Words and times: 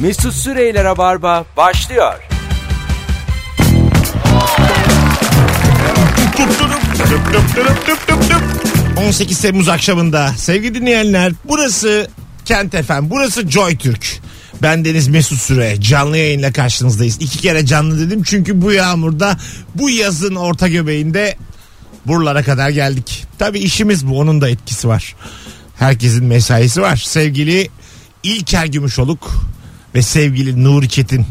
Mesut 0.00 0.34
Süreyler'e 0.34 0.98
barba 0.98 1.44
başlıyor. 1.56 2.14
Düp 6.16 6.38
düp 6.38 7.56
dürüp 7.56 7.86
düp 7.86 8.08
düp 8.08 8.30
düp. 8.30 8.98
18 8.98 9.40
Temmuz 9.40 9.68
akşamında 9.68 10.28
sevgili 10.36 10.74
dinleyenler 10.74 11.32
burası 11.44 12.10
Kent 12.44 12.76
FM 12.86 13.10
burası 13.10 13.50
Joy 13.50 13.76
Türk. 13.76 14.20
Ben 14.62 14.84
Deniz 14.84 15.08
Mesut 15.08 15.38
Süre 15.38 15.80
canlı 15.80 16.16
yayınla 16.16 16.52
karşınızdayız. 16.52 17.16
İki 17.20 17.38
kere 17.38 17.66
canlı 17.66 18.06
dedim 18.06 18.22
çünkü 18.22 18.62
bu 18.62 18.72
yağmurda 18.72 19.36
bu 19.74 19.90
yazın 19.90 20.34
orta 20.34 20.68
göbeğinde 20.68 21.36
buralara 22.06 22.42
kadar 22.42 22.70
geldik. 22.70 23.24
Tabi 23.38 23.58
işimiz 23.58 24.06
bu 24.06 24.18
onun 24.18 24.40
da 24.40 24.48
etkisi 24.48 24.88
var. 24.88 25.16
Herkesin 25.78 26.24
mesaisi 26.24 26.82
var. 26.82 26.96
Sevgili 26.96 27.68
İlker 28.22 28.66
Gümüşoluk 28.66 29.50
ve 29.94 30.02
sevgili 30.02 30.64
Nuri 30.64 30.88
Çetin 30.88 31.26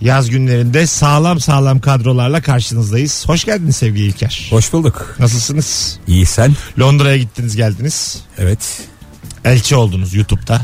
yaz 0.00 0.30
günlerinde 0.30 0.86
sağlam 0.86 1.40
sağlam 1.40 1.80
kadrolarla 1.80 2.40
karşınızdayız. 2.40 3.28
Hoş 3.28 3.44
geldiniz 3.44 3.76
sevgili 3.76 4.06
İlker. 4.06 4.46
Hoş 4.50 4.72
bulduk. 4.72 5.16
Nasılsınız? 5.18 5.98
İyi 6.06 6.26
sen? 6.26 6.56
Londra'ya 6.78 7.16
gittiniz 7.16 7.56
geldiniz. 7.56 8.20
Evet. 8.38 8.88
Elçi 9.44 9.76
oldunuz 9.76 10.14
YouTube'da. 10.14 10.62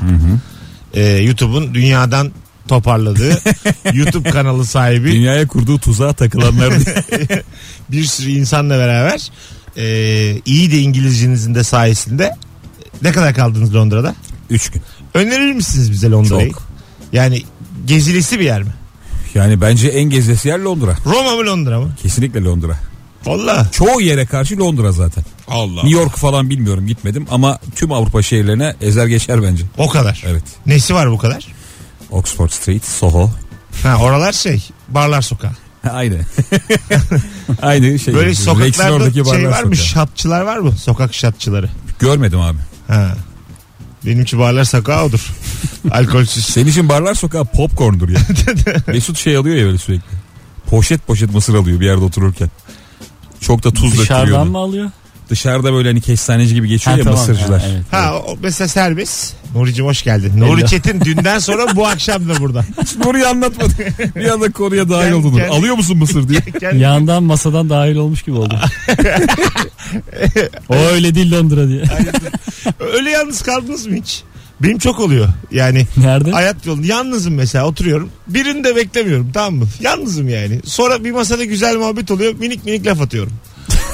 Ee, 0.95 1.02
YouTube'un 1.02 1.74
dünyadan 1.74 2.33
toparladığı 2.69 3.43
YouTube 3.95 4.30
kanalı 4.30 4.66
sahibi 4.66 5.12
Dünyaya 5.12 5.46
kurduğu 5.46 5.79
tuzağa 5.79 6.12
takılanlar 6.12 6.74
bir 7.91 8.05
sürü 8.05 8.30
insanla 8.30 8.79
beraber 8.79 9.30
ee, 9.77 10.41
iyi 10.46 10.73
de 10.73 10.79
İngilizcenizin 10.79 11.55
de 11.55 11.65
sayesinde 11.65 12.37
ne 13.02 13.12
kadar 13.12 13.35
kaldınız 13.35 13.74
Londra'da? 13.74 14.15
3 14.51 14.71
gün. 14.71 14.83
Önerir 15.15 15.52
misiniz 15.52 15.93
bize 15.93 16.10
Londra'yı? 16.10 16.52
Çok. 16.52 16.66
Yani 17.16 17.43
gezilisi 17.87 18.41
bir 18.41 18.45
yer 18.45 18.62
mi? 18.62 18.70
Yani 19.35 19.60
bence 19.60 19.88
en 19.88 20.10
gezesi 20.10 20.49
yer 20.49 20.59
Londra. 20.59 20.96
Roma 21.07 21.37
mı 21.37 21.46
Londra 21.46 21.80
mı? 21.80 21.95
Kesinlikle 22.02 22.43
Londra. 22.45 22.77
Valla. 23.27 23.68
Çoğu 23.73 24.01
yere 24.01 24.27
karşı 24.27 24.59
Londra 24.59 24.93
zaten. 24.93 25.24
Allah. 25.49 25.82
New 25.82 26.01
York 26.01 26.16
falan 26.16 26.51
bilmiyorum 26.51 26.87
gitmedim 26.87 27.26
ama 27.30 27.59
tüm 27.74 27.93
Avrupa 27.93 28.23
şehirlerine 28.23 28.74
ezer 28.80 29.07
geçer 29.07 29.43
bence. 29.43 29.65
O 29.79 29.88
kadar. 29.88 30.24
Evet. 30.26 30.43
Nesi 30.66 30.95
var 30.95 31.10
bu 31.10 31.18
kadar? 31.18 31.46
Oxford 32.10 32.51
Street, 32.51 32.85
Soho. 32.85 33.30
Ha 33.82 33.96
oralar 33.96 34.32
şey 34.32 34.69
barlar 34.88 35.23
sokağı. 35.23 35.52
Aynı. 35.91 36.21
Aynı 37.63 37.98
şey. 37.98 38.15
Böyle 38.15 38.35
sokaklarda 38.35 39.13
şey 39.13 39.24
var 39.24 39.63
mı? 39.63 39.76
sokağı. 39.76 39.87
Şatçılar 39.87 40.41
var 40.41 40.59
mı? 40.59 40.73
Sokak 40.73 41.15
şatçıları. 41.15 41.71
Görmedim 41.98 42.41
abi. 42.41 42.59
Ha. 42.88 43.15
Benim 44.07 44.23
için 44.23 44.38
barlar 44.38 44.65
sokağı 44.65 45.04
odur. 45.04 45.30
Alkolsüz. 45.90 46.45
Senin 46.46 46.66
için 46.71 46.88
barlar 46.88 47.15
sokağı 47.15 47.45
popcorn'dur 47.45 48.09
ya. 48.09 48.18
Mesut 48.87 49.18
şey 49.18 49.37
alıyor 49.37 49.57
ya 49.57 49.66
böyle 49.66 49.79
sürekli. 49.79 50.16
Poşet 50.71 51.07
poşet 51.07 51.35
mısır 51.35 51.54
alıyor 51.54 51.80
bir 51.80 51.87
yerde 51.87 52.04
otururken. 52.04 52.51
Çok 53.40 53.65
da 53.65 53.71
tuz 53.71 53.82
dökülüyor. 53.85 54.02
Dışarıdan 54.04 54.40
ona. 54.40 54.45
mı 54.51 54.59
alıyor? 54.59 54.90
Dışarıda 55.30 55.73
böyle 55.73 55.88
hani 55.88 56.01
kestaneci 56.01 56.54
gibi 56.54 56.68
geçiyor 56.68 56.93
Ha, 56.95 56.98
ya 56.98 57.04
tamam. 57.04 57.18
mısırcılar. 57.21 57.60
Ha, 57.60 57.66
evet. 57.71 57.82
Ha 57.90 58.15
o 58.26 58.37
mesela 58.43 58.68
serbest. 58.68 59.35
Nuri'cim 59.54 59.85
hoş 59.87 60.02
geldin. 60.02 60.40
Nuri 60.40 60.59
Hello. 60.59 60.66
Çetin 60.66 61.01
dünden 61.01 61.38
sonra 61.38 61.76
bu 61.76 61.87
akşam 61.87 62.29
da 62.29 62.41
burada. 62.41 62.65
Nuri'yi 63.04 63.26
anlatmadı. 63.26 63.73
bir 64.16 64.28
anda 64.28 64.53
konuya 64.53 64.88
dahil 64.88 65.12
oldun. 65.12 65.41
Alıyor 65.50 65.75
musun 65.75 65.97
mısır 65.98 66.28
diye. 66.28 66.41
Kendi- 66.60 66.78
Yandan 66.82 67.22
masadan 67.22 67.70
dahil 67.70 67.97
olmuş 67.97 68.22
gibi 68.22 68.37
oldu. 68.37 68.60
o 70.69 70.75
öyle 70.75 71.15
değil 71.15 71.32
Londra 71.32 71.69
diye. 71.69 71.84
Öyle 72.94 73.10
yalnız 73.10 73.43
kaldınız 73.43 73.87
mı 73.87 73.94
hiç? 73.97 74.22
Benim 74.62 74.78
çok 74.78 75.00
oluyor. 75.00 75.28
Yani 75.50 75.87
Nerede? 75.97 76.31
hayat 76.31 76.66
yolunda 76.66 76.87
yalnızım 76.87 77.34
mesela 77.34 77.66
oturuyorum. 77.66 78.10
Birini 78.28 78.65
de 78.65 78.76
beklemiyorum 78.76 79.31
tamam 79.34 79.54
mı? 79.54 79.69
Yalnızım 79.81 80.28
yani. 80.28 80.60
Sonra 80.65 81.04
bir 81.04 81.10
masada 81.10 81.44
güzel 81.44 81.76
muhabbet 81.76 82.10
oluyor. 82.10 82.34
Minik 82.34 82.65
minik 82.65 82.87
laf 82.87 83.00
atıyorum. 83.00 83.32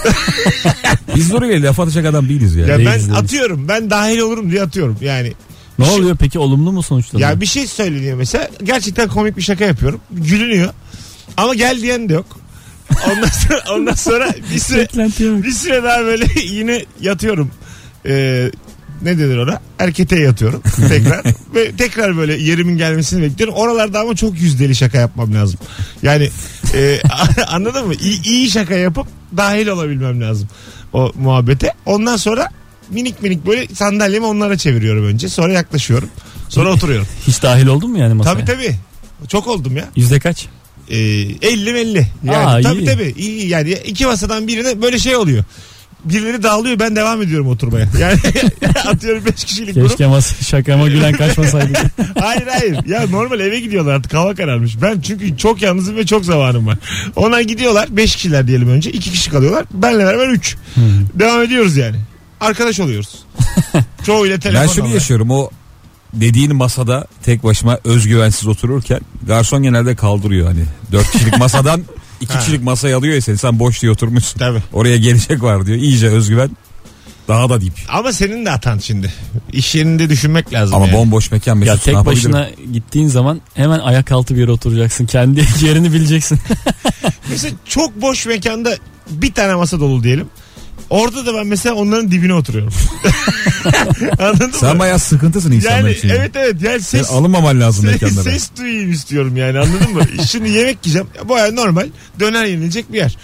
Biz 1.16 1.32
Nuri'yle 1.32 1.62
laf 1.62 1.80
atacak 1.80 2.06
adam 2.06 2.28
değiliz 2.28 2.54
ya. 2.54 2.66
Ya 2.66 2.78
ben 2.78 2.86
değiliz. 2.86 3.10
atıyorum. 3.10 3.68
Ben 3.68 3.90
dahil 3.90 4.18
olurum 4.18 4.50
diye 4.50 4.62
atıyorum. 4.62 4.96
Yani 5.00 5.32
ne 5.78 5.84
oluyor 5.84 6.16
peki 6.16 6.38
olumlu 6.38 6.72
mu 6.72 6.82
sonuçlanıyor? 6.82 7.30
ya 7.30 7.40
bir 7.40 7.46
şey 7.46 7.66
söyleniyor 7.66 8.16
mesela. 8.16 8.48
Gerçekten 8.62 9.08
komik 9.08 9.36
bir 9.36 9.42
şaka 9.42 9.64
yapıyorum. 9.64 10.00
Gülünüyor. 10.10 10.72
Ama 11.36 11.54
gel 11.54 11.82
diyen 11.82 12.08
de 12.08 12.12
yok. 12.12 12.26
Ondan 13.10 13.28
sonra, 13.28 13.62
ondan 13.74 13.94
sonra 13.94 14.34
bir 14.54 14.58
süre 14.58 14.88
bir 15.42 15.50
süre 15.50 15.82
daha 15.82 16.04
böyle 16.04 16.26
yine 16.44 16.84
yatıyorum. 17.00 17.50
Ee, 18.06 18.50
ne 19.04 19.18
denir 19.18 19.36
ona? 19.36 19.60
Erkete 19.78 20.20
yatıyorum 20.20 20.62
tekrar. 20.88 21.22
Ve 21.54 21.72
tekrar 21.76 22.16
böyle 22.16 22.34
yerimin 22.42 22.76
gelmesini 22.76 23.22
bekliyorum. 23.22 23.54
Oralarda 23.54 24.00
ama 24.00 24.16
çok 24.16 24.40
yüzdeli 24.40 24.74
şaka 24.74 24.98
yapmam 24.98 25.34
lazım. 25.34 25.60
Yani 26.02 26.30
e, 26.74 27.00
anladın 27.48 27.86
mı? 27.86 27.94
İyi, 27.94 28.22
iyi 28.22 28.50
şaka 28.50 28.74
yapıp 28.74 29.06
dahil 29.36 29.66
olabilmem 29.66 30.20
lazım 30.20 30.48
o 30.92 31.12
muhabbete. 31.14 31.72
Ondan 31.86 32.16
sonra 32.16 32.48
minik 32.90 33.22
minik 33.22 33.46
böyle 33.46 33.74
sandalyemi 33.74 34.26
onlara 34.26 34.56
çeviriyorum 34.58 35.06
önce. 35.06 35.28
Sonra 35.28 35.52
yaklaşıyorum. 35.52 36.08
Sonra 36.48 36.72
oturuyorum. 36.72 37.06
Hiç 37.26 37.42
dahil 37.42 37.66
oldun 37.66 37.90
mu 37.90 37.98
yani 37.98 38.14
masaya? 38.14 38.34
tabii 38.34 38.44
tabii. 38.44 38.76
Çok 39.28 39.46
oldum 39.46 39.76
ya. 39.76 39.88
Yüzde 39.96 40.20
kaç? 40.20 40.46
Ee, 40.88 40.96
50 40.96 41.70
50. 41.70 42.06
Yani 42.24 42.36
Aa, 42.36 42.62
tabii 42.62 42.78
iyi. 42.78 42.84
tabii. 42.86 43.14
İyi, 43.16 43.48
yani 43.48 43.72
iki 43.72 44.06
masadan 44.06 44.46
birine 44.48 44.82
böyle 44.82 44.98
şey 44.98 45.16
oluyor. 45.16 45.44
Birileri 46.04 46.42
dağılıyor 46.42 46.78
ben 46.78 46.96
devam 46.96 47.22
ediyorum 47.22 47.48
oturmaya. 47.48 47.88
Yani 48.00 48.18
atıyorum 48.88 49.24
5 49.26 49.44
kişilik 49.44 49.74
grup. 49.74 49.88
Keşke 49.88 50.06
masa, 50.06 50.44
şakama 50.44 50.88
gülen 50.88 51.12
kaçmasaydı. 51.12 51.72
Hayır 52.20 52.46
hayır. 52.46 52.86
Ya 52.86 53.06
normal 53.10 53.40
eve 53.40 53.60
gidiyorlar 53.60 53.94
artık 53.94 54.14
hava 54.14 54.34
kararmış. 54.34 54.82
Ben 54.82 55.00
çünkü 55.00 55.36
çok 55.36 55.62
yalnızım 55.62 55.96
ve 55.96 56.06
çok 56.06 56.24
zamanım 56.24 56.66
var. 56.66 56.78
Ona 57.16 57.42
gidiyorlar 57.42 57.88
5 57.90 58.16
kişiler 58.16 58.46
diyelim 58.46 58.68
önce. 58.68 58.90
2 58.90 59.10
kişi 59.10 59.30
kalıyorlar. 59.30 59.64
Benle 59.74 59.98
beraber 59.98 60.28
3. 60.28 60.56
Devam 61.14 61.42
ediyoruz 61.42 61.76
yani. 61.76 61.96
Arkadaş 62.40 62.80
oluyoruz. 62.80 63.24
Çoğuyla 64.06 64.38
telefon 64.38 64.62
Ben 64.62 64.72
şunu 64.72 64.84
alıyor. 64.84 64.94
yaşıyorum 64.94 65.30
o 65.30 65.50
dediğin 66.12 66.56
masada 66.56 67.06
tek 67.24 67.44
başıma 67.44 67.78
özgüvensiz 67.84 68.48
otururken 68.48 69.00
garson 69.26 69.62
genelde 69.62 69.96
kaldırıyor 69.96 70.46
hani. 70.46 70.64
Dört 70.92 71.10
kişilik 71.10 71.38
masadan 71.38 71.82
iki 72.22 72.32
Ha. 72.34 72.38
kişilik 72.40 72.62
masayı 72.62 72.96
alıyor 72.96 73.14
ya 73.14 73.20
seni 73.20 73.38
sen 73.38 73.58
boş 73.58 73.82
diye 73.82 73.92
oturmuşsun. 73.92 74.38
Tabii. 74.38 74.62
Oraya 74.72 74.96
gelecek 74.96 75.42
var 75.42 75.66
diyor. 75.66 75.78
İyice 75.78 76.08
özgüven 76.08 76.50
daha 77.28 77.48
da 77.48 77.60
dip. 77.60 77.72
Ama 77.88 78.12
senin 78.12 78.46
de 78.46 78.50
hatan 78.50 78.78
şimdi. 78.78 79.12
İş 79.52 79.74
yerinde 79.74 80.10
düşünmek 80.10 80.52
lazım. 80.52 80.74
Ama 80.74 80.86
yani. 80.86 80.96
bomboş 80.96 81.30
mekan 81.30 81.60
ya 81.60 81.76
tek 81.76 81.94
başına 82.06 82.48
gittiğin 82.72 83.08
zaman 83.08 83.40
hemen 83.54 83.78
ayak 83.78 84.12
altı 84.12 84.34
bir 84.34 84.40
yere 84.40 84.50
oturacaksın. 84.50 85.06
Kendi 85.06 85.44
yerini 85.64 85.92
bileceksin. 85.92 86.38
Mesela 87.30 87.54
çok 87.68 88.02
boş 88.02 88.26
mekanda 88.26 88.76
bir 89.10 89.32
tane 89.32 89.54
masa 89.54 89.80
dolu 89.80 90.02
diyelim. 90.02 90.26
Orada 90.92 91.26
da 91.26 91.34
ben 91.34 91.46
mesela 91.46 91.74
onların 91.74 92.10
dibine 92.10 92.34
oturuyorum. 92.34 92.72
Anladın 94.18 94.50
Sen 94.60 94.72
mı? 94.74 94.78
bayağı 94.78 94.98
sıkıntısın 94.98 95.52
insanlar 95.52 95.78
Yani 95.78 95.92
için. 95.92 96.08
evet 96.08 96.30
evet 96.36 96.62
yani 96.62 96.80
ses 96.80 97.10
alınmaman 97.10 97.60
lazım 97.60 97.84
ses, 97.84 98.02
mekanlara. 98.02 98.24
ses 98.30 98.50
duyayım 98.58 98.92
istiyorum 98.92 99.36
yani 99.36 99.58
anladın 99.58 99.92
mı? 99.94 100.02
Şimdi 100.28 100.50
yemek 100.50 100.78
yiyeceğim. 100.86 101.08
Baya 101.28 101.52
normal 101.52 101.86
döner 102.20 102.44
yenilecek 102.44 102.92
bir 102.92 102.98
yer. 102.98 103.16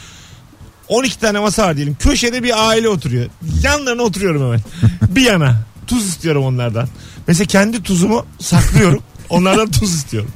12 0.89 1.19
tane 1.21 1.39
masa 1.41 1.63
var 1.63 1.77
diyelim. 1.77 1.97
Köşede 2.01 2.43
bir 2.43 2.69
aile 2.69 2.89
oturuyor. 2.89 3.27
Yanlarına 3.63 4.03
oturuyorum 4.03 4.43
hemen. 4.47 4.61
bir 5.17 5.23
yana. 5.23 5.57
Tuz 5.87 6.09
istiyorum 6.09 6.45
onlardan. 6.45 6.89
Mesela 7.27 7.47
kendi 7.47 7.83
tuzumu 7.83 8.27
saklıyorum. 8.41 9.03
Onlardan 9.31 9.71
tuz 9.71 9.95
istiyorum. 9.95 10.31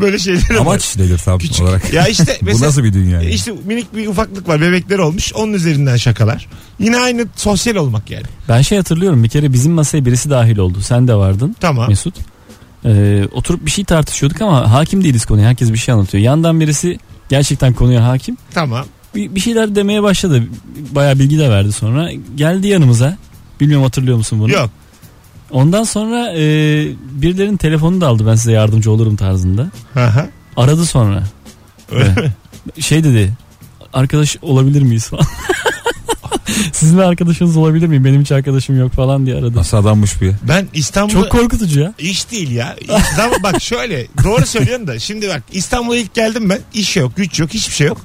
Böyle 0.00 0.18
şeyler 0.18 0.54
Amaç 0.60 0.96
nedir 0.96 1.18
tam 1.24 1.38
Küçük. 1.38 1.62
olarak? 1.62 1.92
Ya 1.92 2.06
işte 2.06 2.38
Bu 2.42 2.44
mesela 2.46 2.66
nasıl 2.66 2.84
bir 2.84 2.92
dünya? 2.92 3.22
yani? 3.22 3.30
işte 3.34 3.52
minik 3.66 3.94
bir 3.96 4.06
ufaklık 4.08 4.48
var. 4.48 4.60
Bebekler 4.60 4.98
olmuş. 4.98 5.32
Onun 5.34 5.52
üzerinden 5.52 5.96
şakalar. 5.96 6.46
Yine 6.78 6.96
aynı 6.98 7.26
sosyal 7.36 7.74
olmak 7.76 8.10
yani. 8.10 8.24
Ben 8.48 8.62
şey 8.62 8.78
hatırlıyorum 8.78 9.24
bir 9.24 9.28
kere 9.28 9.52
bizim 9.52 9.72
masaya 9.72 10.04
birisi 10.04 10.30
dahil 10.30 10.58
oldu. 10.58 10.80
Sen 10.80 11.08
de 11.08 11.14
vardın 11.14 11.56
Tamam. 11.60 11.88
Mesut. 11.88 12.14
Ee, 12.84 13.24
oturup 13.32 13.66
bir 13.66 13.70
şey 13.70 13.84
tartışıyorduk 13.84 14.42
ama 14.42 14.72
hakim 14.72 15.04
değiliz 15.04 15.24
konuya. 15.26 15.48
Herkes 15.48 15.72
bir 15.72 15.78
şey 15.78 15.94
anlatıyor. 15.94 16.24
Yandan 16.24 16.60
birisi 16.60 16.98
gerçekten 17.28 17.72
konuya 17.72 18.04
hakim. 18.08 18.36
Tamam. 18.54 18.84
Bir, 19.14 19.34
bir 19.34 19.40
şeyler 19.40 19.74
demeye 19.74 20.02
başladı. 20.02 20.42
Bayağı 20.90 21.18
bilgi 21.18 21.38
de 21.38 21.50
verdi 21.50 21.72
sonra. 21.72 22.10
Geldi 22.36 22.66
yanımıza. 22.66 23.16
Bilmiyorum 23.60 23.84
hatırlıyor 23.84 24.16
musun 24.16 24.40
bunu? 24.40 24.52
Yok. 24.52 24.70
Ondan 25.54 25.84
sonra 25.84 26.32
e, 26.32 26.42
birilerinin 27.00 27.56
telefonunu 27.56 28.00
da 28.00 28.08
aldı 28.08 28.26
ben 28.26 28.34
size 28.34 28.52
yardımcı 28.52 28.90
olurum 28.90 29.16
tarzında. 29.16 29.70
Aha. 29.96 30.26
Aradı 30.56 30.86
sonra. 30.86 31.22
Öyle 31.92 32.08
mi? 32.08 32.32
Şey 32.82 33.04
dedi 33.04 33.32
arkadaş 33.92 34.36
olabilir 34.42 34.82
miyiz 34.82 35.08
falan. 35.08 35.26
Sizin 36.72 36.98
arkadaşınız 36.98 37.56
olabilir 37.56 37.86
miyim? 37.86 38.04
Benim 38.04 38.20
hiç 38.20 38.32
arkadaşım 38.32 38.78
yok 38.78 38.92
falan 38.92 39.26
diye 39.26 39.36
aradı. 39.36 39.56
Nasıl 39.56 39.76
adammış 39.76 40.20
bu 40.20 40.24
ya? 40.24 40.32
Ben 40.48 40.68
İstanbul'da... 40.74 41.20
Çok 41.20 41.30
korkutucu 41.30 41.80
ya. 41.80 41.94
İş 41.98 42.30
değil 42.30 42.50
ya. 42.50 42.76
Zaman 43.16 43.38
bak 43.42 43.62
şöyle 43.62 44.06
doğru 44.24 44.46
söylüyorsun 44.46 44.86
da 44.86 44.98
şimdi 44.98 45.28
bak 45.28 45.42
İstanbul'a 45.52 45.96
ilk 45.96 46.14
geldim 46.14 46.50
ben 46.50 46.58
iş 46.74 46.96
yok 46.96 47.16
güç 47.16 47.40
yok 47.40 47.50
hiçbir 47.50 47.74
şey 47.74 47.86
yok. 47.86 48.00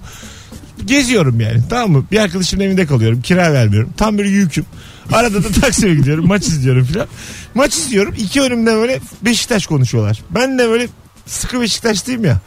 Geziyorum 0.85 1.39
yani 1.39 1.61
tamam 1.69 1.91
mı? 1.91 2.05
Bir 2.11 2.19
arkadaşımın 2.19 2.63
evinde 2.63 2.85
kalıyorum 2.85 3.21
kira 3.21 3.53
vermiyorum. 3.53 3.89
Tam 3.97 4.17
bir 4.17 4.25
yüküm. 4.25 4.65
Arada 5.11 5.43
da 5.43 5.51
Taksim'e 5.61 5.95
gidiyorum 5.95 6.27
maç 6.27 6.47
izliyorum 6.47 6.85
filan. 6.85 7.07
Maç 7.55 7.77
izliyorum 7.77 8.13
iki 8.17 8.41
önümden 8.41 8.75
böyle 8.75 8.99
Beşiktaş 9.21 9.67
konuşuyorlar. 9.67 10.23
Ben 10.29 10.59
de 10.59 10.69
böyle 10.69 10.87
sıkı 11.25 11.61
Beşiktaşlıyım 11.61 12.25
ya. 12.25 12.39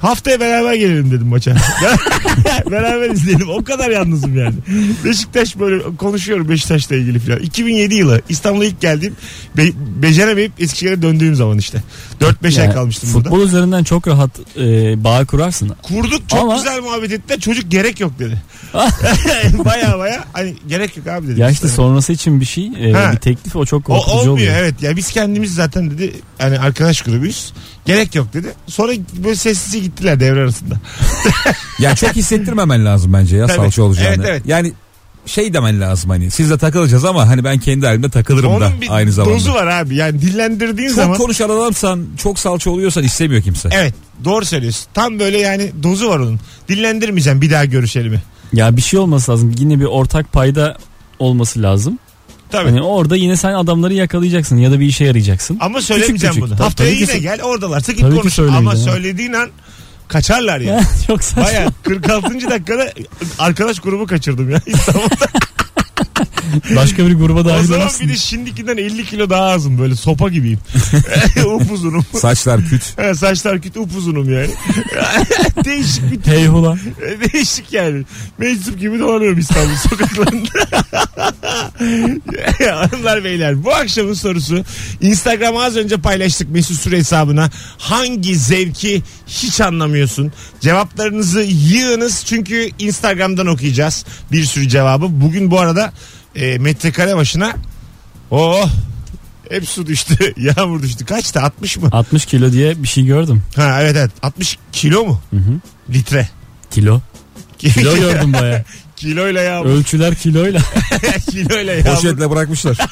Haftaya 0.00 0.40
beraber 0.40 0.74
gelelim 0.74 1.10
dedim 1.10 1.26
maça. 1.26 1.56
beraber 2.70 3.10
izleyelim. 3.10 3.48
O 3.50 3.64
kadar 3.64 3.90
yalnızım 3.90 4.38
yani. 4.38 4.54
Beşiktaş 5.04 5.58
böyle 5.58 5.96
konuşuyorum 5.96 6.48
Beşiktaş'la 6.48 6.96
ilgili 6.96 7.18
falan. 7.18 7.38
2007 7.38 7.94
yılı 7.94 8.22
İstanbul'a 8.28 8.64
ilk 8.64 8.80
geldiğim 8.80 9.16
be- 9.56 9.72
beceremeyip 10.02 10.52
Eskişehir'e 10.58 11.02
döndüğüm 11.02 11.34
zaman 11.34 11.58
işte. 11.58 11.82
4-5 12.20 12.46
ay 12.60 12.64
Yani 12.64 12.74
kalmıştım 12.74 13.10
futbol 13.10 13.30
burada. 13.30 13.44
üzerinden 13.44 13.84
çok 13.84 14.08
rahat 14.08 14.30
e, 14.56 15.04
bağ 15.04 15.24
kurarsın. 15.24 15.72
Kurduk 15.82 16.28
çok 16.28 16.40
Ama- 16.40 16.56
güzel 16.56 16.80
muhabbet 16.80 17.12
ettiler. 17.12 17.40
Çocuk 17.40 17.70
gerek 17.70 18.00
yok 18.00 18.12
dedi. 18.18 18.42
baya 19.64 19.98
baya 19.98 20.24
hani 20.32 20.54
gerek 20.68 20.96
yok 20.96 21.06
abi 21.06 21.28
dedi. 21.28 21.40
Ya 21.40 21.50
işte 21.50 21.66
İşte. 21.66 21.76
sonrası 21.76 22.12
için 22.12 22.40
bir 22.40 22.44
şey, 22.44 22.66
e, 22.66 22.92
Ha. 22.92 23.12
bir 23.12 23.16
teklif 23.18 23.56
o 23.56 23.66
çok 23.66 23.80
O 23.90 23.92
korkutucu 23.94 24.18
olmuyor 24.18 24.34
oluyor. 24.34 24.54
evet 24.56 24.82
ya 24.82 24.96
biz 24.96 25.08
kendimiz 25.12 25.54
zaten 25.54 25.90
dedi 25.90 26.12
hani 26.38 26.58
arkadaş 26.58 27.02
grubuyuz. 27.02 27.52
Gerek 27.86 28.14
yok 28.14 28.32
dedi. 28.32 28.48
Sonra 28.66 28.92
böyle 29.24 29.36
sessiz 29.36 29.82
gittiler 29.82 30.20
devre 30.20 30.40
arasında. 30.40 30.74
Ya 31.78 31.94
çok 31.94 32.10
hissettirmemen 32.16 32.84
lazım 32.84 33.12
bence 33.12 33.36
ya 33.36 33.46
Tabii. 33.46 33.56
salça 33.56 33.82
olacağını. 33.82 34.14
Evet, 34.14 34.26
evet. 34.28 34.42
Yani 34.46 34.72
şey 35.26 35.54
demen 35.54 35.80
lazım 35.80 36.10
hani 36.10 36.30
sizle 36.30 36.58
takılacağız 36.58 37.04
ama 37.04 37.28
hani 37.28 37.44
ben 37.44 37.58
kendi 37.58 37.86
halimde 37.86 38.08
takılırım 38.08 38.50
Onun 38.50 38.60
da 38.60 38.80
bir 38.80 38.96
aynı 38.96 39.12
zamanda. 39.12 39.34
dozu 39.34 39.54
var 39.54 39.66
abi. 39.66 39.96
Yani 39.96 40.20
dillendirdiğin 40.22 40.88
Çok 40.88 40.96
zaman 40.96 41.18
konuşan 41.18 41.50
adamsan 41.50 42.06
çok 42.16 42.38
salça 42.38 42.70
oluyorsan 42.70 43.04
istemiyor 43.04 43.42
kimse. 43.42 43.68
Evet 43.72 43.94
doğru 44.24 44.44
söylüyorsun. 44.44 44.86
Tam 44.94 45.18
böyle 45.18 45.38
yani 45.38 45.72
dozu 45.82 46.08
var 46.08 46.18
onun. 46.18 46.40
Dillendirmeyeceğim 46.68 47.40
bir 47.42 47.50
daha 47.50 47.64
görüşelim. 47.64 48.20
Ya 48.52 48.76
bir 48.76 48.82
şey 48.82 49.00
olması 49.00 49.32
lazım. 49.32 49.54
Yine 49.58 49.80
bir 49.80 49.84
ortak 49.84 50.32
payda 50.32 50.76
olması 51.18 51.62
lazım. 51.62 51.98
Tabii. 52.50 52.68
Hani 52.68 52.82
orada 52.82 53.16
yine 53.16 53.36
sen 53.36 53.52
adamları 53.52 53.94
yakalayacaksın 53.94 54.56
ya 54.56 54.70
da 54.72 54.80
bir 54.80 54.86
işe 54.86 55.04
yarayacaksın. 55.04 55.58
Ama 55.60 55.80
söylemeyeceğim 55.82 56.34
küçük. 56.34 56.42
bunu. 56.42 56.50
Tabii, 56.56 56.62
Haftaya 56.62 56.90
tabii 56.90 57.06
ki 57.06 57.12
yine 57.12 57.12
sö- 57.18 57.22
gel 57.22 57.42
oradalarsa 57.42 57.92
git 57.92 58.10
ki 58.10 58.16
konuş. 58.16 58.38
Ama 58.38 58.76
söylediğin 58.76 59.32
an 59.32 59.50
kaçarlar 60.08 60.60
ya. 60.60 60.80
çok 61.06 61.24
saçma. 61.24 61.44
Baya 61.44 61.68
46. 61.82 62.50
dakikada 62.50 62.92
arkadaş 63.38 63.78
grubu 63.78 64.06
kaçırdım 64.06 64.50
ya 64.50 64.60
İstanbul'da. 64.66 65.26
Başka 66.76 67.06
bir 67.06 67.14
gruba 67.14 67.40
o 67.40 67.44
dahil 67.44 67.64
zaman 67.66 67.82
olursun. 67.82 68.08
bir 68.08 68.12
de 68.12 68.16
şimdikinden 68.16 68.76
50 68.76 69.04
kilo 69.04 69.30
daha 69.30 69.42
azım 69.44 69.78
böyle 69.78 69.96
sopa 69.96 70.28
gibiyim. 70.28 70.58
upuzunum. 71.46 72.04
Saçlar 72.18 72.64
küt. 72.68 72.98
Ha, 72.98 73.14
Saçlar 73.14 73.60
küt 73.60 73.76
upuzunum 73.76 74.34
yani. 74.34 74.50
Değişik 75.64 76.12
bir 76.12 76.32
Hey 76.32 76.46
hula. 76.46 76.76
Değişik 77.32 77.72
yani. 77.72 78.02
Meczup 78.38 78.80
gibi 78.80 78.98
dolanıyorum 79.00 79.38
İstanbul 79.38 79.76
sokaklarında. 79.76 80.48
Hanımlar 82.74 83.24
beyler 83.24 83.64
bu 83.64 83.74
akşamın 83.74 84.14
sorusu 84.14 84.64
Instagram 85.00 85.56
az 85.56 85.76
önce 85.76 85.96
paylaştık 85.96 86.50
Mesut 86.50 86.80
Süre 86.80 86.96
hesabına. 86.96 87.50
Hangi 87.78 88.36
zevki 88.36 89.02
hiç 89.26 89.60
anlamıyorsun? 89.60 90.32
Cevaplarınızı 90.60 91.40
yığınız 91.40 92.24
çünkü 92.26 92.68
Instagram'dan 92.78 93.46
okuyacağız 93.46 94.04
bir 94.32 94.44
sürü 94.44 94.68
cevabı. 94.68 95.06
Bugün 95.10 95.50
bu 95.50 95.60
arada 95.60 95.92
e, 96.34 96.58
metrekare 96.58 97.16
başına 97.16 97.56
oh 98.30 98.68
hep 99.50 99.68
su 99.68 99.86
düştü. 99.86 100.34
Yağmur 100.56 100.82
düştü. 100.82 101.04
Kaçtı? 101.04 101.40
60 101.40 101.76
mı? 101.76 101.88
60 101.92 102.26
kilo 102.26 102.52
diye 102.52 102.82
bir 102.82 102.88
şey 102.88 103.04
gördüm. 103.04 103.42
Ha 103.56 103.82
evet 103.82 103.96
evet. 103.96 104.10
60 104.22 104.58
kilo 104.72 105.04
mu? 105.04 105.20
Hı 105.30 105.36
hı. 105.36 105.60
Litre. 105.90 106.28
Kilo. 106.70 107.00
Kilo 107.58 107.96
gördüm 107.96 108.32
baya. 108.32 108.64
Kiloyla 109.00 109.40
yağmur. 109.40 109.70
Ölçüler 109.70 110.14
kiloyla. 110.14 110.60
Kiloyla 111.30 111.72
yağmur. 111.74 111.94
Poşetle 111.96 112.30
bırakmışlar. 112.30 112.78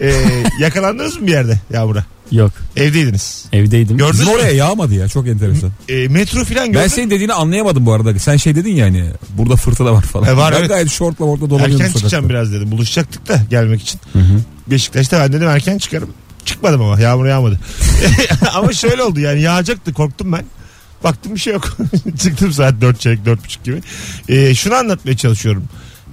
Ee, 0.00 0.14
yakalandınız 0.60 1.20
mı 1.20 1.26
bir 1.26 1.32
yerde 1.32 1.60
yağmura? 1.72 2.04
Yok. 2.30 2.52
Evdeydiniz. 2.76 3.44
Evdeydim. 3.52 3.98
Gördünüz 3.98 4.20
Bizim 4.20 4.34
mü? 4.34 4.40
oraya 4.40 4.52
yağmadı 4.52 4.94
ya 4.94 5.08
çok 5.08 5.28
enteresan. 5.28 5.70
Ee, 5.88 6.08
metro 6.08 6.44
falan 6.44 6.66
gördün 6.66 6.80
Ben 6.80 6.88
senin 6.88 7.10
dediğini 7.10 7.32
anlayamadım 7.32 7.86
bu 7.86 7.92
arada. 7.92 8.18
Sen 8.18 8.36
şey 8.36 8.54
dedin 8.54 8.74
ya 8.74 8.86
hani 8.86 9.04
burada 9.30 9.56
fırtına 9.56 9.92
var 9.92 10.02
falan. 10.02 10.28
E, 10.28 10.36
var, 10.36 10.52
ben 10.52 10.58
evet. 10.58 10.68
gayet 10.68 10.90
şortla 10.90 11.24
orada 11.24 11.50
dolanıyorum 11.50 11.74
Erken 11.74 11.86
sokakta. 11.86 11.98
çıkacağım 11.98 12.28
biraz 12.28 12.52
dedim. 12.52 12.70
Buluşacaktık 12.70 13.28
da 13.28 13.40
gelmek 13.50 13.82
için. 13.82 14.00
Hı 14.12 14.18
hı. 14.18 14.40
Beşiktaş'ta 14.66 15.20
ben 15.20 15.32
dedim 15.32 15.48
erken 15.48 15.78
çıkarım. 15.78 16.10
Çıkmadım 16.44 16.82
ama 16.82 17.00
yağmur 17.00 17.26
yağmadı. 17.26 17.60
ama 18.54 18.72
şöyle 18.72 19.02
oldu 19.02 19.20
yani 19.20 19.40
yağacaktı 19.40 19.92
korktum 19.92 20.32
ben. 20.32 20.44
Baktım 21.04 21.34
bir 21.34 21.40
şey 21.40 21.52
yok. 21.52 21.76
Çıktım 22.22 22.52
saat 22.52 22.80
4 22.80 23.00
çeyrek 23.00 23.18
4.30 23.26 23.64
gibi. 23.64 23.80
Ee, 24.28 24.54
şunu 24.54 24.74
anlatmaya 24.74 25.16
çalışıyorum. 25.16 25.64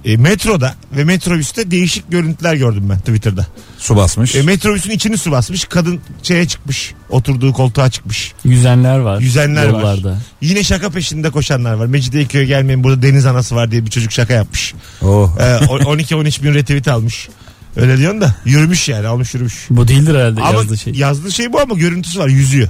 Ee, 0.04 0.16
metroda 0.16 0.74
ve 0.96 1.04
metrobüste 1.04 1.70
değişik 1.70 2.10
görüntüler 2.10 2.54
gördüm 2.54 2.86
ben 2.90 2.98
Twitter'da. 2.98 3.46
Su 3.78 3.96
basmış. 3.96 4.34
E, 4.36 4.42
metrobüsün 4.42 4.90
içini 4.90 5.18
su 5.18 5.30
basmış. 5.30 5.64
Kadın 5.64 6.00
şeye 6.22 6.48
çıkmış. 6.48 6.94
Oturduğu 7.10 7.52
koltuğa 7.52 7.90
çıkmış. 7.90 8.32
Yüzenler 8.44 8.98
var. 8.98 9.20
Yüzenler 9.20 9.66
var. 9.68 9.80
yollarda. 9.80 10.18
Yine 10.40 10.62
şaka 10.64 10.90
peşinde 10.90 11.30
koşanlar 11.30 11.72
var. 11.74 11.86
Mecidiyeköy'e 11.86 12.44
gelmeyin 12.44 12.84
burada 12.84 13.02
deniz 13.02 13.26
anası 13.26 13.54
var 13.54 13.70
diye 13.70 13.86
bir 13.86 13.90
çocuk 13.90 14.12
şaka 14.12 14.32
yapmış. 14.34 14.74
oh. 15.02 15.36
Ee, 15.40 15.56
o- 15.68 15.78
12-13 15.96 16.42
bin 16.42 16.54
retweet 16.54 16.88
almış. 16.88 17.28
Öyle 17.76 17.98
diyorsun 17.98 18.20
da 18.20 18.34
yürümüş 18.44 18.88
yani 18.88 19.06
almış 19.06 19.34
yürümüş. 19.34 19.66
Bu 19.70 19.88
değildir 19.88 20.14
herhalde 20.14 20.40
Ama 20.40 20.52
yazdığı 20.58 20.78
şey. 20.78 20.92
yazdığı 20.94 21.32
şey 21.32 21.52
bu 21.52 21.60
ama 21.60 21.74
görüntüsü 21.74 22.18
var 22.18 22.28
yüzüyor. 22.28 22.68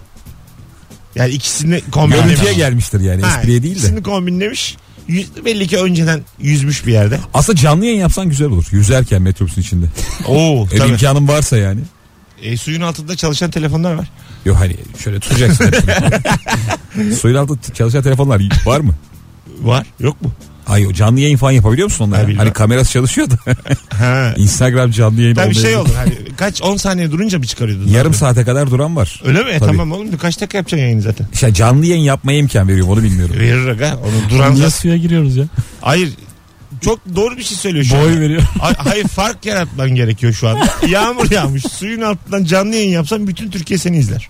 Yani 1.16 1.30
ikisini 1.32 1.80
kombinlemiş. 1.90 2.26
Görüntüye 2.34 2.54
gelmiştir 2.54 3.00
yani 3.00 3.22
Ha, 3.22 3.38
espriye 3.38 3.62
değil 3.62 3.74
de. 3.74 3.78
İkisini 3.78 4.02
kombinlemiş. 4.02 4.76
Yüz, 5.08 5.44
belli 5.44 5.66
ki 5.66 5.78
önceden 5.78 6.22
yüzmüş 6.40 6.86
bir 6.86 6.92
yerde. 6.92 7.20
Aslında 7.34 7.58
canlı 7.58 7.84
yayın 7.84 8.00
yapsan 8.00 8.28
güzel 8.28 8.46
olur. 8.48 8.64
Yüzerken 8.70 9.22
metrobüsün 9.22 9.60
içinde. 9.62 9.86
Oo 10.26 10.66
Eğer 10.72 10.78
tabii. 10.78 10.90
imkanın 10.90 11.28
varsa 11.28 11.56
yani. 11.56 11.80
E, 12.42 12.56
suyun 12.56 12.80
altında 12.80 13.16
çalışan 13.16 13.50
telefonlar 13.50 13.94
var. 13.94 14.10
Yok 14.44 14.56
hani 14.60 14.76
şöyle 15.04 15.20
tutacaksın. 15.20 15.74
Suyun 17.20 17.36
altında 17.36 17.58
çalışan 17.74 18.02
telefonlar 18.02 18.42
var 18.66 18.80
mı? 18.80 18.94
Var. 19.62 19.86
Yok 20.00 20.22
mu? 20.22 20.32
Ay 20.66 20.86
o 20.86 20.92
canlı 20.92 21.20
yayın 21.20 21.36
falan 21.36 21.52
yapabiliyor 21.52 21.86
musun 21.86 22.04
Ha, 22.04 22.08
onlara? 22.08 22.28
bilmem. 22.28 22.38
Hani 22.38 22.52
kamerası 22.52 22.92
çalışıyor 22.92 23.30
da. 23.30 23.36
Ha. 23.98 24.34
Instagram 24.36 24.90
canlı 24.90 25.20
yayın 25.20 25.34
Tabii 25.34 25.54
şey 25.54 25.76
olur. 25.76 25.94
Hani 25.96 26.12
kaç 26.36 26.62
10 26.62 26.76
saniye 26.76 27.10
durunca 27.10 27.38
mı 27.38 27.46
çıkarıyordun? 27.46 27.88
Yarım 27.88 28.14
saate 28.14 28.44
kadar 28.44 28.70
duran 28.70 28.96
var. 28.96 29.22
Öyle 29.24 29.42
mi? 29.44 29.50
E, 29.50 29.58
Tabii. 29.58 29.68
Tamam 29.70 29.92
oğlum 29.92 30.16
kaç 30.16 30.40
dakika 30.40 30.58
yapacaksın 30.58 30.84
yayını 30.84 31.02
zaten? 31.02 31.26
İşte 31.32 31.54
canlı 31.54 31.86
yayın 31.86 32.02
yapmaya 32.02 32.38
imkan 32.38 32.68
veriyorum 32.68 32.92
onu 32.92 33.02
bilmiyorum. 33.02 33.36
Verir 33.38 33.66
aga. 33.68 33.96
Onu 33.96 34.30
duran 34.30 34.54
Niye 34.54 34.56
zaten. 34.64 34.68
suya 34.80 34.96
giriyoruz 34.96 35.36
ya? 35.36 35.44
Hayır. 35.80 36.10
Çok 36.84 37.00
doğru 37.16 37.36
bir 37.36 37.42
şey 37.42 37.56
söylüyor 37.56 37.84
şu 37.84 37.94
Boy 37.94 38.12
an. 38.12 38.20
veriyor. 38.20 38.42
Hay- 38.60 38.74
Hayır 38.78 39.08
fark 39.08 39.46
yaratman 39.46 39.90
gerekiyor 39.90 40.32
şu 40.32 40.48
anda. 40.48 40.64
Yağmur 40.88 41.30
yağmış. 41.30 41.62
Suyun 41.62 42.00
altından 42.00 42.44
canlı 42.44 42.74
yayın 42.74 42.90
yapsan 42.90 43.26
bütün 43.26 43.50
Türkiye 43.50 43.78
seni 43.78 43.96
izler. 43.98 44.28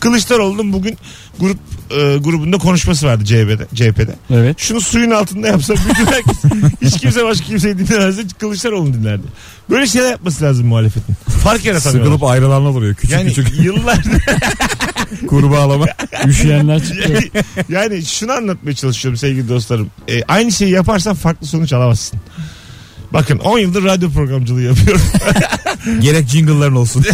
Kılıçdaroğlu'nun 0.00 0.72
bugün 0.72 0.98
grup 1.40 1.58
e, 1.90 2.16
grubunda 2.16 2.58
konuşması 2.58 3.06
vardı 3.06 3.24
CHP'de. 3.24 3.66
CHP'de. 3.74 4.14
Evet. 4.30 4.58
Şunu 4.58 4.80
suyun 4.80 5.10
altında 5.10 5.46
yapsa 5.48 5.74
bütün 5.74 6.06
herkes 6.06 6.36
hiç 6.82 7.00
kimse 7.00 7.24
başka 7.24 7.44
kimseyi 7.46 7.78
dinlemezdi. 7.78 8.22
Kılıçdaroğlu 8.38 8.94
dinlerdi. 8.94 9.22
Böyle 9.70 9.86
şeyler 9.86 10.10
yapması 10.10 10.44
lazım 10.44 10.66
muhalefetin. 10.66 11.14
Fark 11.42 11.64
yaratamıyorlar. 11.64 12.12
Sıkılıp 12.12 12.30
ayrılanlar 12.30 12.70
oluyor. 12.70 12.94
Küçük 12.94 13.10
Yani 13.10 13.28
küçük 13.28 13.64
yıllardır 13.64 14.12
kurbağalama. 15.26 15.86
Üşüyenler 16.26 16.84
çıkıyor. 16.84 17.22
yani 17.68 18.04
şunu 18.04 18.32
anlatmaya 18.32 18.74
çalışıyorum 18.74 19.18
sevgili 19.18 19.48
dostlarım. 19.48 19.90
E, 20.08 20.22
aynı 20.22 20.52
şeyi 20.52 20.70
yaparsan 20.70 21.14
farklı 21.14 21.46
sonuç 21.46 21.72
alamazsın. 21.72 22.20
Bakın 23.12 23.38
10 23.38 23.58
yıldır 23.58 23.84
radyo 23.84 24.10
programcılığı 24.10 24.62
yapıyorum. 24.62 25.02
Gerek 26.00 26.28
jingle'ların 26.28 26.76
olsun. 26.76 27.04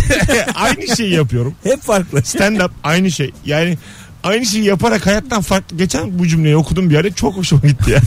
aynı 0.54 0.96
şeyi 0.96 1.14
yapıyorum. 1.14 1.54
Hep 1.62 1.82
farklı. 1.82 2.22
Stand 2.24 2.60
up 2.60 2.72
aynı 2.84 3.10
şey. 3.10 3.30
Yani 3.46 3.78
aynı 4.22 4.46
şeyi 4.46 4.64
yaparak 4.64 5.06
hayattan 5.06 5.42
farklı. 5.42 5.76
Geçen 5.76 6.18
bu 6.18 6.26
cümleyi 6.26 6.56
okudum 6.56 6.90
bir 6.90 6.94
yerde 6.94 7.10
çok 7.12 7.36
hoşuma 7.36 7.62
gitti. 7.62 7.90
Ya 7.90 8.00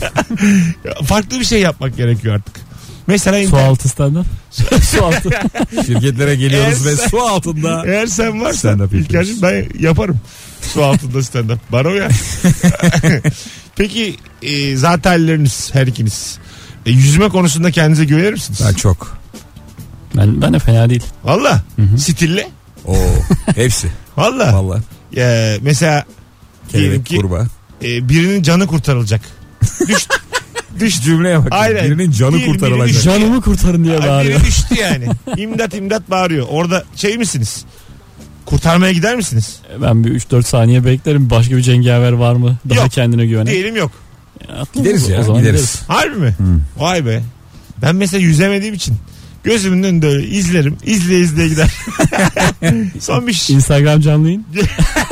farklı 1.04 1.40
bir 1.40 1.44
şey 1.44 1.60
yapmak 1.60 1.96
gerekiyor 1.96 2.34
artık. 2.34 2.63
Mesela 3.06 3.36
Su 3.36 3.42
internet- 3.48 3.68
altı 3.68 3.88
stand-up. 3.88 4.24
Su 4.82 5.04
altı. 5.04 5.30
Şirketlere 5.86 6.34
geliyoruz 6.36 6.86
Eğer 6.86 6.96
ve 6.98 7.08
su 7.08 7.20
altında. 7.22 7.82
Eğer 7.86 8.06
sen 8.06 8.28
Stand 8.30 8.40
varsan 8.40 8.78
up 8.78 8.94
İlker'cim 8.94 9.42
ben 9.42 9.66
yaparım. 9.78 10.20
Su 10.74 10.84
altında 10.84 11.22
stand 11.22 11.50
up. 11.50 11.58
Bana 11.72 11.88
o 11.88 11.92
ya. 11.92 12.08
Peki 13.76 14.16
e, 14.42 14.76
zaten 14.76 15.10
halleriniz 15.10 15.70
her 15.74 15.86
ikiniz. 15.86 16.38
E, 16.86 16.90
yüzme 16.90 17.28
konusunda 17.28 17.70
kendinize 17.70 18.04
güvenir 18.04 18.32
misiniz? 18.32 18.60
Ben 18.68 18.72
çok. 18.74 19.18
Ben, 20.16 20.42
ben 20.42 20.52
de 20.52 20.58
fena 20.58 20.90
değil. 20.90 21.02
Valla. 21.24 21.62
Stille. 21.98 22.48
Oo, 22.86 22.96
hepsi. 23.54 23.88
Valla. 24.16 24.54
Valla. 24.64 24.80
E, 25.16 25.56
mesela 25.62 26.04
diyelim 26.72 26.90
Kelebek 26.90 27.06
ki 27.06 27.16
kurbağa. 27.16 27.46
e, 27.82 28.08
birinin 28.08 28.42
canı 28.42 28.66
kurtarılacak. 28.66 29.20
Düş, 29.88 30.06
düş 30.80 31.00
Cümleye 31.02 31.38
bak. 31.38 31.48
Aynen. 31.50 31.84
Birinin 31.84 32.10
canı 32.10 32.32
Diyelim, 32.36 32.52
kurtarılacak. 32.52 32.88
birinin 32.88 33.02
Canımı 33.20 33.40
kurtarın 33.40 33.84
diye 33.84 33.98
Ay, 33.98 34.08
bağırıyor. 34.08 34.40
biri 34.40 34.46
düştü 34.46 34.74
yani. 34.80 35.06
İmdat 35.36 35.74
imdat 35.74 36.10
bağırıyor. 36.10 36.46
Orada 36.50 36.84
şey 36.96 37.18
misiniz? 37.18 37.64
Kurtarmaya 38.46 38.92
gider 38.92 39.16
misiniz? 39.16 39.58
Ben 39.82 40.04
bir 40.04 40.10
3-4 40.20 40.42
saniye 40.42 40.84
beklerim. 40.84 41.30
Başka 41.30 41.56
bir 41.56 41.62
cengaver 41.62 42.12
var 42.12 42.34
mı? 42.34 42.56
Daha 42.70 42.78
Yok. 42.80 42.90
kendine 42.92 43.26
güvenen. 43.26 43.46
Diyelim 43.46 43.76
yok. 43.76 43.92
Gideriz 44.74 45.08
ya, 45.08 45.20
O 45.20 45.22
zaman 45.22 45.40
gideriz. 45.40 45.82
Harbi 45.88 46.16
mi? 46.16 46.34
Vay 46.76 47.06
be. 47.06 47.22
Ben 47.82 47.96
mesela 47.96 48.20
yüzemediğim 48.20 48.74
için 48.74 48.96
gözümün 49.44 49.82
önünde 49.82 50.06
öyle 50.06 50.26
izlerim. 50.28 50.76
İzleye 50.84 51.20
izleye 51.20 51.48
gider. 51.48 51.74
Son 53.00 53.26
bir 53.26 53.32
şey. 53.32 53.56
Instagram 53.56 54.00
canlı 54.00 54.26
yayın. 54.26 54.44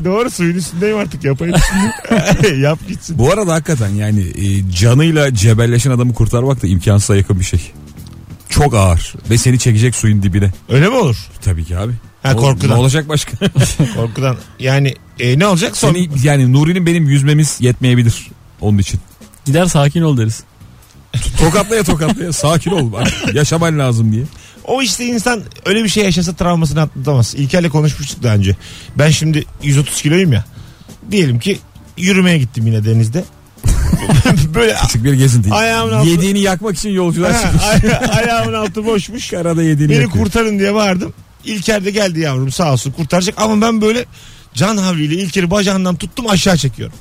E, 0.00 0.04
Doğru 0.04 0.30
suyun 0.30 0.54
üstündeyim 0.54 0.96
artık 0.98 1.24
yapayım. 1.24 1.56
Yap 2.62 2.78
gitsin. 2.88 3.18
Bu 3.18 3.32
arada 3.32 3.52
hakikaten 3.54 3.88
yani 3.88 4.20
e, 4.20 4.70
canıyla 4.72 5.34
cebelleşen 5.34 5.90
adamı 5.90 6.14
kurtarmak 6.14 6.62
da 6.62 6.66
imkansıza 6.66 7.16
yakın 7.16 7.40
bir 7.40 7.44
şey. 7.44 7.72
Çok 8.48 8.74
ağır 8.74 9.14
ve 9.30 9.38
seni 9.38 9.58
çekecek 9.58 9.94
suyun 9.94 10.22
dibine. 10.22 10.52
Öyle 10.68 10.88
mi 10.88 10.94
olur? 10.94 11.16
Tabii 11.42 11.64
ki 11.64 11.78
abi. 11.78 11.92
Ha, 12.22 12.32
O- 12.34 12.36
korkudan. 12.36 12.70
Ne 12.76 12.80
olacak 12.80 13.08
başka? 13.08 13.32
Korkudan. 13.96 14.36
Yani 14.58 14.94
e, 15.20 15.38
ne 15.38 15.46
olacak? 15.46 15.76
Son... 15.76 15.92
Seni 15.92 16.08
yani 16.22 16.52
Nuri'nin 16.52 16.86
benim 16.86 17.06
yüzmemiz 17.08 17.56
yetmeyebilir 17.60 18.26
onun 18.60 18.78
için. 18.78 19.00
Gider 19.44 19.66
sakin 19.66 20.02
ol 20.02 20.16
deriz. 20.16 20.42
Tokatlaya 21.38 21.84
tokatlaya 21.84 22.32
sakin 22.32 22.70
ol. 22.70 22.92
Bak, 22.92 23.06
Yaşaman 23.34 23.78
lazım 23.78 24.12
diye. 24.12 24.24
O 24.66 24.82
işte 24.82 25.04
insan 25.04 25.42
öyle 25.66 25.84
bir 25.84 25.88
şey 25.88 26.04
yaşasa 26.04 26.32
travmasını 26.34 26.80
atlatamaz. 26.80 27.34
İlker'le 27.36 27.68
konuşmuştuk 27.68 28.22
daha 28.22 28.34
önce. 28.34 28.56
Ben 28.98 29.10
şimdi 29.10 29.44
130 29.62 30.02
kiloyum 30.02 30.32
ya. 30.32 30.44
Diyelim 31.10 31.38
ki 31.38 31.58
yürümeye 31.96 32.38
gittim 32.38 32.66
yine 32.66 32.84
denizde. 32.84 33.24
Böyle 34.54 34.74
Küçük 34.82 35.04
bir 35.04 35.12
gezinti. 35.12 35.52
Ayağımın 35.52 35.92
altı- 35.92 36.08
Yediğini 36.08 36.40
yakmak 36.40 36.76
için 36.78 36.90
yolculuğa 36.90 37.34
Ha, 37.34 37.42
çıkmış. 37.42 37.62
aya- 37.64 37.98
ayağımın 38.12 38.52
altı 38.52 38.86
boşmuş. 38.86 39.28
Karada 39.30 39.62
yediğini 39.62 39.92
Beni 39.92 40.02
yakıyor. 40.02 40.24
kurtarın 40.24 40.58
diye 40.58 40.74
bağırdım. 40.74 41.12
İlker 41.44 41.84
de 41.84 41.90
geldi 41.90 42.20
yavrum 42.20 42.52
sağ 42.52 42.72
olsun 42.72 42.92
kurtaracak. 42.92 43.34
Ama 43.38 43.66
ben 43.66 43.80
böyle 43.80 44.04
can 44.54 44.76
havliyle 44.76 45.14
İlker'i 45.14 45.50
bacağından 45.50 45.96
tuttum 45.96 46.30
aşağı 46.30 46.56
çekiyorum. 46.56 46.94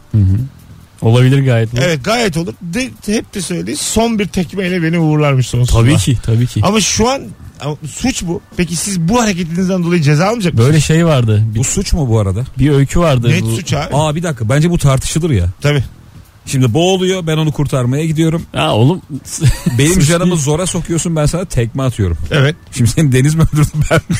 Olabilir 1.01 1.45
gayet. 1.45 1.73
bu. 1.73 1.77
Evet 1.81 2.03
gayet 2.05 2.37
olur. 2.37 2.53
De, 2.61 2.89
hep 3.05 3.33
de 3.35 3.41
söyledi 3.41 3.77
son 3.77 4.19
bir 4.19 4.27
tekmeyle 4.27 4.83
beni 4.83 4.99
uğurlarmış 4.99 5.47
sonsuzluğa. 5.47 5.81
Tabii 5.83 5.97
ki 5.97 6.17
tabii 6.23 6.47
ki. 6.47 6.61
Ama 6.63 6.81
şu 6.81 7.09
an 7.09 7.21
ama 7.59 7.75
suç 7.87 8.23
bu. 8.23 8.41
Peki 8.57 8.75
siz 8.75 8.99
bu 8.99 9.21
hareketinizden 9.21 9.83
dolayı 9.83 10.01
ceza 10.01 10.25
almayacak 10.25 10.53
mısınız? 10.53 10.67
Böyle 10.69 10.81
şey 10.81 11.05
vardı. 11.05 11.43
Bir, 11.53 11.59
Bu 11.59 11.63
suç 11.63 11.93
mu 11.93 12.09
bu 12.09 12.19
arada? 12.19 12.43
bir 12.59 12.69
öykü 12.69 12.99
vardı. 12.99 13.29
Net 13.29 13.41
bu. 13.41 13.55
suç 13.55 13.73
abi. 13.73 13.95
Aa 13.95 14.15
bir 14.15 14.23
dakika 14.23 14.49
bence 14.49 14.69
bu 14.69 14.77
tartışılır 14.77 15.29
ya. 15.29 15.45
Tabii. 15.61 15.83
Şimdi 16.47 16.73
boğuluyor 16.73 17.27
ben 17.27 17.37
onu 17.37 17.51
kurtarmaya 17.51 18.05
gidiyorum. 18.05 18.41
Ha 18.55 18.73
oğlum. 18.75 19.01
Benim 19.77 19.93
Suç 19.93 20.07
canımı 20.07 20.31
değil. 20.31 20.41
zora 20.41 20.65
sokuyorsun 20.65 21.15
ben 21.15 21.25
sana 21.25 21.45
tekme 21.45 21.83
atıyorum. 21.83 22.17
Evet. 22.31 22.55
Şimdi 22.71 22.89
seni 22.89 23.11
deniz 23.11 23.35
mi 23.35 23.41
öldürdü 23.53 23.69
ben 23.91 23.99
mi? 24.09 24.15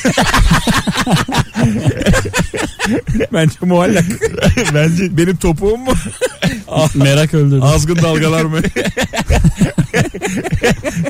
Bence 3.34 3.54
muallak. 3.62 4.06
Bence 4.74 5.18
Benim 5.18 5.36
topuğum 5.36 5.78
mu? 5.78 5.92
Merak 6.96 7.34
öldürdü. 7.34 7.62
Azgın 7.62 7.96
dalgalar 7.96 8.44
mı? 8.46 8.58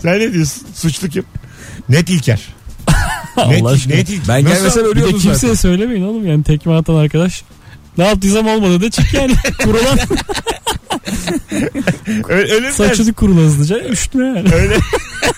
sen 0.01 0.19
ne 0.19 0.33
diyorsun? 0.33 0.63
Suçlu 0.75 1.09
kim? 1.09 1.23
Net 1.89 2.09
İlker. 2.09 2.39
net, 3.47 3.61
Allah 3.61 3.69
aşkına. 3.69 3.93
net 3.95 4.09
İlker. 4.09 4.27
Ben 4.27 4.43
Nasıl- 4.45 4.55
gelmesem 4.55 4.85
Bir 4.95 5.01
de 5.01 5.11
kimseye 5.11 5.33
zaten. 5.35 5.53
söylemeyin 5.53 6.03
oğlum 6.03 6.27
yani 6.27 6.43
tekme 6.43 6.73
atan 6.73 6.95
arkadaş. 6.95 7.43
Ne 7.97 8.03
yaptıysam 8.07 8.47
olmadı 8.47 8.81
de 8.81 8.89
çık 8.91 9.13
yani. 9.13 9.33
Kurulan 9.63 9.97
Öyle, 12.29 12.53
öyle 12.53 12.59
mi 12.59 12.63
dersin? 12.63 12.87
saçını 12.87 13.13
kurula 13.13 13.41
hızlıca 13.41 13.79
üşütme 13.89 14.25
yani. 14.25 14.53
Öyle, 14.53 14.77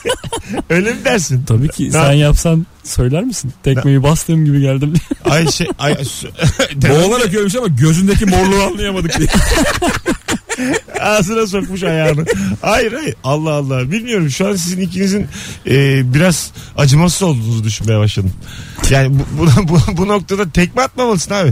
öyle 0.70 0.94
mi 0.94 1.06
dersin? 1.06 1.44
Tabii 1.48 1.68
ki 1.70 1.88
Ne 1.88 1.92
sen 1.92 2.12
yapsan 2.12 2.66
söyler 2.84 3.24
misin? 3.24 3.54
Tekmeyi 3.64 4.04
bastığım 4.04 4.46
gibi 4.46 4.62
geldim. 4.62 4.94
Ay 5.26 5.52
şey 5.52 5.68
ay 5.80 6.06
su- 6.06 6.28
Boğularak 6.76 7.34
ölmüş 7.34 7.56
ama 7.56 7.68
gözündeki 7.68 8.26
morluğu 8.26 8.64
anlayamadık 8.64 9.18
diye. 9.20 9.28
ağzına 11.00 11.48
sokmuş 11.48 11.84
ayağını. 11.84 12.26
Hayır 12.62 12.94
hayır 12.94 13.16
Allah 13.24 13.52
Allah 13.54 13.92
bilmiyorum 13.92 14.30
şu 14.30 14.48
an 14.48 14.56
sizin 14.56 14.82
ikinizin 14.82 15.28
e, 15.68 16.02
biraz 16.14 16.52
acımasız 16.78 17.24
olduğunuzu 17.24 17.64
düşünmeye 17.64 18.00
başladım. 18.00 18.34
Yani 18.90 19.20
bu, 19.20 19.48
bu, 19.48 19.70
bu, 19.70 19.98
bu 19.98 20.08
noktada 20.08 20.52
tekme 20.52 20.82
atmamalısın 20.82 21.34
abi. 21.34 21.50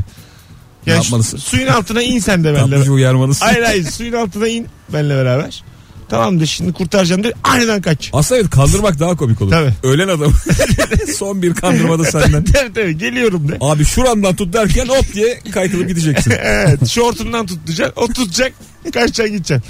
Ne 0.88 0.94
Yani 0.94 1.04
yapmalısın? 1.04 1.38
su- 1.38 1.44
suyun 1.50 1.68
altına 1.68 2.02
in 2.02 2.20
sen 2.20 2.44
de 2.44 2.54
benimle. 2.54 2.72
Tatlıcı 2.72 2.92
uyarmalısın. 2.92 3.46
Hayır 3.46 3.64
hayır 3.64 3.84
suyun 3.92 4.14
altına 4.14 4.48
in 4.48 4.68
benimle 4.94 5.16
beraber. 5.16 5.64
Tamam 6.10 6.40
de 6.40 6.46
şimdi 6.46 6.74
kurtaracağım 6.74 7.24
de 7.24 7.34
aniden 7.44 7.82
kaç. 7.82 8.10
Aslında 8.14 8.42
evet 8.42 8.50
kandırmak 8.50 9.00
daha 9.00 9.16
komik 9.16 9.42
olur. 9.42 9.52
Tabii. 9.52 9.74
Ölen 9.84 10.08
adam. 10.08 10.34
Son 11.18 11.42
bir 11.42 11.54
kandırmada 11.54 12.04
senden. 12.04 12.44
tabii 12.54 12.74
tabii 12.74 12.98
geliyorum 12.98 13.48
de. 13.48 13.58
Abi 13.62 13.86
şuramdan 13.86 14.36
tut 14.36 14.54
derken 14.54 14.88
hop 14.88 15.14
diye 15.14 15.40
kaykılıp 15.54 15.88
gideceksin. 15.88 16.34
Evet 16.44 16.88
şortundan 16.88 17.46
tutacaksın. 17.46 18.02
O 18.02 18.08
tutacak. 18.08 18.54
Kaçacaksın 18.94 19.38
gideceksin. 19.38 19.64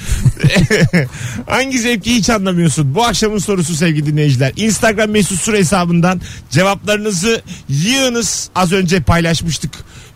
Hangi 1.47 1.79
zevki 1.79 2.15
hiç 2.15 2.29
anlamıyorsun? 2.29 2.95
Bu 2.95 3.05
akşamın 3.05 3.37
sorusu 3.37 3.75
sevgili 3.75 4.05
dinleyiciler. 4.05 4.53
Instagram 4.55 5.09
mesut 5.09 5.39
süre 5.39 5.57
hesabından 5.57 6.21
cevaplarınızı 6.49 7.41
yığınız. 7.69 8.49
Az 8.55 8.71
önce 8.71 9.01
paylaşmıştık. 9.01 9.71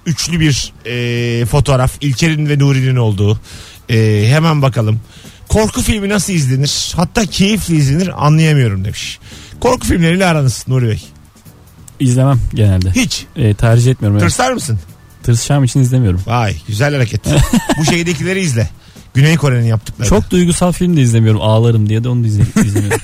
Üçlü 0.05 0.39
bir 0.39 0.73
e, 0.85 1.45
fotoğraf. 1.45 1.91
İlker'in 2.01 2.49
ve 2.49 2.59
Nuri'nin 2.59 2.95
olduğu. 2.95 3.39
E, 3.89 4.23
hemen 4.27 4.61
bakalım. 4.61 4.99
Korku 5.49 5.81
filmi 5.81 6.09
nasıl 6.09 6.33
izlenir? 6.33 6.93
Hatta 6.95 7.25
keyifli 7.25 7.75
izlenir 7.75 8.25
anlayamıyorum 8.25 8.85
demiş. 8.85 9.19
Korku 9.59 9.87
filmleriyle 9.87 10.25
aranız 10.25 10.65
Nuri 10.67 10.87
Bey. 10.87 11.03
İzlemem 11.99 12.39
genelde. 12.53 12.91
Hiç. 12.91 13.25
Ee, 13.35 13.53
tercih 13.53 13.91
etmiyorum. 13.91 14.19
Tırsar 14.19 14.51
mısın? 14.51 14.79
Tırsacağım 15.23 15.63
için 15.63 15.79
izlemiyorum. 15.79 16.21
Vay 16.27 16.55
güzel 16.67 16.93
hareket. 16.93 17.21
Bu 17.79 17.85
şeydekileri 17.85 18.41
izle. 18.41 18.69
Güney 19.13 19.35
Kore'nin 19.37 19.65
yaptıkları. 19.65 20.09
Çok 20.09 20.31
duygusal 20.31 20.71
film 20.71 20.97
de 20.97 21.01
izlemiyorum. 21.01 21.41
Ağlarım 21.41 21.89
diye 21.89 22.03
de 22.03 22.09
onu 22.09 22.23
da 22.23 22.27
izle- 22.27 22.61
izlemiyorum. 22.65 22.99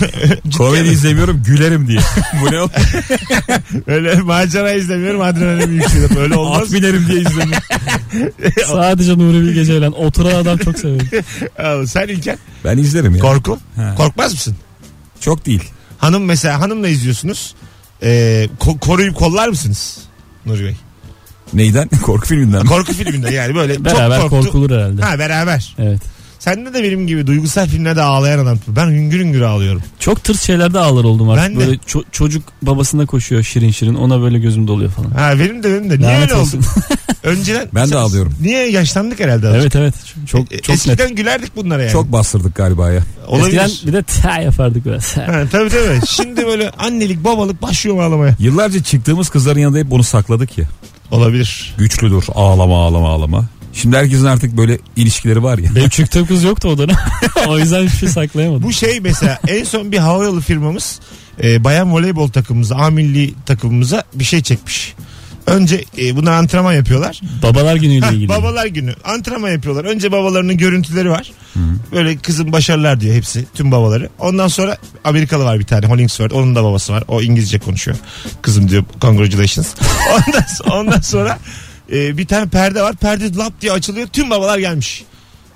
Komedi 0.56 0.88
izlemiyorum 0.88 1.42
gülerim 1.46 1.88
diye. 1.88 2.00
Bu 2.42 2.52
ne 2.52 2.60
o? 2.62 2.68
Öyle 3.86 4.14
macera 4.20 4.72
izlemiyorum 4.72 5.20
adrenalin 5.20 5.72
yükseliyor. 5.74 6.16
Öyle 6.16 6.34
olmaz. 6.36 6.62
At 6.62 6.72
binerim 6.72 7.06
diye 7.08 7.20
izlemiyorum. 7.20 7.62
Sadece 8.66 9.18
Nuri 9.18 9.40
Bilge 9.42 9.64
Ceylan. 9.64 9.92
Oturan 9.92 10.34
adam 10.34 10.58
çok 10.58 10.78
severim. 10.78 11.08
Sen 11.86 12.08
İlker 12.08 12.36
Ben 12.64 12.78
izlerim 12.78 13.14
ya. 13.14 13.20
korku. 13.22 13.58
Ha. 13.76 13.94
Korkmaz 13.96 14.32
mısın? 14.32 14.56
Çok 15.20 15.46
değil. 15.46 15.62
Hanım 15.98 16.24
mesela 16.24 16.60
hanımla 16.60 16.88
izliyorsunuz. 16.88 17.54
Ee, 18.02 18.48
ko- 18.60 18.78
koruyup 18.78 19.16
kollar 19.16 19.48
mısınız? 19.48 19.98
Nuri 20.46 20.64
Bey. 20.64 20.76
Neyden? 21.54 21.88
Korku 21.88 22.26
filminden 22.26 22.62
mi? 22.62 22.68
Korku 22.68 22.92
filminde 22.92 23.30
yani 23.34 23.54
böyle 23.54 23.84
Beraber 23.84 24.20
çok 24.20 24.30
korktu. 24.30 24.52
korkulur 24.52 24.70
herhalde. 24.78 25.02
Ha 25.02 25.18
beraber. 25.18 25.74
Evet. 25.78 26.00
Sen 26.46 26.66
de 26.74 26.82
benim 26.82 27.06
gibi 27.06 27.26
duygusal 27.26 27.66
filmlerde 27.68 28.02
ağlayan 28.02 28.38
adam. 28.38 28.58
Ben 28.68 28.86
hüngür 28.86 29.20
hüngür 29.20 29.40
ağlıyorum. 29.40 29.82
Çok 29.98 30.24
tırs 30.24 30.42
şeylerde 30.42 30.78
ağlar 30.78 31.04
oldum 31.04 31.28
artık. 31.30 31.44
Ben 31.44 31.56
de. 31.56 31.58
Böyle 31.60 31.72
ço- 31.76 32.04
çocuk 32.12 32.42
babasına 32.62 33.06
koşuyor 33.06 33.42
şirin 33.42 33.70
şirin. 33.70 33.94
Ona 33.94 34.20
böyle 34.20 34.38
gözüm 34.38 34.68
doluyor 34.68 34.90
falan. 34.90 35.10
Ha 35.10 35.32
benim 35.38 35.62
de 35.62 35.70
benim 35.70 35.90
de. 35.90 35.98
Niye 35.98 36.08
Lanet 36.08 36.22
öyle 36.22 36.34
olsun. 36.34 36.58
oldu? 36.58 36.66
Önceden. 37.22 37.68
Ben 37.74 37.90
de 37.90 37.96
ağlıyorum. 37.96 38.34
Niye 38.40 38.70
yaşlandık 38.70 39.20
herhalde? 39.20 39.48
azıcık. 39.48 39.62
evet 39.62 39.76
evet. 39.76 39.94
Çok 40.28 40.52
E, 40.52 40.58
çok 40.58 40.68
net. 40.68 40.70
Eskiden 40.86 41.14
gülerdik 41.14 41.56
bunlara 41.56 41.82
yani. 41.82 41.92
Çok 41.92 42.12
bastırdık 42.12 42.54
galiba 42.54 42.90
ya. 42.92 43.00
Olabilir. 43.28 43.60
Eskiden 43.60 43.92
bir 43.92 43.98
de 43.98 44.02
ta 44.02 44.40
yapardık 44.40 44.86
biraz. 44.86 45.16
Ha, 45.16 45.42
tabii 45.52 45.68
tabii. 45.68 46.06
Şimdi 46.08 46.46
böyle 46.46 46.70
annelik 46.70 47.24
babalık 47.24 47.62
başlıyor 47.62 48.02
ağlamaya. 48.02 48.34
Yıllarca 48.38 48.82
çıktığımız 48.82 49.28
kızların 49.28 49.58
yanında 49.60 49.78
hep 49.78 49.90
bunu 49.90 50.02
sakladık 50.02 50.58
ya. 50.58 50.64
Olabilir. 51.10 51.74
Güçlüdür 51.78 52.24
ağlama 52.34 52.86
ağlama 52.86 53.08
ağlama. 53.10 53.44
Şimdi 53.76 53.96
herkesin 53.96 54.24
artık 54.24 54.56
böyle 54.56 54.78
ilişkileri 54.96 55.42
var 55.42 55.58
ya. 55.58 55.74
Benim 55.74 55.88
çıktığım 55.88 56.26
kız 56.26 56.44
yoktu 56.44 56.68
o 56.68 56.78
dönem. 56.78 56.96
o 57.48 57.58
yüzden 57.58 57.82
hiçbir 57.84 57.98
şey 57.98 58.08
saklayamadım. 58.08 58.62
Bu 58.62 58.72
şey 58.72 59.00
mesela 59.00 59.38
en 59.48 59.64
son 59.64 59.92
bir 59.92 59.98
havayolu 59.98 60.40
firmamız 60.40 61.00
e, 61.42 61.64
bayan 61.64 61.92
voleybol 61.92 62.28
takımımıza, 62.28 62.76
A 62.76 62.90
milli 62.90 63.34
takımımıza 63.46 64.04
bir 64.14 64.24
şey 64.24 64.42
çekmiş. 64.42 64.94
Önce 65.46 65.84
e, 65.98 66.16
bunlar 66.16 66.32
antrenman 66.32 66.72
yapıyorlar. 66.72 67.20
Babalar 67.42 67.76
günüyle 67.76 68.08
ilgili. 68.08 68.28
babalar 68.28 68.66
günü 68.66 68.94
antrenman 69.04 69.50
yapıyorlar. 69.50 69.84
Önce 69.84 70.12
babalarının 70.12 70.56
görüntüleri 70.56 71.10
var. 71.10 71.32
Böyle 71.92 72.16
kızım 72.16 72.52
başarılar 72.52 73.00
diyor 73.00 73.14
hepsi 73.14 73.44
tüm 73.54 73.72
babaları. 73.72 74.08
Ondan 74.18 74.48
sonra 74.48 74.76
Amerikalı 75.04 75.44
var 75.44 75.58
bir 75.58 75.64
tane 75.64 75.86
Hollingsworth 75.86 76.34
onun 76.34 76.54
da 76.54 76.64
babası 76.64 76.92
var. 76.92 77.04
O 77.08 77.22
İngilizce 77.22 77.58
konuşuyor. 77.58 77.96
Kızım 78.42 78.68
diyor 78.68 78.84
congratulations. 79.00 79.74
ondan, 80.14 80.78
ondan 80.78 81.00
sonra 81.00 81.38
e, 81.92 82.18
bir 82.18 82.26
tane 82.26 82.48
perde 82.48 82.82
var. 82.82 82.96
Perde 82.96 83.34
lap 83.34 83.60
diye 83.60 83.72
açılıyor. 83.72 84.06
Tüm 84.06 84.30
babalar 84.30 84.58
gelmiş. 84.58 85.04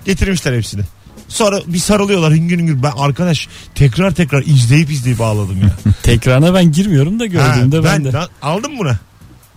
Getirmişler 0.05 0.53
hepsini. 0.53 0.81
Sonra 1.27 1.59
bir 1.67 1.77
sarılıyorlar 1.77 2.33
hüngür 2.33 2.57
hüngür. 2.59 2.83
Ben 2.83 2.91
arkadaş 2.97 3.47
tekrar 3.75 4.11
tekrar 4.11 4.43
izleyip 4.43 4.91
izleyip 4.91 5.21
ağladım 5.21 5.61
ya. 5.61 5.93
Tekrarına 6.03 6.53
ben 6.53 6.71
girmiyorum 6.71 7.19
da 7.19 7.25
gördüğümde 7.25 7.77
Ha, 7.77 7.83
ben, 7.83 8.05
de. 8.05 8.13
ben 8.13 8.27
aldım 8.41 8.71
buna. 8.79 8.99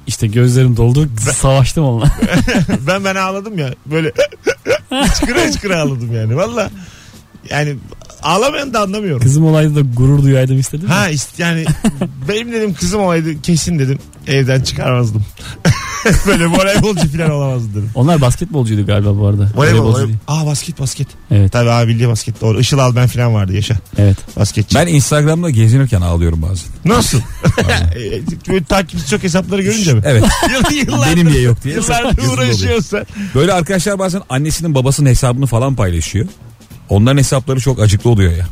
İşte 0.07 0.27
gözlerim 0.27 0.77
doldu. 0.77 1.09
Savaştım 1.33 1.85
onunla. 1.85 2.13
ben 2.87 3.05
ben 3.05 3.15
ağladım 3.15 3.59
ya. 3.59 3.75
Böyle 3.87 4.13
hıçkıra 4.91 5.41
hıçkıra 5.41 5.81
ağladım 5.81 6.15
yani. 6.15 6.37
Valla 6.37 6.71
yani 7.51 7.77
ağlamayan 8.23 8.75
da 8.75 8.81
anlamıyorum. 8.81 9.23
Kızım 9.23 9.45
olaydı 9.45 9.77
da 9.77 9.81
gurur 9.81 10.23
duyaydım 10.23 10.59
istedim. 10.59 10.89
Ha 10.89 11.09
ist 11.09 11.39
yani 11.39 11.65
benim 12.29 12.53
dedim 12.53 12.75
kızım 12.75 13.01
olaydı 13.01 13.43
kesin 13.43 13.79
dedim 13.79 13.99
evden 14.27 14.61
çıkarmazdım. 14.61 15.25
Böyle 16.27 16.47
voleybolcu 16.47 17.13
falan 17.17 17.31
olamazdı 17.31 17.75
derim. 17.75 17.91
Onlar 17.95 18.21
basketbolcuydu 18.21 18.87
galiba 18.87 19.19
bu 19.19 19.27
arada. 19.27 19.43
Voleybol. 19.43 19.59
Voleybolcu 19.59 19.93
voleybol. 19.93 20.09
değil. 20.09 20.19
Aa 20.29 20.47
basket 20.47 20.81
basket. 20.81 21.09
Evet. 21.31 21.53
Tabii 21.53 21.71
abi 21.71 21.89
bildiği 21.93 22.09
basket. 22.09 22.41
Doğru. 22.41 22.61
Işıl 22.61 22.79
al 22.79 22.97
ben 22.97 23.07
falan 23.07 23.35
vardı 23.35 23.53
yaşa. 23.55 23.75
Evet. 23.99 24.17
Basketçi. 24.37 24.75
Ben 24.75 24.87
Instagram'da 24.87 25.51
gezinirken 25.51 26.01
ağlıyorum 26.01 26.43
bazen. 26.43 26.67
Nasıl? 26.85 27.19
Böyle 28.49 28.65
takipçi 28.65 29.09
çok 29.11 29.23
hesapları 29.23 29.63
görünce 29.63 29.95
mi? 29.95 30.03
Evet. 30.05 30.25
Yıl- 30.53 30.77
yıllardır, 30.87 31.13
Benim 31.17 31.29
niye 31.29 31.41
yok 31.41 31.65
diye. 31.65 31.75
Yıllardır 31.75 32.29
uğraşıyorsa. 32.29 33.05
Böyle 33.35 33.53
arkadaşlar 33.53 33.99
bazen 33.99 34.23
annesinin 34.29 34.75
babasının 34.75 35.09
hesabını 35.09 35.47
falan 35.47 35.75
paylaşıyor. 35.75 36.27
Onların 36.89 37.19
hesapları 37.19 37.61
çok 37.61 37.81
acıklı 37.81 38.11
oluyor 38.11 38.33
ya. 38.33 38.47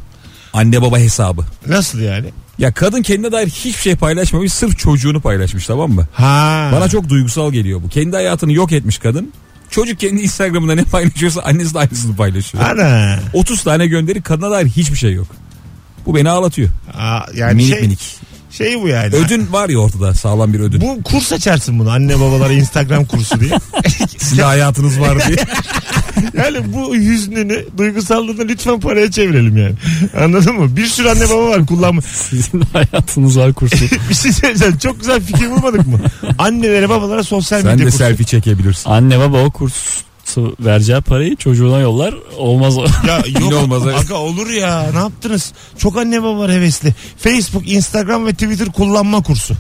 Anne 0.53 0.83
baba 0.83 0.99
hesabı. 0.99 1.43
Nasıl 1.67 1.99
yani? 2.01 2.27
Ya 2.59 2.73
kadın 2.73 3.03
kendine 3.03 3.33
dair 3.33 3.49
hiçbir 3.49 3.83
şey 3.83 3.95
paylaşmamış 3.97 4.53
sırf 4.53 4.79
çocuğunu 4.79 5.21
paylaşmış 5.21 5.67
tamam 5.67 5.91
mı? 5.91 6.07
Ha. 6.13 6.71
Bana 6.73 6.89
çok 6.89 7.09
duygusal 7.09 7.53
geliyor 7.53 7.83
bu. 7.83 7.89
Kendi 7.89 8.17
hayatını 8.17 8.53
yok 8.53 8.73
etmiş 8.73 8.99
kadın. 8.99 9.33
Çocuk 9.71 10.01
kendi 10.01 10.23
Instagram'ında 10.23 10.75
ne 10.75 10.85
paylaşıyorsa 10.85 11.43
annesi 11.43 11.75
de 11.75 11.79
aynısını 11.79 12.17
paylaşıyor. 12.17 12.65
Ana. 12.65 13.19
30 13.33 13.63
tane 13.63 13.87
gönderi 13.87 14.23
kadına 14.23 14.51
dair 14.51 14.67
hiçbir 14.67 14.97
şey 14.97 15.13
yok. 15.13 15.27
Bu 16.07 16.15
beni 16.15 16.31
ağlatıyor. 16.31 16.69
Aa, 16.99 17.21
yani 17.35 17.55
minik 17.55 17.73
şey, 17.73 17.81
minik. 17.81 18.17
şey 18.51 18.83
bu 18.83 18.89
yani. 18.89 19.15
Ödün 19.15 19.53
var 19.53 19.69
ya 19.69 19.79
ortada 19.79 20.15
sağlam 20.15 20.53
bir 20.53 20.61
ödün. 20.61 20.81
Bu 20.81 21.03
kurs 21.03 21.33
açarsın 21.33 21.79
bunu 21.79 21.91
anne 21.91 22.21
babalara 22.21 22.53
Instagram 22.53 23.05
kursu 23.05 23.41
diye. 23.41 23.59
Sizin 24.19 24.43
hayatınız 24.43 25.01
var 25.01 25.27
diye. 25.29 25.37
Yani 26.35 26.59
bu 26.73 26.95
hüznünü, 26.95 27.65
duygusallığını 27.79 28.49
lütfen 28.49 28.81
paraya 28.81 29.11
çevirelim 29.11 29.57
yani. 29.57 29.75
Anladın 30.25 30.55
mı? 30.55 30.77
Bir 30.77 30.87
sürü 30.87 31.09
anne 31.09 31.29
baba 31.31 31.49
var 31.49 31.67
kullanma. 31.67 32.03
Sizin 32.03 32.61
hayatınız 32.73 33.39
var 33.39 33.53
kursu. 33.53 33.85
bir 34.11 34.15
şey 34.15 34.33
söyleyeceğim. 34.33 34.79
Çok 34.79 35.01
güzel 35.01 35.21
fikir 35.21 35.51
bulmadık 35.51 35.87
mı? 35.87 35.99
Annelere 36.39 36.89
babalara 36.89 37.23
sosyal 37.23 37.61
Sen 37.61 37.67
medya 37.71 37.79
de 37.79 37.85
kursu. 37.85 37.99
selfie 37.99 38.27
çekebilirsin. 38.27 38.91
Anne 38.91 39.19
baba 39.19 39.45
o 39.45 39.51
kursu 39.51 40.55
vereceği 40.61 41.01
parayı 41.01 41.37
çocuğuna 41.37 41.79
yollar. 41.79 42.15
Olmaz 42.39 42.79
o. 42.79 42.85
Ya 43.09 43.17
yok 43.27 43.27
Yine 43.41 43.55
olmaz, 43.55 43.83
aga 43.87 44.15
olur 44.15 44.51
ya 44.51 44.87
ne 44.93 44.99
yaptınız? 44.99 45.53
Çok 45.79 45.99
anne 45.99 46.23
baba 46.23 46.39
var 46.39 46.51
hevesli. 46.53 46.95
Facebook, 47.19 47.69
Instagram 47.73 48.27
ve 48.27 48.33
Twitter 48.33 48.69
kullanma 48.73 49.23
kursu. 49.23 49.55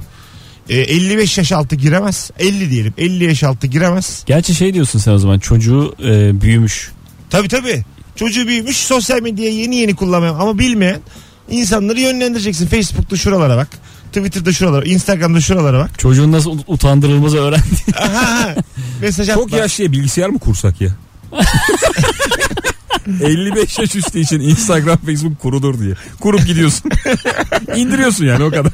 Ee, 0.69 0.76
55 0.76 1.38
yaş 1.38 1.52
altı 1.52 1.76
giremez. 1.76 2.31
50 2.38 2.71
diyelim. 2.71 2.95
50 2.99 3.25
yaş 3.25 3.42
altı 3.45 3.66
giremez. 3.66 4.23
Gerçi 4.26 4.54
şey 4.54 4.75
diyorsun 4.75 4.99
sen 4.99 5.12
o 5.12 5.19
zaman 5.19 5.38
çocuğu 5.38 5.95
e, 6.04 6.40
büyümüş. 6.40 6.92
Tabii 7.31 7.49
tabii. 7.49 7.85
Çocuğu 8.16 8.47
büyümüş 8.47 8.76
sosyal 8.76 9.23
medyayı 9.23 9.54
yeni 9.54 9.76
yeni 9.76 9.95
kullanmıyor 9.97 10.40
ama 10.40 10.59
bilmeyen 10.59 11.00
insanları 11.50 12.00
yönlendireceksin. 12.00 12.66
Facebook'ta 12.66 13.16
şuralara 13.16 13.57
bak. 13.57 13.69
Twitter'da 14.12 14.52
şuralara, 14.52 14.85
Instagram'da 14.85 15.40
şuralara 15.40 15.78
bak. 15.78 15.99
Çocuğun 15.99 16.33
nasıl 16.33 16.50
ut- 16.50 16.64
utandırılmazı 16.66 17.38
öğrendi. 17.38 17.64
Aha, 17.99 18.54
mesaj 19.00 19.28
Çok 19.28 19.52
yaşlıya 19.52 19.92
bilgisayar 19.92 20.28
mı 20.28 20.38
kursak 20.38 20.81
ya? 20.81 20.90
55 23.23 23.78
yaş 23.78 23.97
üstü 23.97 24.21
için 24.21 24.40
Instagram, 24.40 24.99
Facebook 24.99 25.38
kurulur 25.38 25.81
diye. 25.81 25.95
Kurup 26.21 26.47
gidiyorsun. 26.47 26.90
İndiriyorsun 27.76 28.25
yani 28.25 28.45
o 28.45 28.50
kadar. 28.50 28.73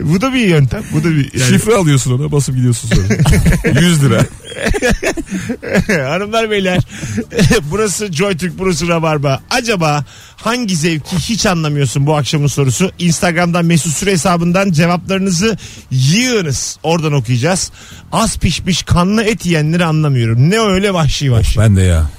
Bu 0.00 0.20
da 0.20 0.32
bir 0.32 0.46
yöntem. 0.46 0.82
Bu 0.92 1.04
da 1.04 1.10
bir 1.10 1.38
yani. 1.40 1.48
Şifre 1.48 1.74
alıyorsun 1.74 2.18
ona 2.18 2.32
basıp 2.32 2.54
gidiyorsun 2.56 2.88
sonra. 2.88 3.80
100 3.80 4.04
lira. 4.04 4.26
Hanımlar 6.10 6.50
beyler 6.50 6.80
burası 7.70 8.12
JoyTürk 8.12 8.58
burası 8.58 8.88
Rabarba. 8.88 9.40
Acaba 9.50 10.04
hangi 10.36 10.76
zevki 10.76 11.16
hiç 11.16 11.46
anlamıyorsun 11.46 12.06
bu 12.06 12.16
akşamın 12.16 12.46
sorusu? 12.46 12.90
Instagram'dan 12.98 13.64
Mesut 13.64 13.92
Süre 13.92 14.10
hesabından 14.10 14.72
cevaplarınızı 14.72 15.58
yığınız. 15.90 16.78
Oradan 16.82 17.12
okuyacağız. 17.12 17.70
Az 18.12 18.38
pişmiş 18.38 18.82
kanlı 18.82 19.22
et 19.22 19.46
yiyenleri 19.46 19.84
anlamıyorum. 19.84 20.50
Ne 20.50 20.58
öyle 20.60 20.94
vahşi 20.94 21.32
vahşi. 21.32 21.58
Ben 21.58 21.76
de 21.76 21.82
ya. 21.82 22.10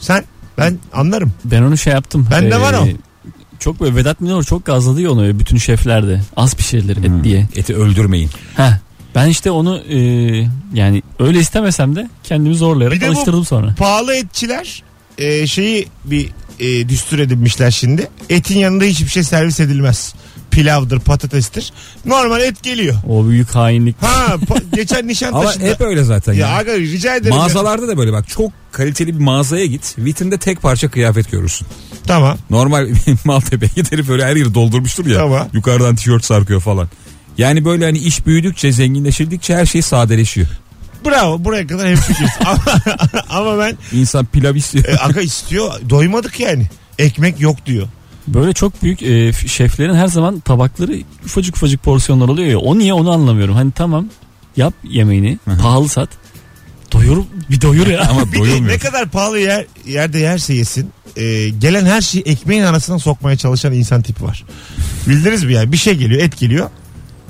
Sen 0.00 0.24
ben 0.58 0.78
anlarım. 0.92 1.32
Ben 1.44 1.62
onu 1.62 1.78
şey 1.78 1.92
yaptım. 1.92 2.28
Bende 2.30 2.60
var 2.60 2.74
o. 2.74 2.88
Çok 3.58 3.80
böyle 3.80 3.96
Vedat 3.96 4.20
Milor 4.20 4.42
çok 4.44 4.64
gazladı 4.66 5.00
ya 5.00 5.10
onu 5.12 5.38
bütün 5.38 5.56
şeflerde. 5.56 6.20
Az 6.36 6.54
pişirilir 6.54 6.96
et 6.96 7.04
Hmm. 7.08 7.24
diye. 7.24 7.48
Eti 7.56 7.74
öldürmeyin. 7.76 8.30
Heh. 8.56 8.72
Ben 9.14 9.28
işte 9.28 9.50
onu 9.50 9.78
e, 9.78 9.98
yani 10.74 11.02
öyle 11.18 11.38
istemesem 11.40 11.96
de 11.96 12.08
kendimi 12.22 12.54
zorlayarak 12.54 12.96
Bir 12.96 13.00
de 13.00 13.06
alıştırdım 13.08 13.44
sonra. 13.44 13.74
Pahalı 13.78 14.14
etçiler 14.16 14.82
e, 15.18 15.46
şeyi 15.46 15.88
bir 16.04 16.28
e, 16.60 16.88
düstur 16.88 17.18
edinmişler 17.18 17.70
şimdi. 17.70 18.08
Etin 18.30 18.58
yanında 18.58 18.84
hiçbir 18.84 19.08
şey 19.08 19.22
servis 19.22 19.60
edilmez. 19.60 20.14
Pilavdır, 20.54 21.00
patatestir. 21.00 21.72
Normal 22.04 22.40
et 22.40 22.62
geliyor. 22.62 22.94
O 23.08 23.28
büyük 23.28 23.54
hainlik. 23.54 23.96
Ha 24.02 24.34
pa- 24.34 24.62
geçen 24.76 24.96
Ama 24.98 25.06
Nişantaşı'nda. 25.06 25.64
hep 25.66 25.80
öyle 25.80 26.04
zaten 26.04 26.32
ya 26.32 26.38
ya. 26.48 26.56
aga 26.56 26.76
rica 26.78 27.16
ederim. 27.16 27.32
ya. 27.32 27.38
Mağazalarda 27.40 27.88
da 27.88 27.96
böyle 27.98 28.12
bak 28.12 28.28
çok 28.28 28.52
kaliteli 28.72 29.14
bir 29.18 29.22
mağazaya 29.24 29.66
git. 29.66 29.94
Vitrinde 29.98 30.38
tek 30.38 30.62
parça 30.62 30.88
kıyafet 30.90 31.30
görürsün. 31.30 31.66
Tamam. 32.06 32.38
Normal 32.50 32.88
Maltepe 33.24 33.66
git 33.76 33.92
herif 33.92 34.08
öyle 34.10 34.24
her 34.24 34.36
yeri 34.36 34.54
doldurmuştur 34.54 35.06
ya. 35.06 35.18
Tamam. 35.18 35.48
Yukarıdan 35.52 35.96
tişört 35.96 36.24
sarkıyor 36.24 36.60
falan. 36.60 36.88
Yani 37.38 37.64
böyle 37.64 37.84
hani 37.84 37.98
iş 37.98 38.26
büyüdükçe 38.26 38.72
zenginleşirdikçe 38.72 39.56
her 39.56 39.66
şey 39.66 39.82
sadeleşiyor. 39.82 40.46
Bravo 41.06 41.44
buraya 41.44 41.66
kadar 41.66 41.88
hep 41.88 41.98
ama, 42.46 42.58
ama 43.28 43.58
ben 43.58 43.76
İnsan 43.92 44.26
pilav 44.26 44.54
istiyor. 44.54 44.84
e, 44.84 44.96
aga 44.98 45.20
istiyor. 45.20 45.72
Doymadık 45.90 46.40
yani. 46.40 46.66
Ekmek 46.98 47.40
yok 47.40 47.66
diyor. 47.66 47.88
Böyle 48.28 48.52
çok 48.52 48.82
büyük 48.82 49.02
e, 49.02 49.32
şeflerin 49.32 49.94
her 49.94 50.06
zaman 50.06 50.40
tabakları 50.40 50.92
ufacık 51.24 51.56
ufacık 51.56 51.82
porsiyonlar 51.82 52.28
oluyor 52.28 52.48
ya. 52.48 52.58
O 52.58 52.78
niye 52.78 52.94
onu 52.94 53.10
anlamıyorum. 53.12 53.54
Hani 53.54 53.72
tamam 53.72 54.06
yap 54.56 54.74
yemeğini 54.84 55.38
Hı 55.44 55.50
hı. 55.50 55.58
pahalı 55.58 55.88
sat. 55.88 56.08
Doyur 56.92 57.24
bir 57.50 57.60
doyur 57.60 57.86
ya. 57.86 58.02
Ama 58.10 58.26
Bir 58.26 58.32
de 58.32 58.38
doyulmuyor. 58.38 58.74
ne 58.74 58.78
kadar 58.78 59.08
pahalı 59.08 59.38
yer, 59.38 59.66
yerde 59.86 60.18
yerse 60.18 60.54
yesin. 60.54 60.90
e, 61.16 61.48
gelen 61.48 61.84
her 61.86 62.00
şeyi 62.00 62.22
ekmeğin 62.24 62.62
arasına 62.62 62.98
sokmaya 62.98 63.36
çalışan 63.36 63.72
insan 63.72 64.02
tipi 64.02 64.24
var. 64.24 64.44
Bildiniz 65.08 65.44
mi 65.44 65.52
yani? 65.52 65.72
Bir 65.72 65.76
şey 65.76 65.94
geliyor 65.94 66.20
et 66.22 66.38
geliyor. 66.38 66.70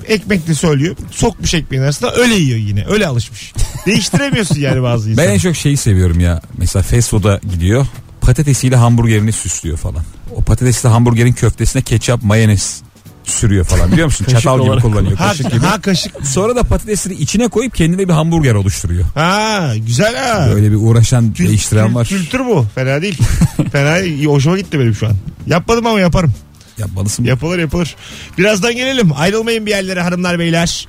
Ekmek 0.07 0.47
de 0.47 0.53
söylüyor. 0.55 0.95
Sokmuş 1.11 1.53
ekmeğin 1.53 1.83
arasına 1.83 2.09
öyle 2.09 2.35
yiyor 2.35 2.57
yine. 2.59 2.85
Öyle 2.85 3.07
alışmış. 3.07 3.53
Değiştiremiyorsun 3.85 4.55
yani 4.59 4.83
bazı 4.83 5.07
Ben 5.07 5.11
insanı. 5.11 5.25
en 5.25 5.37
çok 5.37 5.55
şeyi 5.55 5.77
seviyorum 5.77 6.19
ya. 6.19 6.41
Mesela 6.57 6.83
fast 6.83 7.09
food'a 7.09 7.39
gidiyor. 7.51 7.87
Patatesiyle 8.25 8.75
hamburgerini 8.75 9.31
süslüyor 9.31 9.77
falan. 9.77 10.03
O 10.35 10.41
patatesli 10.41 10.89
hamburgerin 10.89 11.33
köftesine 11.33 11.81
ketçap 11.81 12.23
mayonez 12.23 12.81
sürüyor 13.23 13.65
falan 13.65 13.91
biliyor 13.91 14.05
musun? 14.05 14.25
Kaşık 14.29 14.39
Çatal 14.41 14.59
gibi 14.59 14.69
olarak. 14.69 14.83
kullanıyor 14.83 15.17
ha, 15.17 15.27
kaşık 15.27 15.51
gibi. 15.51 15.65
ha 15.65 15.81
kaşık. 15.81 16.27
Sonra 16.27 16.55
da 16.55 16.63
patatesleri 16.63 17.13
içine 17.13 17.47
koyup 17.47 17.75
kendine 17.75 18.07
bir 18.07 18.13
hamburger 18.13 18.53
oluşturuyor. 18.53 19.05
Ha 19.15 19.73
güzel 19.87 20.15
ha. 20.15 20.49
Böyle 20.53 20.71
bir 20.71 20.75
uğraşan 20.81 21.33
Kül- 21.33 21.47
değiştiren 21.47 21.87
kül- 21.87 21.95
var. 21.95 22.07
Kültür 22.07 22.39
bu. 22.39 22.65
Fena 22.75 23.01
değil. 23.01 23.17
Fena 23.71 23.99
değil. 23.99 24.25
Hoşuma 24.25 24.57
gitti 24.57 24.79
benim 24.79 24.95
şu 24.95 25.07
an. 25.07 25.13
Yapmadım 25.47 25.85
ama 25.87 25.99
yaparım. 25.99 26.33
Yapmalısın. 26.77 27.23
Yapılır 27.23 27.59
yapılır. 27.59 27.95
Birazdan 28.37 28.75
gelelim. 28.75 29.11
Ayrılmayın 29.15 29.65
bir 29.65 29.71
yerlere 29.71 30.01
hanımlar 30.01 30.39
beyler. 30.39 30.87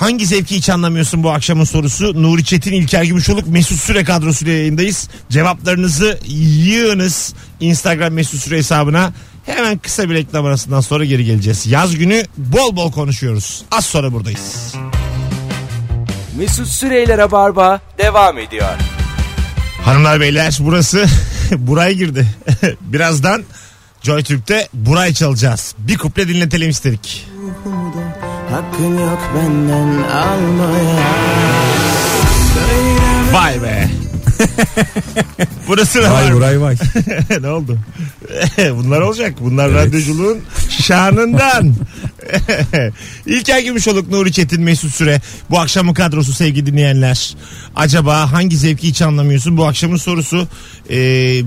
Hangi 0.00 0.26
zevki 0.26 0.56
hiç 0.56 0.70
anlamıyorsun 0.70 1.22
bu 1.22 1.30
akşamın 1.30 1.64
sorusu? 1.64 2.22
Nuri 2.22 2.44
Çetin, 2.44 2.72
İlker 2.72 3.04
Gümüşoluk, 3.04 3.46
Mesut 3.46 3.78
Süre 3.78 4.04
kadrosuyla 4.04 4.52
yayındayız. 4.52 5.08
Cevaplarınızı 5.30 6.18
yığınız 6.26 7.34
Instagram 7.60 8.12
Mesut 8.12 8.40
Süre 8.40 8.56
hesabına. 8.56 9.12
Hemen 9.46 9.78
kısa 9.78 10.10
bir 10.10 10.14
reklam 10.14 10.44
arasından 10.44 10.80
sonra 10.80 11.04
geri 11.04 11.24
geleceğiz. 11.24 11.66
Yaz 11.66 11.94
günü 11.94 12.22
bol 12.36 12.76
bol 12.76 12.92
konuşuyoruz. 12.92 13.62
Az 13.70 13.84
sonra 13.84 14.12
buradayız. 14.12 14.74
Mesut 16.38 16.68
Süreyler'e 16.68 17.30
barba 17.30 17.80
devam 17.98 18.38
ediyor. 18.38 18.70
Hanımlar 19.84 20.20
beyler 20.20 20.58
burası 20.60 21.06
Buray 21.56 21.94
girdi. 21.94 22.26
Birazdan 22.80 23.42
Joy 24.02 24.22
Türk'te 24.22 24.68
Buray 24.74 25.14
çalacağız. 25.14 25.74
Bir 25.78 25.98
kuple 25.98 26.28
dinletelim 26.28 26.70
istedik. 26.70 27.26
Hakkın 28.50 28.98
yok 28.98 29.30
benden 29.36 30.02
almaya 30.02 31.10
Vay 33.32 33.62
be. 33.62 33.88
Burası 35.68 35.98
ne 36.02 36.10
Vay 36.10 36.24
var? 36.24 36.40
vay 36.40 36.60
vay. 36.60 36.76
ne 37.40 37.48
oldu? 37.48 37.78
Bunlar 38.76 39.00
olacak. 39.00 39.34
Bunlar 39.40 39.72
radyoculuğun 39.72 40.38
şanından. 40.68 41.74
İlker 43.26 43.60
Gümüşoluk, 43.60 44.10
Nuri 44.10 44.32
Çetin, 44.32 44.62
Mesut 44.62 44.94
Süre. 44.94 45.20
Bu 45.50 45.58
akşamın 45.58 45.94
kadrosu 45.94 46.32
sevgili 46.32 46.66
dinleyenler. 46.66 47.36
Acaba 47.76 48.32
hangi 48.32 48.56
zevki 48.56 48.88
hiç 48.88 49.02
anlamıyorsun? 49.02 49.56
Bu 49.56 49.66
akşamın 49.66 49.96
sorusu 49.96 50.48
e, 50.90 50.96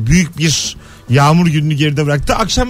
büyük 0.08 0.38
bir 0.38 0.78
yağmur 1.10 1.48
gününü 1.48 1.74
geride 1.74 2.06
bıraktı. 2.06 2.36
Akşam 2.36 2.70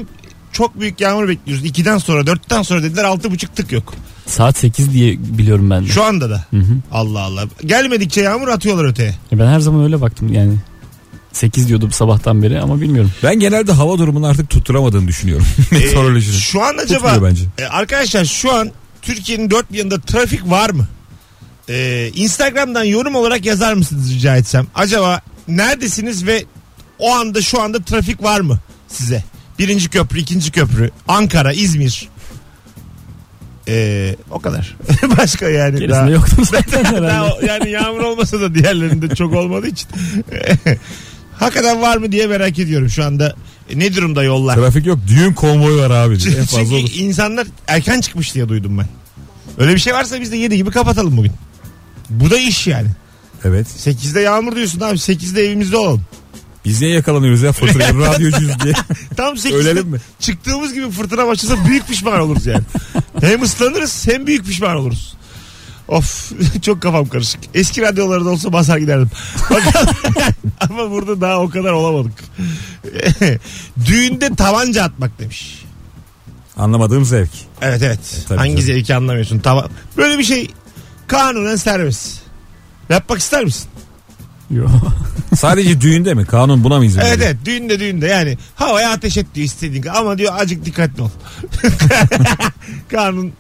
çok 0.52 0.80
büyük 0.80 1.02
yağmur 1.02 1.28
bekliyoruz. 1.28 1.65
2'den 1.65 1.98
sonra 1.98 2.22
4'ten 2.22 2.62
sonra 2.62 2.84
dediler 2.84 3.04
6.30 3.04 3.48
tık 3.56 3.72
yok. 3.72 3.93
Saat 4.26 4.58
8 4.58 4.94
diye 4.94 5.18
biliyorum 5.20 5.70
ben 5.70 5.84
de. 5.84 5.88
Şu 5.88 6.04
anda 6.04 6.30
da. 6.30 6.46
Hı 6.52 6.58
hı. 6.58 6.74
Allah 6.92 7.20
Allah. 7.22 7.44
Gelmedikçe 7.66 8.22
yağmur 8.22 8.48
atıyorlar 8.48 8.86
öteye. 8.86 9.16
E 9.32 9.40
Ben 9.40 9.48
her 9.48 9.60
zaman 9.60 9.84
öyle 9.84 10.02
baktım 10.02 10.34
yani. 10.34 10.54
8 11.32 11.68
diyordum 11.68 11.92
sabahtan 11.92 12.44
beri 12.44 12.60
ama 12.62 12.82
bilmiyorum. 12.82 13.12
Ben 13.24 13.40
genelde 13.40 13.72
hava 13.72 13.98
durumunu 13.98 14.28
artık 14.28 14.50
tutturamadığını 14.50 15.08
düşünüyorum. 15.08 15.46
Meteorolojinin. 15.72 16.38
şu 16.38 16.62
an 16.64 16.78
acaba 16.78 17.08
Tutmuyor 17.14 17.32
bence. 17.32 17.44
E, 17.58 17.66
arkadaşlar 17.66 18.26
şu 18.26 18.54
an 18.54 18.72
Türkiye'nin 19.02 19.50
dört 19.50 19.72
bir 19.72 19.78
yanında 19.78 20.02
trafik 20.02 20.50
var 20.50 20.70
mı? 20.70 20.88
Ee, 21.70 22.12
Instagram'dan 22.16 22.84
yorum 22.84 23.16
olarak 23.16 23.46
yazar 23.46 23.74
mısınız 23.74 24.14
rica 24.14 24.38
etsem? 24.38 24.68
Acaba 24.76 25.22
neredesiniz 25.48 26.26
ve 26.28 26.46
o 27.00 27.12
anda 27.14 27.42
şu 27.42 27.62
anda 27.62 27.80
trafik 27.84 28.24
var 28.24 28.40
mı 28.40 28.60
size? 28.88 29.24
Birinci 29.60 29.90
köprü, 29.90 30.20
ikinci 30.20 30.52
köprü, 30.52 30.92
Ankara, 31.08 31.54
İzmir. 31.54 32.10
Ee, 33.67 34.15
o 34.32 34.39
kadar. 34.39 34.78
Başka 35.17 35.49
yani. 35.49 35.71
Gerisinde 35.80 35.89
daha- 35.93 36.10
yoktur 36.10 36.45
zaten 36.52 37.04
daha 37.04 37.26
o- 37.34 37.45
yani 37.45 37.69
yağmur 37.69 37.99
olmasa 37.99 38.41
da 38.41 38.56
diğerlerinde 38.56 39.15
çok 39.15 39.34
olmadığı 39.34 39.67
için. 39.67 39.88
Hakikaten 41.38 41.82
var 41.82 41.97
mı 41.97 42.12
diye 42.12 42.28
merak 42.28 42.60
ediyorum 42.60 42.89
şu 42.89 43.04
anda. 43.06 43.36
E, 43.69 43.80
Ne 43.80 43.95
durumda 43.95 44.23
yollar? 44.23 44.56
Trafik 44.56 44.86
yok 44.86 44.99
düğün 45.08 45.34
konvoyu 45.34 45.78
var 45.82 45.91
abi. 45.91 46.13
en 46.13 46.17
Çünkü 46.19 46.41
fazla 46.45 46.76
olur. 46.76 46.89
insanlar 46.97 47.47
erken 47.67 48.02
çıkmış 48.02 48.36
diye 48.36 48.49
duydum 48.49 48.78
ben. 48.78 48.88
Öyle 49.58 49.73
bir 49.73 49.80
şey 49.80 49.93
varsa 49.93 50.21
biz 50.21 50.32
de 50.32 50.38
7 50.38 50.58
gibi 50.58 50.71
kapatalım 50.71 51.17
bugün. 51.17 51.32
Bu 52.10 52.32
da 52.32 52.38
iş 52.38 52.67
yani. 52.67 52.88
Evet. 53.45 53.67
8'de 53.67 54.21
yağmur 54.21 54.56
diyorsun 54.56 54.80
abi 54.80 54.95
8'de 54.97 55.45
evimizde 55.45 55.78
olalım. 55.78 56.02
Biz 56.65 56.82
niye 56.82 56.93
yakalanıyoruz 56.93 57.41
ya 57.41 57.52
fırtınaya 57.52 57.93
radyocuyuz 57.93 58.60
diye. 58.63 58.73
Tam 59.17 59.34
8'de 59.36 59.56
Ölelim 59.56 59.88
mi? 59.88 59.97
çıktığımız 60.19 60.73
gibi 60.73 60.91
fırtına 60.91 61.28
başlasa 61.28 61.65
büyük 61.65 61.88
pişman 61.88 62.19
oluruz 62.19 62.45
yani. 62.45 62.63
hem 63.21 63.41
ıslanırız 63.43 64.08
hem 64.08 64.28
büyük 64.28 64.45
pişman 64.45 64.76
oluruz. 64.76 65.13
Of 65.88 66.32
çok 66.62 66.82
kafam 66.82 67.06
karışık. 67.10 67.39
Eski 67.54 67.82
radyolarda 67.82 68.30
olsa 68.30 68.54
basar 68.54 68.78
giderdim. 68.78 69.10
Ama 70.69 70.91
burada 70.91 71.21
daha 71.21 71.39
o 71.39 71.49
kadar 71.49 71.71
olamadık. 71.71 72.23
Düğünde 73.86 74.36
tabanca 74.36 74.84
atmak 74.84 75.19
demiş. 75.19 75.63
Anlamadığım 76.58 77.06
zevk. 77.06 77.30
Evet 77.62 77.82
evet. 77.82 77.99
tabii 78.28 78.38
Hangi 78.38 78.52
canım. 78.52 78.65
zevki 78.65 78.95
anlamıyorsun? 78.95 79.39
Tamam. 79.39 79.65
Böyle 79.97 80.17
bir 80.19 80.23
şey 80.23 80.52
kanunen 81.08 81.56
serbest. 81.56 82.19
Yapmak 82.89 83.19
ister 83.19 83.43
misin? 83.43 83.65
Sadece 85.36 85.82
düğünde 85.82 86.13
mi? 86.13 86.26
Kanun 86.26 86.63
buna 86.63 86.78
mı 86.78 86.86
izin 86.86 87.00
Evet 87.00 87.12
veriyor? 87.12 87.28
evet 87.28 87.38
düğünde 87.46 87.80
düğünde 87.80 88.08
yani 88.08 88.38
havaya 88.56 88.92
ateş 88.92 89.18
et 89.18 89.26
diyor 89.36 89.46
istediğin 89.46 89.86
ama 89.86 90.18
diyor 90.18 90.34
acık 90.38 90.66
dikkatli 90.66 91.02
ol. 91.04 91.10
Kanun 92.92 93.34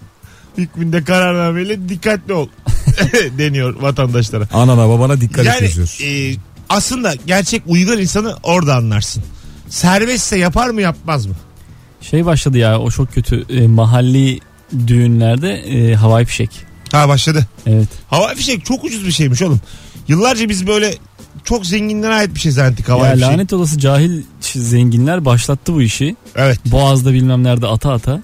hükmünde 0.57 1.03
kararnameyle 1.03 1.89
dikkatli 1.89 2.33
ol 2.33 2.47
deniyor 3.37 3.75
vatandaşlara. 3.81 4.47
Anana 4.53 4.89
babana 4.89 5.21
dikkat 5.21 5.45
et 5.45 5.53
Yani 5.53 5.63
yazıyoruz. 5.63 5.99
e, 6.03 6.35
aslında 6.69 7.13
gerçek 7.27 7.61
uygar 7.67 7.97
insanı 7.97 8.35
orada 8.43 8.75
anlarsın. 8.75 9.23
Serbestse 9.69 10.37
yapar 10.37 10.69
mı 10.69 10.81
yapmaz 10.81 11.25
mı? 11.25 11.33
Şey 12.01 12.25
başladı 12.25 12.57
ya 12.57 12.79
o 12.79 12.91
çok 12.91 13.13
kötü 13.13 13.45
e, 13.49 13.67
mahalli 13.67 14.39
düğünlerde 14.87 15.53
e, 15.53 15.95
havai 15.95 16.25
fişek. 16.25 16.49
Ha 16.91 17.07
başladı. 17.09 17.45
Evet. 17.67 17.87
Hava 18.07 18.27
fişek 18.35 18.65
çok 18.65 18.83
ucuz 18.83 19.05
bir 19.07 19.11
şeymiş 19.11 19.41
oğlum. 19.41 19.61
Yıllarca 20.07 20.49
biz 20.49 20.67
böyle 20.67 20.93
çok 21.43 21.65
zenginlere 21.65 22.13
ait 22.13 22.35
bir 22.35 22.39
şey 22.39 22.51
zannettik 22.51 22.89
Ya 22.89 22.97
fişek. 23.13 23.21
lanet 23.29 23.53
olası 23.53 23.79
cahil 23.79 24.23
zenginler 24.41 25.25
başlattı 25.25 25.73
bu 25.73 25.81
işi. 25.81 26.15
Evet. 26.35 26.59
Boğaz'da 26.65 27.13
bilmem 27.13 27.43
nerede 27.43 27.67
ata 27.67 27.91
ata. 27.93 28.21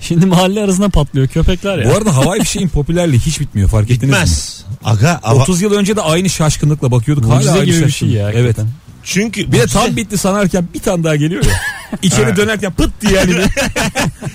Şimdi 0.00 0.26
mahalle 0.26 0.62
arasında 0.62 0.88
patlıyor 0.88 1.28
köpekler 1.28 1.78
ya. 1.78 1.90
Bu 1.90 1.96
arada 1.96 2.16
havai 2.16 2.40
fişeğin 2.40 2.68
popülerliği 2.68 3.20
hiç 3.20 3.40
bitmiyor 3.40 3.68
fark 3.68 3.90
ettiniz 3.90 4.02
mi? 4.02 4.08
Bitmez. 4.12 4.64
Aga 4.84 5.20
hava- 5.22 5.42
30 5.42 5.62
yıl 5.62 5.72
önce 5.72 5.96
de 5.96 6.00
aynı 6.02 6.28
şaşkınlıkla 6.30 6.90
bakıyorduk. 6.90 7.24
Mucize 7.24 7.50
Hala 7.50 7.58
aynı 7.60 7.64
gibi 7.70 7.74
bir 7.76 7.80
şey 7.80 7.88
şaşkınlık. 7.90 8.14
ya. 8.14 8.30
Evet. 8.30 8.34
hakikaten. 8.58 8.68
Çünkü 9.08 9.52
Bir 9.52 9.58
de 9.58 9.66
tam 9.66 9.96
bitti 9.96 10.18
sanarken 10.18 10.68
bir 10.74 10.78
tane 10.80 11.04
daha 11.04 11.16
geliyor 11.16 11.44
ya. 11.44 11.52
İçeri 12.02 12.36
dönerken 12.36 12.72
pıt 12.72 12.90
diye 13.00 13.12
yani. 13.12 13.30
bir 13.30 13.44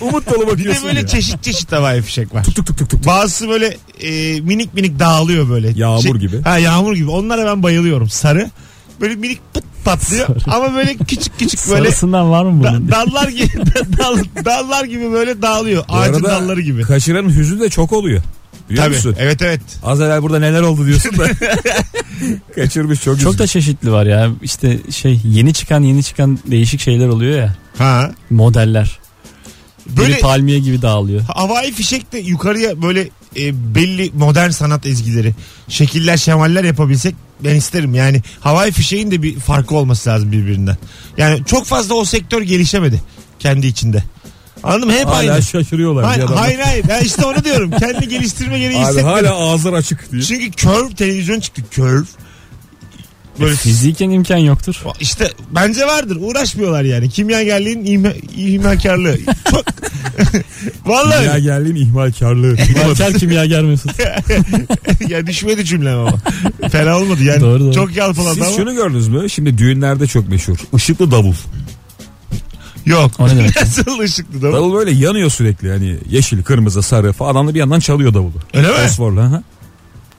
Umut 0.00 0.34
dolu 0.34 0.58
bir 0.58 0.64
de 0.64 0.76
böyle 0.84 1.00
ya. 1.00 1.06
çeşit 1.06 1.42
çeşit 1.42 1.72
havai 1.72 2.02
fişek 2.02 2.34
var. 2.34 2.44
Tuk 2.44 2.54
tuk 2.56 2.66
tuk 2.66 2.78
tuk 2.78 2.90
tuk. 2.90 3.06
Bazısı 3.06 3.48
böyle 3.48 3.76
e, 4.00 4.40
minik 4.40 4.74
minik 4.74 4.98
dağılıyor 4.98 5.48
böyle. 5.48 5.70
Yağmur 5.76 6.16
gibi. 6.16 6.42
Ha 6.42 6.58
yağmur 6.58 6.96
gibi. 6.96 7.10
Onlara 7.10 7.46
ben 7.46 7.62
bayılıyorum. 7.62 8.08
Sarı. 8.08 8.50
Böyle 9.00 9.14
minik 9.14 9.40
pıt 9.54 9.64
patlıyor. 9.84 10.28
Ama 10.46 10.74
böyle 10.74 10.96
küçük 10.96 11.38
küçük 11.38 11.60
böyle 11.70 11.84
Sarısından 11.84 12.30
var 12.30 12.44
mı 12.44 12.64
da- 12.64 12.70
bunun? 12.70 12.88
dallar 12.88 13.28
gibi 13.28 13.48
dal- 13.98 14.44
dallar 14.44 14.84
gibi 14.84 15.12
böyle 15.12 15.42
dağılıyor. 15.42 15.84
Bu 15.88 15.92
Ağacın 15.94 16.14
arada 16.14 16.28
dalları 16.28 16.60
gibi. 16.60 16.82
Kaçıranın 16.82 17.28
hüznü 17.30 17.60
de 17.60 17.68
çok 17.68 17.92
oluyor. 17.92 18.22
Biliyor 18.74 18.86
Tabii. 18.86 18.96
musun? 18.96 19.16
Evet 19.18 19.42
evet. 19.42 19.60
Az 19.82 20.00
evvel 20.00 20.22
burada 20.22 20.38
neler 20.38 20.60
oldu 20.62 20.86
diyorsun 20.86 21.18
da. 21.18 21.26
Kaçırmış 22.54 23.02
çok 23.02 23.20
Çok 23.20 23.38
da 23.38 23.44
üzgün. 23.44 23.60
çeşitli 23.60 23.92
var 23.92 24.06
ya. 24.06 24.30
İşte 24.42 24.78
şey 24.90 25.20
yeni 25.24 25.54
çıkan 25.54 25.82
yeni 25.82 26.02
çıkan 26.02 26.38
değişik 26.46 26.80
şeyler 26.80 27.08
oluyor 27.08 27.38
ya. 27.38 27.56
Ha. 27.78 28.10
Modeller. 28.30 28.98
Böyle 29.86 30.00
Böyle 30.00 30.18
palmiye 30.18 30.58
gibi 30.58 30.82
dağılıyor. 30.82 31.20
havai 31.22 31.72
fişek 31.72 32.12
de 32.12 32.18
yukarıya 32.18 32.82
böyle 32.82 33.08
e, 33.36 33.74
belli 33.74 34.10
modern 34.14 34.50
sanat 34.50 34.86
ezgileri, 34.86 35.34
şekiller, 35.68 36.16
şemaller 36.16 36.64
yapabilsek 36.64 37.14
ben 37.44 37.54
isterim. 37.54 37.94
Yani 37.94 38.22
havai 38.40 38.72
fişeğin 38.72 39.10
de 39.10 39.22
bir 39.22 39.38
farkı 39.38 39.74
olması 39.74 40.10
lazım 40.10 40.32
birbirinden. 40.32 40.76
Yani 41.18 41.44
çok 41.46 41.66
fazla 41.66 41.94
o 41.94 42.04
sektör 42.04 42.42
gelişemedi 42.42 43.02
kendi 43.38 43.66
içinde. 43.66 44.04
Anladın 44.64 44.86
mı? 44.88 44.92
Hep 44.94 45.06
Hala 45.06 45.32
aynı. 45.32 45.42
şaşırıyorlar. 45.42 46.04
Hayır, 46.04 46.22
bir 46.22 46.34
hayır 46.34 46.58
hayır. 46.58 46.84
Ben 46.88 47.04
işte 47.04 47.24
onu 47.26 47.44
diyorum. 47.44 47.70
Kendi 47.80 48.08
geliştirme 48.08 48.58
gereği 48.58 48.76
Abi 48.78 48.82
hissetmedim. 48.82 49.08
hala 49.08 49.30
ağızlar 49.34 49.72
açık 49.72 50.12
diye. 50.12 50.22
Çünkü 50.22 50.50
curve 50.52 50.94
televizyon 50.94 51.40
çıktı. 51.40 51.62
Curve. 51.70 52.04
Böyle 53.40 53.56
Fiziken 53.56 54.10
imkan 54.10 54.36
yoktur. 54.36 54.74
işte 55.00 55.30
bence 55.50 55.86
vardır. 55.86 56.16
Uğraşmıyorlar 56.20 56.82
yani. 56.82 57.10
Kimyagerliğin 57.10 57.84
ihma, 57.84 58.08
ihmalkarlığı. 58.36 59.16
Çok 59.50 59.64
Vallahi 60.86 61.26
Ya 61.26 61.38
geldiğin 61.38 61.76
ihmalkarlığı. 61.76 62.56
Malker 62.86 63.14
kimyager 63.14 63.62
Mesut. 63.62 63.92
ya 65.08 65.26
düşmedi 65.26 65.64
cümlem 65.64 65.98
ama. 65.98 66.16
Fena 66.72 66.98
olmadı 66.98 67.22
yani. 67.22 67.40
Doğru, 67.40 67.60
doğru. 67.60 67.72
Çok 67.72 67.96
yalpaladı 67.96 68.34
Siz 68.34 68.42
ama. 68.42 68.56
şunu 68.56 68.74
gördünüz 68.74 69.08
mü? 69.08 69.30
Şimdi 69.30 69.58
düğünlerde 69.58 70.06
çok 70.06 70.28
meşhur. 70.28 70.56
Işıklı 70.76 71.10
davul. 71.10 71.34
Yok. 72.86 73.10
O 73.18 73.28
ne 73.28 73.36
demek? 73.36 73.56
Nasıl 73.56 73.98
ışıklı 74.04 74.42
da? 74.42 74.52
Davul 74.52 74.74
böyle 74.74 74.90
yanıyor 74.90 75.30
sürekli. 75.30 75.68
Yani 75.68 75.96
yeşil, 76.10 76.42
kırmızı, 76.42 76.82
sarı 76.82 77.12
falan. 77.12 77.30
Adam 77.30 77.48
da 77.48 77.54
bir 77.54 77.58
yandan 77.58 77.80
çalıyor 77.80 78.14
davulu. 78.14 78.32
Öyle 78.54 78.68
mi? 78.68 78.74
Fosforlu. 78.74 79.20
hı 79.20 79.26
hı. 79.26 79.42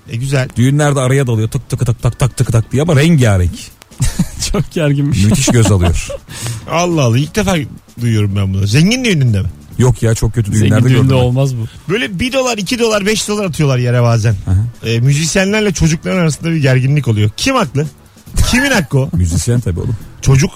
E 0.09 0.15
güzel. 0.15 0.49
Düğünlerde 0.57 0.99
araya 0.99 1.27
dalıyor. 1.27 1.49
Tık 1.49 1.69
tık 1.69 1.85
tak 1.85 2.01
tak 2.01 2.19
tak 2.19 2.37
tık 2.37 2.51
tak 2.51 2.71
diye 2.71 2.81
ama 2.81 2.95
rengarenk. 2.95 3.51
Çok 4.51 4.71
gerginmiş. 4.71 5.23
Müthiş 5.23 5.47
göz 5.47 5.71
alıyor. 5.71 6.07
Allah 6.71 7.03
Allah 7.03 7.17
ilk 7.17 7.35
defa 7.35 7.55
duyuyorum 8.01 8.35
ben 8.35 8.53
bunu. 8.53 8.67
Zengin 8.67 9.05
düğününde 9.05 9.41
mi? 9.41 9.47
Yok 9.77 10.03
ya 10.03 10.15
çok 10.15 10.33
kötü 10.33 10.51
düğünlerde 10.51 10.81
Zengin 10.81 10.89
düğünde 10.89 11.13
olmaz 11.13 11.55
bu. 11.55 11.67
Böyle 11.89 12.19
1 12.19 12.33
dolar 12.33 12.57
2 12.57 12.79
dolar 12.79 13.05
5 13.05 13.27
dolar 13.27 13.45
atıyorlar 13.45 13.77
yere 13.77 14.01
bazen. 14.01 14.35
Aha. 14.47 14.89
E, 14.89 14.99
müzisyenlerle 14.99 15.71
çocukların 15.71 16.17
arasında 16.17 16.51
bir 16.51 16.55
gerginlik 16.57 17.07
oluyor. 17.07 17.29
Kim 17.37 17.55
haklı? 17.55 17.85
Kimin 18.51 18.71
hakkı 18.71 18.99
o? 18.99 19.09
Müzisyen 19.13 19.59
tabii 19.59 19.79
oğlum. 19.79 19.95
Çocuk. 20.21 20.51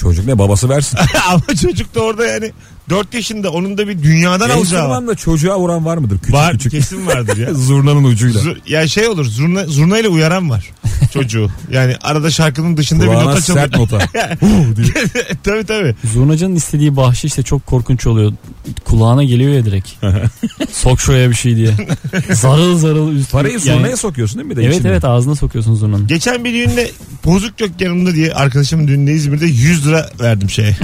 Çocuk 0.00 0.26
ne 0.26 0.38
babası 0.38 0.68
versin. 0.68 0.98
Ama 1.28 1.56
çocuk 1.62 1.94
da 1.94 2.00
orada 2.00 2.26
yani 2.26 2.52
4 2.90 3.14
yaşında 3.14 3.50
onun 3.50 3.78
da 3.78 3.88
bir 3.88 4.02
dünyadan 4.02 4.50
alacağı 4.50 4.56
var. 4.56 4.58
Enstrümanda 4.58 5.14
çocuğa 5.14 5.58
vuran 5.58 5.84
var 5.84 5.96
mıdır? 5.96 6.18
Küçük 6.18 6.34
Var 6.34 6.52
küçük. 6.52 6.72
kesin 6.72 7.06
vardır 7.06 7.36
ya. 7.36 7.54
Zurnanın 7.54 8.04
ucuyla. 8.04 8.40
Zur- 8.40 8.58
ya 8.68 8.88
şey 8.88 9.08
olur 9.08 9.24
zurna, 9.24 9.66
zurna 9.66 9.98
ile 9.98 10.08
uyaran 10.08 10.50
var 10.50 10.70
çocuğu. 11.12 11.48
Yani 11.72 11.96
arada 12.02 12.30
şarkının 12.30 12.76
dışında 12.76 13.02
bir 13.02 13.08
Kulağına 13.08 13.24
nota 13.30 13.40
çalıyor. 13.42 13.64
sert 13.66 13.76
nota. 13.78 13.98
Tabii 15.44 15.64
tabii. 15.66 15.94
Zurnacının 16.12 16.56
istediği 16.56 16.96
bahşiş 16.96 17.36
de 17.38 17.42
çok 17.42 17.66
korkunç 17.66 18.06
oluyor. 18.06 18.32
Kulağına 18.84 19.24
geliyor 19.24 19.52
ya 19.52 19.64
direkt. 19.64 19.88
Sok 20.72 21.00
şuraya 21.00 21.30
bir 21.30 21.34
şey 21.34 21.56
diye. 21.56 21.70
Zarıl 22.32 22.78
zarıl 22.78 23.12
üstü. 23.16 23.32
Parayı 23.32 23.52
yani- 23.52 23.62
zurnaya 23.62 23.96
sokuyorsun 23.96 24.38
değil 24.38 24.46
mi? 24.46 24.50
Bir 24.50 24.56
de 24.56 24.64
Evet 24.64 24.74
içine? 24.74 24.90
evet 24.90 25.04
ağzına 25.04 25.34
sokuyorsun 25.34 25.74
zurnanın. 25.74 26.06
Geçen 26.06 26.44
bir 26.44 26.52
düğünde 26.52 26.90
bozuk 27.24 27.60
yok 27.60 27.70
yanımda 27.80 28.14
diye 28.14 28.32
arkadaşımın 28.34 28.88
düğünde 28.88 29.12
İzmir'de 29.12 29.46
100 29.46 29.86
lira 29.86 30.10
verdim 30.20 30.50
şeye. 30.50 30.76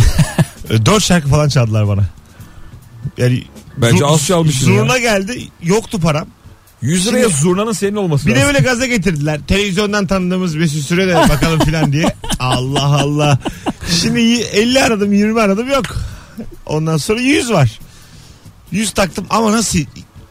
4 0.70 1.02
şarkı 1.04 1.28
falan 1.28 1.48
çaldılar 1.48 1.88
bana. 1.88 2.02
Yani 3.18 3.44
Bence 3.76 4.06
az 4.06 4.26
çalmışsın 4.26 4.70
ya. 4.72 4.78
Zurna 4.80 4.98
geldi 4.98 5.48
yoktu 5.62 6.00
param. 6.00 6.26
100 6.82 7.06
liraya 7.06 7.28
zurnanın 7.28 7.72
senin 7.72 7.96
olması 7.96 8.26
Bir 8.26 8.34
de 8.34 8.40
lazım. 8.40 8.54
böyle 8.54 8.64
gaza 8.64 8.86
getirdiler. 8.86 9.40
Televizyondan 9.46 10.06
tanıdığımız 10.06 10.54
Mesut 10.54 10.82
Süre 10.82 11.08
de 11.08 11.14
bakalım 11.14 11.60
filan 11.64 11.92
diye. 11.92 12.14
Allah 12.38 12.84
Allah. 13.00 13.38
Şimdi 14.02 14.20
y- 14.20 14.44
50 14.44 14.82
aradım 14.82 15.12
20 15.12 15.40
aradım 15.40 15.68
yok. 15.70 15.84
Ondan 16.66 16.96
sonra 16.96 17.20
100 17.20 17.50
var. 17.52 17.78
100 18.70 18.90
taktım 18.90 19.26
ama 19.30 19.52
nasıl 19.52 19.78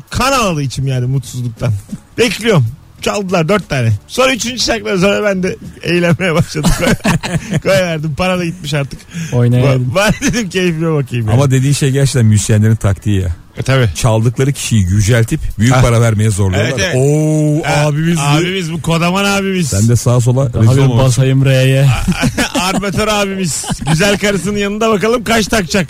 kan 0.09 0.31
ağladı 0.31 0.61
içim 0.61 0.87
yani 0.87 1.05
mutsuzluktan. 1.05 1.73
Bekliyorum. 2.17 2.65
Çaldılar 3.05 3.49
dört 3.49 3.69
tane. 3.69 3.91
Sonra 4.07 4.33
üçüncü 4.33 4.63
şarkıdan 4.63 4.97
sonra 4.97 5.23
ben 5.23 5.43
de 5.43 5.55
eğlenmeye 5.83 6.33
başladım. 6.33 6.71
Koyverdim. 7.63 8.15
Para 8.15 8.39
da 8.39 8.45
gitmiş 8.45 8.73
artık. 8.73 8.99
Oynayalım. 9.33 9.95
Var 9.95 10.15
dedim 10.21 10.49
keyfime 10.49 10.93
bakayım. 10.93 11.29
Ama 11.29 11.51
dediğin 11.51 11.73
şey 11.73 11.91
gerçekten 11.91 12.25
müzisyenlerin 12.25 12.75
taktiği 12.75 13.21
ya. 13.21 13.35
e, 13.57 13.63
tabii. 13.63 13.89
Çaldıkları 13.95 14.53
kişiyi 14.53 14.81
yüceltip 14.81 15.39
büyük 15.59 15.75
Ha. 15.75 15.81
para 15.81 16.01
vermeye 16.01 16.29
zorluyorlar. 16.29 16.69
Evet, 16.69 16.79
evet. 16.85 16.95
Oo 16.95 17.63
Ha, 17.67 17.85
abimiz. 17.87 18.19
Abimiz 18.19 18.73
bu 18.73 18.81
kodaman 18.81 19.25
abimiz. 19.25 19.69
Sen 19.69 19.87
de 19.87 19.95
sağa 19.95 20.21
sola 20.21 20.45
rezil 20.47 20.89
basayım 20.97 21.45
R'ye. 21.45 21.87
Armatör 22.61 23.07
abimiz. 23.07 23.65
Güzel 23.91 24.17
karısının 24.17 24.57
yanında 24.57 24.89
bakalım 24.89 25.23
kaç 25.23 25.47
takacak 25.47 25.87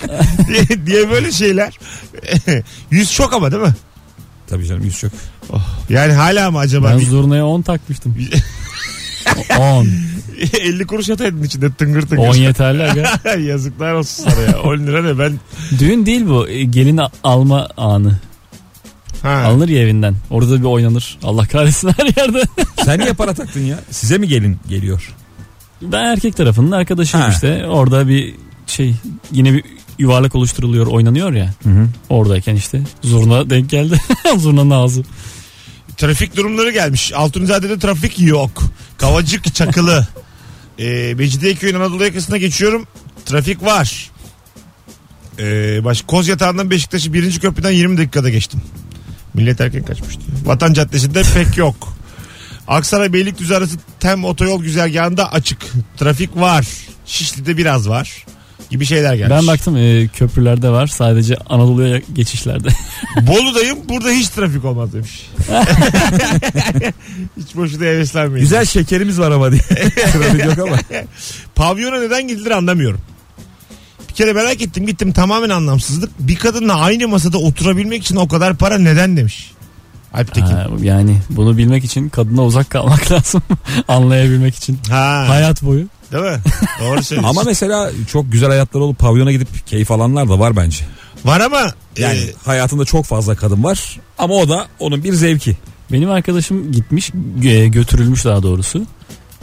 diye, 0.48 0.86
diye 0.86 1.10
böyle 1.10 1.32
şeyler. 1.32 1.80
Yüz 2.92 3.14
çok 3.14 3.34
ama 3.34 3.52
değil 3.52 3.64
mi? 3.64 3.74
Tabii 4.48 4.68
canım 4.68 4.84
yüz 4.84 5.00
çok. 5.00 5.12
Yani 5.90 6.14
hala 6.14 6.52
mı 6.52 6.58
acaba 6.60 6.92
Ben 6.92 7.00
zurnaya 7.00 7.46
10 7.46 7.62
takmıştım. 7.62 8.16
10. 9.60 9.88
50 10.62 10.86
kuruş 10.88 11.10
ataydın 11.10 11.44
içinde 11.44 11.74
tıngır 11.74 12.02
tıngır. 12.02 12.28
10 12.28 12.36
yeterli 12.36 12.84
aga. 12.84 13.40
Yazıklar 13.40 13.94
olsun 13.94 14.24
sana 14.24 14.42
ya. 14.42 14.62
10 14.62 14.78
lira 14.78 15.04
ne 15.04 15.20
ben. 15.20 15.40
Düğün 15.80 16.06
değil 16.06 16.26
bu. 16.28 16.48
E, 16.48 16.64
Gelin 16.64 17.00
alma 17.24 17.68
anı. 17.78 18.20
Ha. 19.22 19.30
Alınır 19.30 19.70
ya 19.70 19.82
evinden. 19.82 20.16
Orada 20.30 20.52
da 20.52 20.60
bir 20.60 20.66
oynanır. 20.66 21.18
Allah 21.24 21.46
kahretsin 21.48 21.92
her 21.98 22.06
yerde. 22.24 22.44
Sen 22.86 23.00
niye 23.00 23.14
para 23.14 23.34
taktın 23.34 23.62
ya? 23.62 23.80
Size 23.92 24.18
mi 24.18 24.28
gelin 24.28 24.58
geliyor? 24.70 25.14
Ben 25.82 26.04
erkek 26.06 26.38
tarafının 26.38 26.72
arkadaşıyım 26.72 27.26
Ha. 27.26 27.32
işte. 27.32 27.66
Orada 27.68 28.08
bir 28.08 28.36
şey 28.68 28.96
yine 29.32 29.54
bir 29.54 29.64
yuvarlak 30.00 30.36
oluşturuluyor 30.36 30.88
oynanıyor 30.88 31.34
ya. 31.34 31.54
Hı 31.64 31.70
hı. 31.70 31.88
Oradayken 32.10 32.56
işte 32.56 32.82
zurna 33.04 33.50
denk 33.50 33.70
geldi. 33.70 34.02
Zurnanın 34.38 34.72
ağzı. 34.72 35.04
Trafik 35.98 36.36
durumları 36.36 36.72
gelmiş. 36.72 37.14
Altunizade'de 37.14 37.80
trafik 37.80 38.20
yok. 38.20 38.64
Kavacık 38.98 39.56
çakılı. 39.56 40.08
Ee, 40.80 41.14
Mecidiyeköy'ün 41.18 41.76
Anadolu 41.76 42.04
yakasına 42.04 42.38
geçiyorum. 42.38 42.88
Trafik 43.26 43.64
var. 43.64 44.12
Ee, 45.40 45.84
baş, 45.84 46.02
Koz 46.02 46.28
yatağından 46.28 46.70
Beşiktaş'ı 46.70 47.14
birinci 47.14 47.40
köprüden 47.40 47.72
20 47.72 47.98
dakikada 47.98 48.30
geçtim. 48.30 48.62
Millet 49.34 49.62
erken 49.62 49.84
kaçmış 49.84 50.16
diyor. 50.16 50.38
Vatan 50.46 50.74
Caddesi'nde 50.74 51.22
pek 51.34 51.58
yok. 51.58 51.98
Aksaray 52.68 53.14
Beylikdüzü 53.14 53.54
arası 53.54 53.78
tem 54.00 54.26
otoyol 54.26 54.64
güzergahında 54.64 55.32
açık. 55.32 55.60
Trafik 55.98 56.36
var. 56.36 56.66
Şişli'de 57.06 57.58
biraz 57.58 57.90
var. 57.90 58.26
Gibi 58.70 58.86
şeyler 58.86 59.14
gelmiş. 59.16 59.38
Ben 59.38 59.48
baktım 59.48 59.78
e, 59.78 60.08
köprülerde 60.08 60.70
var. 60.70 60.88
Sadece 60.88 61.38
Anadolu'ya 61.50 62.02
geçişlerde. 62.14 62.68
Bolu'dayım 63.22 63.78
burada 63.90 64.10
hiç 64.10 64.30
trafik 64.30 64.66
olmaz 64.66 64.94
demiş. 64.94 65.30
hiç 67.38 67.56
boşuna 67.56 67.84
heveslenmeyin. 67.86 68.44
Güzel 68.44 68.66
şekerimiz 68.66 69.20
var 69.20 69.32
ama 69.32 69.52
diye. 69.52 69.62
Trafik 69.96 70.46
yok 70.46 70.68
ama. 70.68 70.78
Pavyona 71.56 72.00
neden 72.00 72.28
gidilir 72.28 72.52
anlamıyorum. 72.52 73.00
Bir 74.10 74.14
kere 74.14 74.34
merak 74.34 74.62
ettim 74.62 74.86
gittim 74.88 75.12
tamamen 75.14 75.50
anlamsızlık. 75.50 76.12
Bir 76.20 76.36
kadınla 76.36 76.76
aynı 76.76 77.08
masada 77.08 77.38
oturabilmek 77.38 78.04
için 78.04 78.16
o 78.16 78.28
kadar 78.28 78.56
para 78.56 78.78
neden 78.78 79.18
demiş. 79.18 79.52
Alp 80.14 80.34
Tekin. 80.34 80.48
Ha. 80.48 80.58
Ha, 80.58 80.68
yani 80.82 81.18
bunu 81.30 81.58
bilmek 81.58 81.84
için 81.84 82.10
kadına 82.10 82.44
uzak 82.46 82.70
kalmak 82.70 83.12
lazım. 83.12 83.42
Anlayabilmek 83.88 84.56
için. 84.56 84.80
Hayat 84.90 85.62
boyu. 85.62 85.86
Değil 86.12 86.24
mi? 86.24 86.40
Doğru 86.82 87.04
söylüyorsun. 87.04 87.30
Ama 87.30 87.44
mesela 87.46 87.92
çok 88.12 88.32
güzel 88.32 88.50
hayatları 88.50 88.84
olup 88.84 89.00
pavyona 89.00 89.32
gidip 89.32 89.68
keyif 89.68 89.92
alanlar 89.92 90.30
da 90.30 90.40
var 90.40 90.56
bence. 90.56 90.86
Var 91.26 91.40
ama 91.40 91.62
Yani 91.98 92.18
e, 92.20 92.34
hayatında 92.46 92.86
çok 92.86 93.06
fazla 93.06 93.36
kadın 93.36 93.64
var 93.64 94.00
ama 94.18 94.34
o 94.34 94.50
da 94.50 94.68
onun 94.80 95.04
bir 95.04 95.14
zevki. 95.14 95.58
Benim 95.92 96.10
arkadaşım 96.12 96.72
gitmiş 96.72 97.12
e, 97.44 97.68
götürülmüş 97.68 98.26
daha 98.26 98.44
doğrusu. 98.44 98.86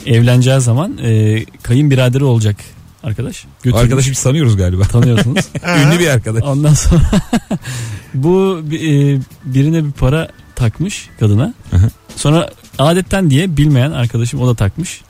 Evleneceği 0.07 0.61
zaman 0.61 0.98
e, 0.98 1.44
kayınbiraderi 1.62 2.25
olacak 2.25 2.57
arkadaş. 3.03 3.44
O 3.44 3.48
Götürülmüş. 3.62 3.83
arkadaşı 3.85 4.11
biz 4.11 4.22
tanıyoruz 4.22 4.57
galiba. 4.57 4.83
tanıyorsunuz. 4.85 5.44
Ünlü 5.87 5.98
bir 5.98 6.09
arkadaş. 6.09 6.42
Ondan 6.42 6.75
sonra 6.75 7.03
bu 8.14 8.59
e, 8.72 8.81
birine 9.44 9.85
bir 9.85 9.92
para 9.92 10.29
takmış 10.57 11.09
kadına. 11.20 11.55
Sonra 12.16 12.51
adetten 12.79 13.31
diye 13.31 13.57
bilmeyen 13.57 13.90
arkadaşım 13.90 14.40
o 14.42 14.48
da 14.48 14.55
takmış. 14.55 15.01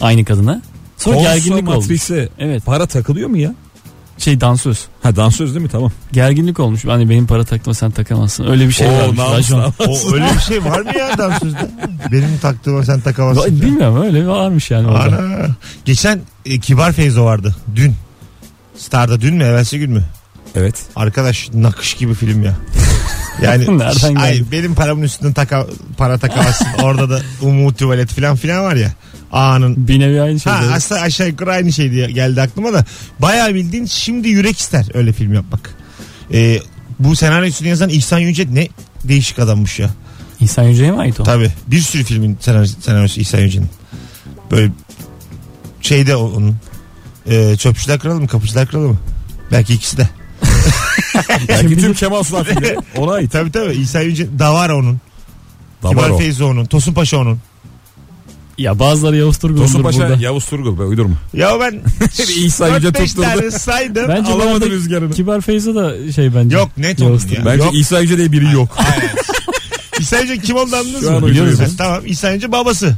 Aynı 0.00 0.24
kadına. 0.24 0.62
Sonra 0.98 1.20
gerginlik 1.20 1.56
olmuş. 1.58 1.74
Konsomatrise 1.74 2.28
Evet. 2.38 2.64
para 2.66 2.86
takılıyor 2.86 3.28
mu 3.28 3.36
ya? 3.36 3.54
Şey 4.18 4.40
dansöz. 4.40 4.84
Ha 5.02 5.16
dansöz 5.16 5.54
değil 5.54 5.62
mi? 5.64 5.70
Tamam. 5.70 5.92
Gerginlik 6.12 6.60
olmuş. 6.60 6.84
Hani 6.84 7.10
benim 7.10 7.26
para 7.26 7.44
taktığıma 7.44 7.74
sen 7.74 7.90
takamazsın. 7.90 8.50
Öyle 8.50 8.66
bir 8.68 8.72
şey 8.72 8.88
namus. 8.88 9.52
o 9.52 10.14
öyle 10.14 10.26
bir 10.34 10.40
şey 10.40 10.64
var 10.64 10.80
mı 10.80 10.98
ya 10.98 11.18
dansözde? 11.18 11.70
Benim 12.12 12.38
taktığıma 12.42 12.82
sen 12.84 13.00
takamazsın. 13.00 13.62
Bilmiyorum 13.62 14.02
öyle 14.02 14.26
varmış 14.26 14.70
yani 14.70 14.86
orada. 14.88 15.18
Ana. 15.18 15.46
Geçen 15.84 16.20
e, 16.46 16.58
Kibar 16.58 16.92
Feyzo 16.92 17.24
vardı. 17.24 17.56
Dün. 17.76 17.94
Star'da 18.76 19.20
dün 19.20 19.34
mü 19.34 19.44
evvelsi 19.44 19.78
gün 19.78 19.90
mü? 19.90 20.04
Evet. 20.54 20.74
Arkadaş 20.96 21.50
nakış 21.54 21.94
gibi 21.94 22.14
film 22.14 22.42
ya. 22.42 22.54
Yani 23.42 23.78
Nereden 23.78 24.14
ay, 24.14 24.32
geldi? 24.34 24.46
benim 24.52 24.74
paramın 24.74 25.02
üstünden 25.02 25.32
taka, 25.32 25.66
para 25.96 26.18
takamazsın. 26.18 26.66
Orada 26.82 27.10
da 27.10 27.20
umut 27.42 27.78
tuvalet 27.78 28.10
falan 28.10 28.36
filan 28.36 28.64
var 28.64 28.76
ya. 28.76 28.92
A'nın. 29.32 29.88
Bir 29.88 30.00
nevi 30.00 30.22
aynı 30.22 30.40
şey. 30.40 30.52
Ha 30.52 30.60
aslında 30.72 31.00
aşağı 31.00 31.28
yukarı 31.28 31.52
aynı 31.52 31.72
şey 31.72 31.90
diye 31.92 32.10
geldi 32.10 32.42
aklıma 32.42 32.72
da. 32.72 32.84
Bayağı 33.18 33.54
bildiğin 33.54 33.86
şimdi 33.86 34.28
yürek 34.28 34.58
ister 34.58 34.86
öyle 34.94 35.12
film 35.12 35.34
yapmak. 35.34 35.74
Ee, 36.32 36.60
bu 36.98 37.16
senaryosunu 37.16 37.68
yazan 37.68 37.88
İhsan 37.88 38.18
Yüce 38.18 38.46
ne 38.54 38.68
değişik 39.04 39.38
adammış 39.38 39.78
ya. 39.78 39.90
İhsan 40.40 40.62
Yüce'ye 40.62 40.90
mi 40.90 40.98
ait 40.98 41.20
o? 41.20 41.22
Tabii 41.22 41.50
bir 41.66 41.80
sürü 41.80 42.04
filmin 42.04 42.38
senaryosu, 42.40 42.82
senaryosu 42.82 43.20
İhsan 43.20 43.40
Yüce'nin. 43.40 43.68
Böyle 44.50 44.72
şeyde 45.80 46.16
onun. 46.16 46.56
Ee, 47.30 47.56
Çöpçüler 47.56 47.98
Kralı 47.98 48.20
mı 48.20 48.28
Kapıcılar 48.28 48.66
Kralı 48.66 48.88
mı? 48.88 48.98
Belki 49.52 49.74
ikisi 49.74 49.96
de. 49.96 50.08
Belki 51.48 51.76
tüm 51.76 51.94
Kemal 51.94 52.22
Sunal 52.22 52.44
filmleri 52.44 52.76
ona 52.96 53.12
ait. 53.12 53.32
Tabii 53.32 53.52
tabii 53.52 53.72
İhsan 53.74 54.00
Yüce 54.00 54.38
Davara 54.38 54.76
onun. 54.76 54.98
Davar 55.82 55.94
Kibar 55.96 56.10
o. 56.10 56.18
Feyzo 56.18 56.46
onun. 56.46 56.64
Tosun 56.64 56.94
Paşa 56.94 57.18
onun. 57.18 57.38
Ya 58.58 58.78
bazıları 58.78 59.16
Yavuz 59.16 59.38
Turgul'dur 59.38 59.62
Tosun 59.62 59.82
Paşa 59.82 59.98
burada. 59.98 60.16
Yavuz 60.22 60.44
Turgul 60.44 60.78
be 60.78 60.82
uydurma. 60.82 61.14
Ya 61.34 61.60
ben 61.60 61.80
İhsan 62.44 62.74
Yüce 62.76 62.88
4-5 62.88 62.92
tutturdu. 63.06 63.22
tane 63.22 63.50
saydım. 63.50 64.08
Bence 64.08 64.32
alamadım. 64.32 64.50
bu 64.50 64.54
arada 64.54 64.66
rüzgarını. 64.66 65.12
Kibar 65.14 65.40
Feyzo 65.40 65.74
da 65.74 66.12
şey 66.12 66.34
bence. 66.34 66.56
Yok 66.56 66.68
net 66.78 67.00
Yavuz 67.00 67.24
onun 67.24 67.32
ya. 67.34 67.44
Bence 67.44 67.64
Yok. 67.64 67.74
İsa 67.74 68.00
Yüce 68.00 68.18
diye 68.18 68.32
biri 68.32 68.52
yok. 68.52 68.76
Aynen. 68.78 69.14
İhsan 70.00 70.20
Yüce 70.22 70.38
kim 70.38 70.56
oldu 70.56 70.76
anladınız 70.76 71.00
Şu 71.00 71.10
an 71.14 71.20
mı? 71.20 71.26
uyduruyoruz. 71.26 71.60
Ha, 71.60 71.64
Tamam 71.78 72.00
İhsan 72.06 72.32
Yüce 72.32 72.52
babası. 72.52 72.94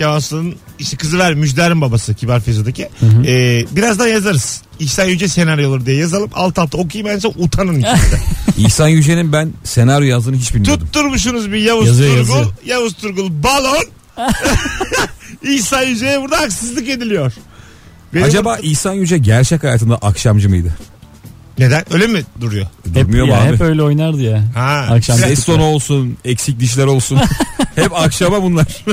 Kemal 0.00 0.20
Sunal'ın 0.20 0.54
işte 0.78 0.96
kızı 0.96 1.18
ver 1.18 1.34
Müjdar'ın 1.34 1.80
babası 1.80 2.14
Kibar 2.14 2.40
Feyzo'daki. 2.40 2.88
Ee, 3.26 3.64
birazdan 3.70 4.06
yazarız. 4.08 4.62
İhsan 4.78 5.04
Yüce 5.04 5.28
senaryoları 5.28 5.86
diye 5.86 5.96
yazalım. 5.96 6.30
Alt 6.34 6.58
alta 6.58 6.78
okuyayım 6.78 7.08
ben 7.08 7.14
size 7.14 7.28
utanın 7.28 7.74
içinde. 7.80 8.20
İhsan 8.58 8.88
Yüce'nin 8.88 9.32
ben 9.32 9.52
senaryo 9.64 10.06
yazdığını 10.08 10.36
hiç 10.36 10.54
bilmiyordum. 10.54 10.86
Tutturmuşsunuz 10.86 11.52
bir 11.52 11.56
Yavuz 11.58 11.86
Yazıyor, 11.86 12.10
Turgul. 12.10 12.18
yazıyor. 12.34 12.52
Yavuz 12.66 12.92
Turgul 12.94 13.30
balon. 13.42 13.84
İhsan 15.42 15.82
Yüce'ye 15.82 16.20
burada 16.20 16.38
haksızlık 16.40 16.88
ediliyor. 16.88 17.32
Benim 18.14 18.24
Acaba 18.26 18.58
İhsan 18.58 18.92
Yüce 18.92 19.18
gerçek 19.18 19.62
hayatında 19.64 19.96
akşamcı 19.96 20.48
mıydı? 20.48 20.74
Neden? 21.60 21.84
Öyle 21.94 22.06
mi 22.06 22.22
duruyor? 22.40 22.66
Durmuyor 22.94 23.26
mu 23.26 23.32
ya, 23.32 23.40
abi? 23.42 23.52
hep 23.54 23.60
öyle 23.60 23.82
oynardı 23.82 24.22
ya. 24.22 24.44
Ha. 24.54 24.86
Akşam 24.90 25.18
Ses 25.18 25.44
tonu 25.44 25.62
olsun, 25.62 26.16
eksik 26.24 26.60
dişler 26.60 26.84
olsun. 26.86 27.18
Hep 27.74 27.92
akşama 27.96 28.42
bunlar. 28.42 28.66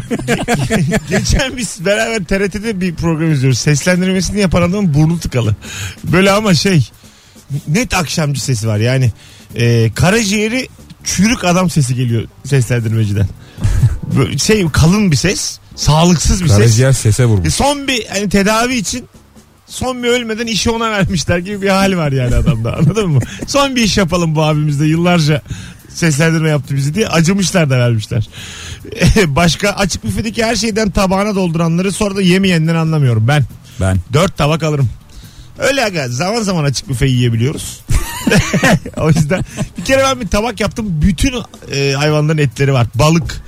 Geçen 1.10 1.58
biz 1.58 1.86
beraber 1.86 2.24
TRT'de 2.24 2.82
bir 2.82 2.96
program 2.96 3.32
izliyoruz. 3.32 3.60
Seslendirmesini 3.60 4.40
yapan 4.40 4.62
adamın 4.62 4.94
burnu 4.94 5.20
tıkalı. 5.20 5.56
Böyle 6.04 6.32
ama 6.32 6.54
şey 6.54 6.90
net 7.68 7.94
akşamcı 7.94 8.44
sesi 8.44 8.68
var. 8.68 8.78
Yani 8.78 9.12
e, 9.56 9.92
karaciğeri 9.96 10.68
çürük 11.04 11.44
adam 11.44 11.70
sesi 11.70 11.96
geliyor 11.96 12.24
seslendirmeciden. 12.46 13.28
Böyle 14.18 14.38
şey 14.38 14.68
kalın 14.70 15.12
bir 15.12 15.16
ses. 15.18 15.60
Sağlıksız 15.76 16.44
bir 16.44 16.48
ses. 16.48 16.58
Karaciğer 16.58 16.92
sese 16.92 17.24
E, 17.24 17.26
vurmuş. 17.26 17.54
son 17.54 17.88
bir 17.88 18.06
hani 18.06 18.30
tedavi 18.30 18.76
için 18.76 19.06
son 19.68 20.04
bir 20.04 20.08
ölmeden 20.08 20.48
işi 20.48 20.70
ona 20.70 20.92
vermişler 20.92 21.38
gibi 21.38 21.62
bir 21.62 21.70
hal 21.70 21.98
var 21.98 22.12
yani 22.12 22.36
adamda 22.36 22.78
anladın 22.78 23.10
mı? 23.10 23.20
Son 23.48 23.76
bir 23.76 23.84
iş 23.84 23.98
yapalım 23.98 24.36
bu 24.36 24.44
abimizde 24.44 24.86
yıllarca 24.86 25.42
seslendirme 25.90 26.50
yaptı 26.50 26.76
bizi 26.76 26.94
diye 26.94 27.08
acımışlar 27.08 27.70
da 27.70 27.80
vermişler. 27.80 28.30
Başka 29.28 29.70
açık 29.70 30.04
büfedeki 30.04 30.46
her 30.46 30.56
şeyden 30.56 30.90
tabağına 30.90 31.36
dolduranları 31.36 31.92
sonra 31.92 32.16
da 32.16 32.22
yemeyenleri 32.22 32.78
anlamıyorum 32.78 33.28
ben. 33.28 33.44
Ben. 33.82 33.98
Dört 34.14 34.38
tabak 34.38 34.64
alırım. 34.64 34.90
Öyle 35.60 35.86
aga 35.86 36.10
zaman 36.10 36.42
zaman 36.42 36.64
açık 36.64 36.90
büfe 36.90 37.06
yiyebiliyoruz. 37.06 37.82
o 38.98 39.08
yüzden 39.10 39.46
bir 39.78 39.84
kere 39.86 40.04
ben 40.04 40.22
bir 40.22 40.28
tabak 40.28 40.60
yaptım. 40.60 40.86
Bütün 40.90 41.34
e, 41.72 41.92
hayvanların 41.92 42.38
etleri 42.38 42.74
var. 42.74 42.88
Balık. 42.96 43.42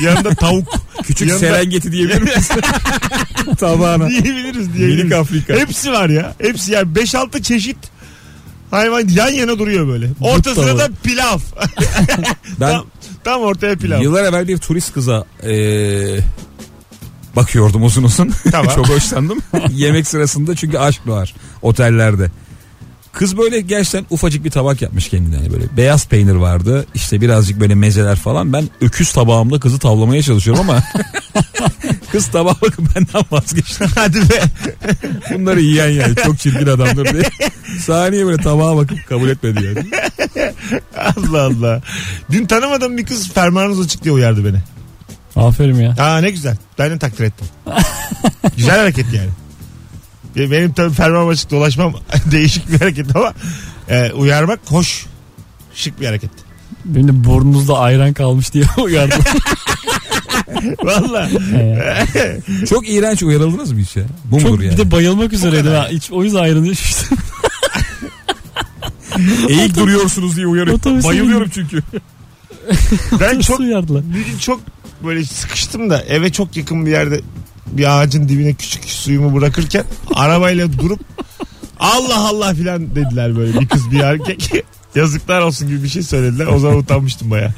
Yanında 0.00 0.34
tavuk. 0.34 0.74
Küçük 1.02 1.28
yanında- 1.28 1.40
Serengeti 1.46 1.92
diyebilir 1.92 2.22
miyiz? 2.22 2.48
Tabağına. 3.58 4.08
diyebiliriz 4.08 4.74
diyebiliriz. 4.74 4.98
Minik 5.04 5.12
Afrika. 5.12 5.54
Hepsi 5.54 5.92
var 5.92 6.08
ya. 6.08 6.34
Hepsi 6.40 6.72
yani 6.72 6.92
5-6 6.92 7.42
çeşit 7.42 7.76
hayvan 8.70 9.08
yan 9.08 9.28
yana 9.28 9.58
duruyor 9.58 9.88
böyle. 9.88 10.08
Ortasına 10.20 10.78
da 10.78 10.88
pilav. 11.02 11.38
Ben 12.60 12.72
tam, 12.72 12.86
tam 13.24 13.40
ortaya 13.42 13.76
pilav. 13.76 14.02
yıllar 14.02 14.24
evvel 14.24 14.48
bir 14.48 14.58
turist 14.58 14.94
kıza 14.94 15.24
eee, 15.42 16.18
bakıyordum 17.36 17.84
uzun 17.84 18.02
uzun. 18.02 18.30
Tamam. 18.52 18.74
Çok 18.74 18.88
hoşlandım. 18.88 19.38
Yemek 19.70 20.06
sırasında 20.06 20.56
çünkü 20.56 20.78
aşk 20.78 21.00
var 21.06 21.34
otellerde. 21.62 22.30
Kız 23.18 23.38
böyle 23.38 23.60
gerçekten 23.60 24.06
ufacık 24.10 24.44
bir 24.44 24.50
tabak 24.50 24.82
yapmış 24.82 25.08
kendine. 25.08 25.36
Yani 25.36 25.52
böyle 25.52 25.64
beyaz 25.76 26.08
peynir 26.08 26.34
vardı. 26.34 26.86
işte 26.94 27.20
birazcık 27.20 27.60
böyle 27.60 27.74
mezeler 27.74 28.16
falan. 28.16 28.52
Ben 28.52 28.68
öküz 28.80 29.12
tabağımda 29.12 29.60
kızı 29.60 29.78
tavlamaya 29.78 30.22
çalışıyorum 30.22 30.70
ama 30.70 30.82
kız 32.12 32.26
tabağa 32.26 32.54
bakıp 32.62 32.96
benden 32.96 33.22
vazgeçti. 33.30 33.84
Hadi 33.94 34.20
be. 34.20 34.42
Bunları 35.34 35.60
yiyen 35.60 35.88
yani 35.88 36.14
çok 36.24 36.38
çirkin 36.38 36.66
adamdır 36.66 37.12
diye. 37.12 37.22
Saniye 37.80 38.26
böyle 38.26 38.42
tabağa 38.42 38.76
bakıp 38.76 39.08
kabul 39.08 39.28
etmedi 39.28 39.64
yani. 39.64 39.86
Allah 41.16 41.42
Allah. 41.42 41.82
Dün 42.30 42.46
tanımadığım 42.46 42.96
bir 42.96 43.06
kız 43.06 43.32
fermuarınız 43.32 43.80
açık 43.80 44.04
diye 44.04 44.14
uyardı 44.14 44.44
beni. 44.44 44.58
Aferin 45.36 45.76
ya. 45.80 45.94
Aa 45.98 46.18
ne 46.18 46.30
güzel. 46.30 46.56
Ben 46.78 46.90
de 46.90 46.98
takdir 46.98 47.24
ettim. 47.24 47.46
güzel 48.56 48.78
hareket 48.78 49.12
yani. 49.12 49.30
Be- 50.36 50.50
Benim 50.50 50.72
tabii 50.72 50.94
fermuarım 50.94 51.28
açık 51.28 51.50
dolaşmam 51.50 51.94
değişik 52.30 52.72
bir 52.72 52.78
hareket 52.78 53.16
ama 53.16 53.34
e, 53.88 54.12
uyarmak 54.12 54.60
hoş. 54.66 55.06
Şık 55.74 56.00
bir 56.00 56.06
hareket. 56.06 56.30
Benim 56.84 57.08
de 57.08 57.24
burnunuzda 57.24 57.78
ayran 57.78 58.12
kalmış 58.12 58.52
diye 58.54 58.64
uyardım. 58.84 59.20
Valla. 60.82 61.28
Çok 62.68 62.88
iğrenç 62.88 63.22
uyarıldınız 63.22 63.72
mı 63.72 63.80
hiç 63.80 63.96
ya? 63.96 64.04
Bu 64.24 64.40
Çok 64.40 64.62
yani? 64.62 64.72
bir 64.72 64.76
de 64.76 64.90
bayılmak 64.90 65.32
üzereydim. 65.32 65.72
ha. 65.72 65.88
Hiç, 65.90 66.10
o 66.10 66.24
yüzden 66.24 66.38
ayranı 66.38 66.68
içmiştim. 66.68 67.18
Eğik 69.48 69.76
duruyorsunuz 69.76 70.36
diye 70.36 70.46
uyarıyor. 70.46 70.76
Otobüse 70.76 71.08
Bayılıyorum 71.08 71.48
çünkü. 71.54 71.82
Ben 73.20 73.40
çok 73.40 73.60
bir 73.60 74.24
gün 74.26 74.38
çok 74.40 74.60
böyle 75.04 75.24
sıkıştım 75.24 75.90
da 75.90 76.02
eve 76.02 76.32
çok 76.32 76.56
yakın 76.56 76.86
bir 76.86 76.90
yerde 76.90 77.20
bir 77.72 77.98
ağacın 77.98 78.28
dibine 78.28 78.54
küçük 78.54 78.84
suyumu 78.84 79.34
bırakırken 79.34 79.84
arabayla 80.14 80.78
durup 80.78 81.00
Allah 81.80 82.28
Allah 82.28 82.54
filan 82.54 82.94
dediler 82.94 83.36
böyle 83.36 83.60
bir 83.60 83.68
kız 83.68 83.90
bir 83.90 84.00
erkek. 84.00 84.52
Yazıklar 84.94 85.40
olsun 85.40 85.68
gibi 85.68 85.82
bir 85.82 85.88
şey 85.88 86.02
söylediler. 86.02 86.46
O 86.46 86.58
zaman 86.58 86.78
utanmıştım 86.78 87.30
baya. 87.30 87.54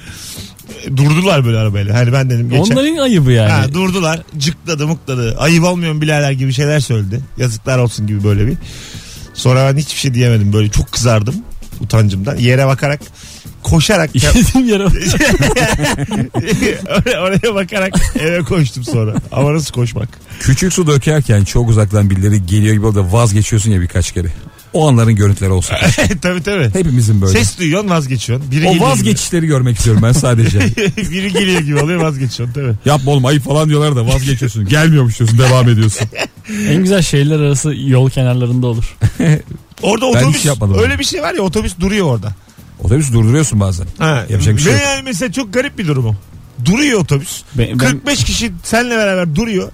Durdular 0.97 1.45
böyle 1.45 1.59
arabayla. 1.59 1.95
Hani 1.95 2.13
ben 2.13 2.31
dedim 2.31 2.51
geçen. 2.51 2.75
Onların 2.75 2.97
ayıbı 2.97 3.33
yani. 3.33 3.51
Ha, 3.51 3.75
durdular. 3.75 4.23
Cıkladı 4.39 4.87
mukladı. 4.87 5.37
Ayıp 5.39 5.65
olmuyor 5.65 5.93
mu 5.93 6.33
gibi 6.33 6.53
şeyler 6.53 6.81
söyledi. 6.81 7.21
Yazıklar 7.37 7.79
olsun 7.79 8.07
gibi 8.07 8.25
böyle 8.25 8.47
bir. 8.47 8.57
Sonra 9.35 9.73
ben 9.73 9.79
hiçbir 9.79 10.01
şey 10.01 10.15
diyemedim. 10.15 10.53
Böyle 10.53 10.69
çok 10.69 10.93
kızardım 10.93 11.35
utancımdan. 11.81 12.37
Yere 12.37 12.67
bakarak 12.67 13.01
koşarak 13.71 14.11
İşlediğim 14.15 14.69
yere 14.69 14.85
oraya, 16.87 17.21
oraya 17.23 17.55
bakarak 17.55 17.93
eve 18.21 18.39
koştum 18.43 18.85
sonra. 18.85 19.15
Ama 19.33 19.55
nasıl 19.55 19.73
koşmak? 19.73 20.09
Küçük 20.41 20.73
su 20.73 20.87
dökerken 20.87 21.45
çok 21.45 21.69
uzaktan 21.69 22.11
birileri 22.11 22.47
geliyor 22.47 22.75
gibi 22.75 22.87
orada 22.87 23.13
vazgeçiyorsun 23.13 23.71
ya 23.71 23.81
birkaç 23.81 24.13
kere. 24.13 24.29
O 24.73 24.89
anların 24.89 25.17
görüntüleri 25.17 25.51
olsun. 25.53 25.77
tabii 26.23 26.43
tabii. 26.43 26.71
Hepimizin 26.73 27.21
böyle. 27.23 27.39
Ses 27.39 27.59
duyuyorsun 27.59 27.91
vazgeçiyorsun. 27.91 28.51
Biri 28.51 28.67
o 28.67 28.73
geliyor 28.73 28.91
vazgeçişleri 28.91 29.47
görmek 29.47 29.77
istiyorum 29.77 30.03
ben 30.05 30.13
sadece. 30.13 30.59
gibi. 30.59 31.11
Biri 31.11 31.33
geliyor 31.33 31.61
gibi 31.61 31.77
oluyor 31.79 32.01
vazgeçiyorsun 32.01 32.55
tabii. 32.55 32.73
Yapma 32.85 33.13
oğlum 33.13 33.25
ayıp 33.25 33.45
falan 33.45 33.69
diyorlar 33.69 33.97
da 33.97 34.07
vazgeçiyorsun. 34.07 34.69
Gelmiyormuş 34.69 35.19
diyorsun 35.19 35.39
devam 35.39 35.69
ediyorsun. 35.69 36.07
En 36.69 36.83
güzel 36.83 37.03
şehirler 37.03 37.41
arası 37.41 37.75
yol 37.77 38.11
kenarlarında 38.11 38.67
olur. 38.67 38.97
Orada 39.83 40.07
Ben 40.15 40.19
otobüs 40.21 40.39
hiç 40.39 40.45
yapmadım 40.45 40.75
öyle 40.79 40.93
onu. 40.93 40.99
bir 40.99 41.05
şey 41.05 41.23
var 41.23 41.35
ya 41.35 41.43
otobüs 41.43 41.73
duruyor 41.81 42.07
orada. 42.07 42.35
Otobüs 42.85 43.13
durduruyorsun 43.13 43.61
bazen. 43.61 43.87
Ha, 43.99 44.25
Yapacak 44.29 44.57
bir 44.57 44.63
şey 44.63 44.73
ve 44.73 44.77
yok. 44.77 44.87
yani 44.87 45.03
mesela 45.05 45.33
çok 45.33 45.53
garip 45.55 45.79
bir 45.79 45.87
durum 45.87 46.07
o. 46.07 46.15
Duruyor 46.65 47.01
otobüs. 47.01 47.43
Ben, 47.59 47.69
ben 47.71 47.79
45 47.79 48.25
kişi 48.25 48.53
seninle 48.63 48.97
beraber 48.97 49.35
duruyor. 49.37 49.69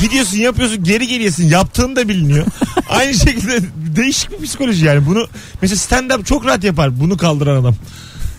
Gidiyorsun 0.00 0.36
yapıyorsun 0.36 0.84
geri 0.84 1.06
geliyorsun. 1.06 1.44
Yaptığın 1.44 1.96
da 1.96 2.08
biliniyor. 2.08 2.46
Aynı 2.88 3.14
şekilde 3.14 3.60
değişik 3.96 4.40
bir 4.40 4.46
psikoloji 4.46 4.84
yani. 4.84 5.06
Bunu 5.06 5.26
mesela 5.62 5.78
stand 5.78 6.10
up 6.10 6.26
çok 6.26 6.46
rahat 6.46 6.64
yapar. 6.64 7.00
Bunu 7.00 7.16
kaldıran 7.16 7.60
adam. 7.62 7.74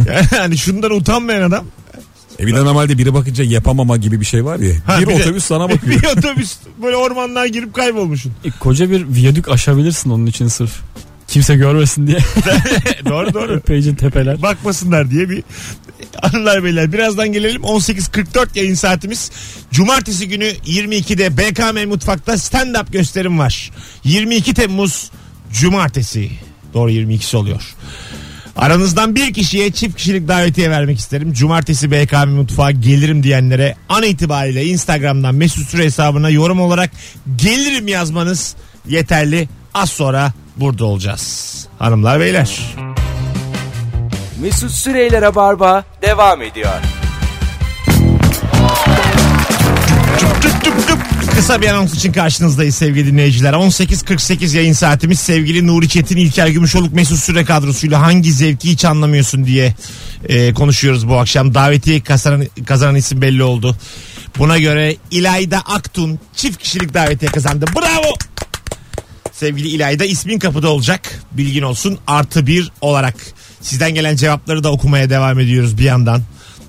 Yani 0.07 0.25
hani 0.37 0.57
şundan 0.57 0.91
utanmayan 0.91 1.41
adam. 1.41 1.65
E 2.39 2.47
bir 2.47 2.55
de 2.55 2.65
normalde 2.65 2.97
biri 2.97 3.13
bakınca 3.13 3.43
yapamama 3.43 3.97
gibi 3.97 4.19
bir 4.19 4.25
şey 4.25 4.45
var 4.45 4.59
ya. 4.59 4.73
Ha, 4.85 4.99
bir, 5.01 5.07
bir 5.07 5.11
de- 5.17 5.21
otobüs 5.23 5.43
sana 5.45 5.69
bakıyor. 5.69 6.01
bir 6.01 6.17
otobüs 6.17 6.55
böyle 6.83 6.95
ormanlığa 6.95 7.47
girip 7.47 7.73
kaybolmuşsun. 7.73 8.31
E, 8.45 8.49
koca 8.51 8.91
bir 8.91 9.07
viyadük 9.07 9.49
aşabilirsin 9.49 10.09
onun 10.09 10.25
için 10.25 10.47
sırf. 10.47 10.71
Kimse 11.29 11.55
görmesin 11.55 12.07
diye. 12.07 12.17
doğru 13.05 13.33
doğru. 13.33 13.57
Epeyce 13.57 13.95
tepeler. 13.95 14.41
Bakmasınlar 14.41 15.11
diye 15.11 15.29
bir 15.29 15.43
hanımlar 16.21 16.63
beyler. 16.63 16.93
Birazdan 16.93 17.31
gelelim 17.31 17.61
18.44 17.61 18.47
yayın 18.55 18.73
saatimiz. 18.73 19.31
Cumartesi 19.71 20.27
günü 20.27 20.45
22'de 20.45 21.37
BKM 21.37 21.89
Mutfak'ta 21.89 22.33
stand-up 22.33 22.91
gösterim 22.91 23.39
var. 23.39 23.71
22 24.03 24.53
Temmuz 24.53 25.11
Cumartesi. 25.53 26.31
Doğru 26.73 26.91
22'si 26.91 27.37
oluyor. 27.37 27.75
Aranızdan 28.55 29.15
bir 29.15 29.33
kişiye 29.33 29.71
çift 29.71 29.97
kişilik 29.97 30.27
davetiye 30.27 30.69
vermek 30.69 30.99
isterim. 30.99 31.33
Cumartesi 31.33 31.91
BKM 31.91 32.29
Mutfağa 32.29 32.71
gelirim 32.71 33.23
diyenlere 33.23 33.75
an 33.89 34.03
itibariyle 34.03 34.65
Instagram'dan 34.65 35.35
Mesut 35.35 35.69
Süre 35.69 35.83
hesabına 35.83 36.29
yorum 36.29 36.59
olarak 36.59 36.91
gelirim 37.35 37.87
yazmanız 37.87 38.55
yeterli. 38.87 39.49
Az 39.73 39.89
sonra 39.89 40.33
burada 40.59 40.85
olacağız. 40.85 41.67
Hanımlar 41.79 42.19
beyler. 42.19 42.59
Mesut 44.41 44.71
Süreyler'e 44.71 45.35
barba 45.35 45.83
devam 46.01 46.41
ediyor. 46.41 46.73
Tüp 50.19 50.41
tüp 50.41 50.63
tüp 50.63 50.87
tüp. 50.87 50.99
Kısa 51.35 51.61
bir 51.61 51.67
anons 51.67 51.93
için 51.93 52.11
karşınızdayız 52.11 52.75
sevgili 52.75 53.11
dinleyiciler. 53.11 53.53
18.48 53.53 54.57
yayın 54.57 54.73
saatimiz 54.73 55.19
sevgili 55.19 55.67
Nuri 55.67 55.89
Çetin, 55.89 56.17
İlker 56.17 56.47
Gümüşoluk, 56.47 56.93
Mesut 56.93 57.19
Süre 57.19 57.45
kadrosuyla 57.45 58.01
hangi 58.01 58.33
zevki 58.33 58.71
hiç 58.71 58.85
anlamıyorsun 58.85 59.45
diye 59.45 59.73
e, 60.29 60.53
konuşuyoruz 60.53 61.09
bu 61.09 61.17
akşam. 61.17 61.53
Davetiye 61.53 62.01
kazanan, 62.01 62.47
kazanan 62.65 62.95
isim 62.95 63.21
belli 63.21 63.43
oldu. 63.43 63.75
Buna 64.37 64.57
göre 64.57 64.95
İlayda 65.11 65.57
Aktun 65.57 66.19
çift 66.35 66.57
kişilik 66.57 66.93
davetiye 66.93 67.31
kazandı. 67.31 67.65
Bravo! 67.75 68.28
Sevgili 69.39 69.67
İlayda 69.67 70.05
ismin 70.05 70.39
kapıda 70.39 70.69
olacak. 70.69 71.23
Bilgin 71.31 71.61
olsun 71.61 71.97
artı 72.07 72.47
bir 72.47 72.71
olarak. 72.81 73.15
Sizden 73.61 73.93
gelen 73.93 74.15
cevapları 74.15 74.63
da 74.63 74.71
okumaya 74.71 75.09
devam 75.09 75.39
ediyoruz 75.39 75.77
bir 75.77 75.83
yandan. 75.83 76.21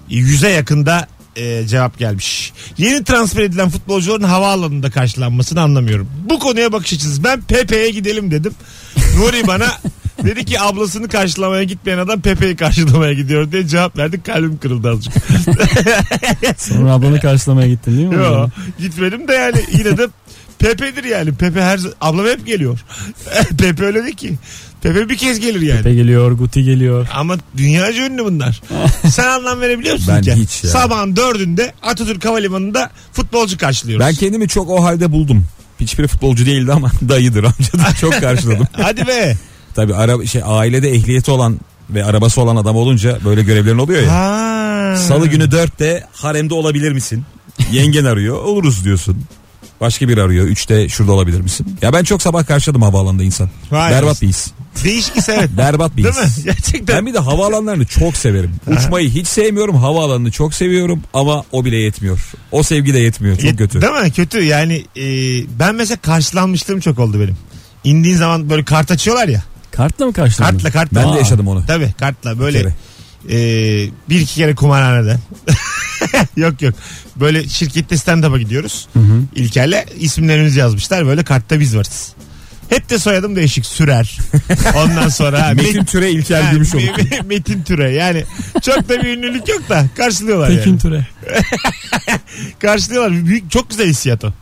Yüze 0.08 0.48
yakında 0.48 1.08
e, 1.36 1.66
cevap 1.66 1.98
gelmiş. 1.98 2.52
Yeni 2.78 3.04
transfer 3.04 3.42
edilen 3.42 3.70
futbolcuların 3.70 4.22
havaalanında 4.22 4.90
karşılanmasını 4.90 5.60
anlamıyorum. 5.60 6.08
Bu 6.30 6.38
konuya 6.38 6.72
bakış 6.72 6.92
açınız. 6.92 7.24
Ben 7.24 7.40
Pepe'ye 7.40 7.90
gidelim 7.90 8.30
dedim. 8.30 8.52
Nuri 9.16 9.46
bana 9.46 9.66
dedi 10.24 10.44
ki 10.44 10.60
ablasını 10.60 11.08
karşılamaya 11.08 11.62
gitmeyen 11.62 11.98
adam 11.98 12.20
Pepe'yi 12.20 12.56
karşılamaya 12.56 13.12
gidiyor 13.12 13.52
diye 13.52 13.66
cevap 13.66 13.98
verdik. 13.98 14.24
Kalbim 14.26 14.58
kırıldı 14.58 14.90
azıcık. 14.90 15.12
Sonra 16.56 16.92
ablanı 16.92 17.20
karşılamaya 17.20 17.68
gittin 17.68 17.96
değil 17.96 18.08
mi? 18.08 18.14
Yok 18.14 18.50
gitmedim 18.78 19.28
de 19.28 19.32
yani 19.32 19.64
yine 19.78 19.98
de 19.98 20.08
Pepe'dir 20.60 21.04
yani. 21.04 21.34
Pepe 21.34 21.62
her 21.62 21.80
ablam 22.00 22.26
hep 22.26 22.46
geliyor. 22.46 22.78
Pepe 23.58 23.84
öyle 23.84 24.02
değil 24.04 24.16
ki. 24.16 24.34
Pepe 24.82 25.08
bir 25.08 25.16
kez 25.16 25.40
gelir 25.40 25.60
yani. 25.60 25.78
Pepe 25.82 25.94
geliyor, 25.94 26.32
Guti 26.32 26.64
geliyor. 26.64 27.08
Ama 27.14 27.36
dünyaca 27.56 28.06
ünlü 28.06 28.24
bunlar. 28.24 28.62
Sen 29.10 29.26
anlam 29.26 29.60
verebiliyor 29.60 29.94
musun? 29.94 30.14
Ben 30.16 30.22
İlker? 30.22 30.36
hiç 30.36 30.64
ya. 30.64 30.70
Sabahın 30.70 31.16
dördünde 31.16 31.72
Atatürk 31.82 32.24
Havalimanı'nda 32.24 32.90
futbolcu 33.12 33.58
karşılıyoruz. 33.58 34.06
Ben 34.06 34.14
kendimi 34.14 34.48
çok 34.48 34.70
o 34.70 34.84
halde 34.84 35.12
buldum. 35.12 35.44
Hiçbiri 35.80 36.06
futbolcu 36.06 36.46
değildi 36.46 36.72
ama 36.72 36.90
dayıdır 37.08 37.44
amcadır. 37.44 37.96
Çok 38.00 38.20
karşıladım. 38.20 38.66
Hadi 38.72 39.06
be. 39.06 39.36
Tabii 39.74 39.94
araba 39.94 40.26
şey 40.26 40.42
ailede 40.44 40.90
ehliyeti 40.90 41.30
olan 41.30 41.60
ve 41.90 42.04
arabası 42.04 42.40
olan 42.40 42.56
adam 42.56 42.76
olunca 42.76 43.18
böyle 43.24 43.42
görevlerin 43.42 43.78
oluyor 43.78 44.02
ya. 44.02 44.12
Ha. 44.12 44.96
Salı 44.96 45.26
günü 45.26 45.50
dörtte 45.50 46.06
haremde 46.12 46.54
olabilir 46.54 46.92
misin? 46.92 47.24
Yengen 47.72 48.04
arıyor. 48.04 48.36
Oluruz 48.44 48.84
diyorsun. 48.84 49.24
Başka 49.80 50.08
bir 50.08 50.18
arıyor. 50.18 50.46
Üçte 50.46 50.88
şurada 50.88 51.12
olabilir 51.12 51.40
misin? 51.40 51.76
Ya 51.82 51.92
ben 51.92 52.04
çok 52.04 52.22
sabah 52.22 52.46
karşıladım 52.46 52.82
havaalanında 52.82 53.22
insan. 53.22 53.50
Vay 53.70 53.90
Berbat 53.90 54.04
anasını. 54.04 54.28
bir 54.28 54.32
his. 54.32 54.50
Değişik 54.84 55.16
his 55.16 55.28
evet. 55.28 55.50
Berbat 55.56 55.96
bir 55.96 56.04
Değil 56.04 56.14
his. 56.14 56.38
mi? 56.38 56.44
Gerçekten. 56.44 56.96
Ben 56.96 57.06
bir 57.06 57.14
de 57.14 57.18
havaalanlarını 57.18 57.84
çok 57.84 58.16
severim. 58.16 58.52
Uçmayı 58.66 59.10
hiç 59.10 59.26
sevmiyorum. 59.26 59.76
Havaalanını 59.76 60.30
çok 60.30 60.54
seviyorum 60.54 61.02
ama 61.14 61.44
o 61.52 61.64
bile 61.64 61.76
yetmiyor. 61.76 62.20
O 62.52 62.62
sevgi 62.62 62.94
de 62.94 62.98
yetmiyor. 62.98 63.36
Çok 63.38 63.58
kötü. 63.58 63.82
Değil 63.82 63.92
mi? 63.92 64.12
Kötü. 64.12 64.42
Yani 64.42 64.84
e, 64.96 65.04
ben 65.58 65.74
mesela 65.74 65.96
karşılanmışlığım 66.02 66.80
çok 66.80 66.98
oldu 66.98 67.20
benim. 67.20 67.36
İndiğin 67.84 68.16
zaman 68.16 68.50
böyle 68.50 68.64
kart 68.64 68.90
açıyorlar 68.90 69.28
ya. 69.28 69.42
Kartla 69.70 70.06
mı 70.06 70.12
karşıladın? 70.12 70.52
Kartla 70.58 70.70
kartla. 70.70 71.02
Ben 71.04 71.14
de 71.14 71.18
yaşadım 71.18 71.48
onu. 71.48 71.66
Tabii 71.66 71.92
kartla 71.98 72.38
böyle 72.38 72.58
kere. 72.62 72.74
E, 73.28 73.36
bir 74.08 74.20
iki 74.20 74.34
kere 74.34 74.54
kumarhaneden. 74.54 75.18
yok 76.36 76.62
yok. 76.62 76.74
Böyle 77.16 77.48
şirkette 77.48 77.94
stand-up'a 77.96 78.38
gidiyoruz. 78.38 78.88
İlker'le 79.34 79.84
isimlerimizi 80.00 80.58
yazmışlar. 80.58 81.06
Böyle 81.06 81.24
kartta 81.24 81.60
biz 81.60 81.76
varız. 81.76 82.12
Hep 82.68 82.90
de 82.90 82.98
soyadım 82.98 83.36
değişik. 83.36 83.66
Sürer. 83.66 84.18
Ondan 84.76 85.08
sonra 85.08 85.52
Metin 85.54 85.84
Türe 85.84 86.10
İlker. 86.10 86.42
Me- 86.42 86.58
Me- 86.58 87.26
Metin 87.26 87.62
Türe 87.62 87.90
yani 87.90 88.24
çok 88.62 88.88
da 88.88 89.02
bir 89.02 89.08
ünlülük 89.08 89.48
yok 89.48 89.68
da 89.68 89.86
karşılıyorlar 89.96 90.48
Tekin 90.48 90.70
yani. 90.70 90.78
Türe. 90.80 91.06
Karşılıyorlar. 92.58 93.26
Büyük, 93.26 93.50
çok 93.50 93.70
güzel 93.70 93.86
hissiyat 93.88 94.24
o. 94.24 94.32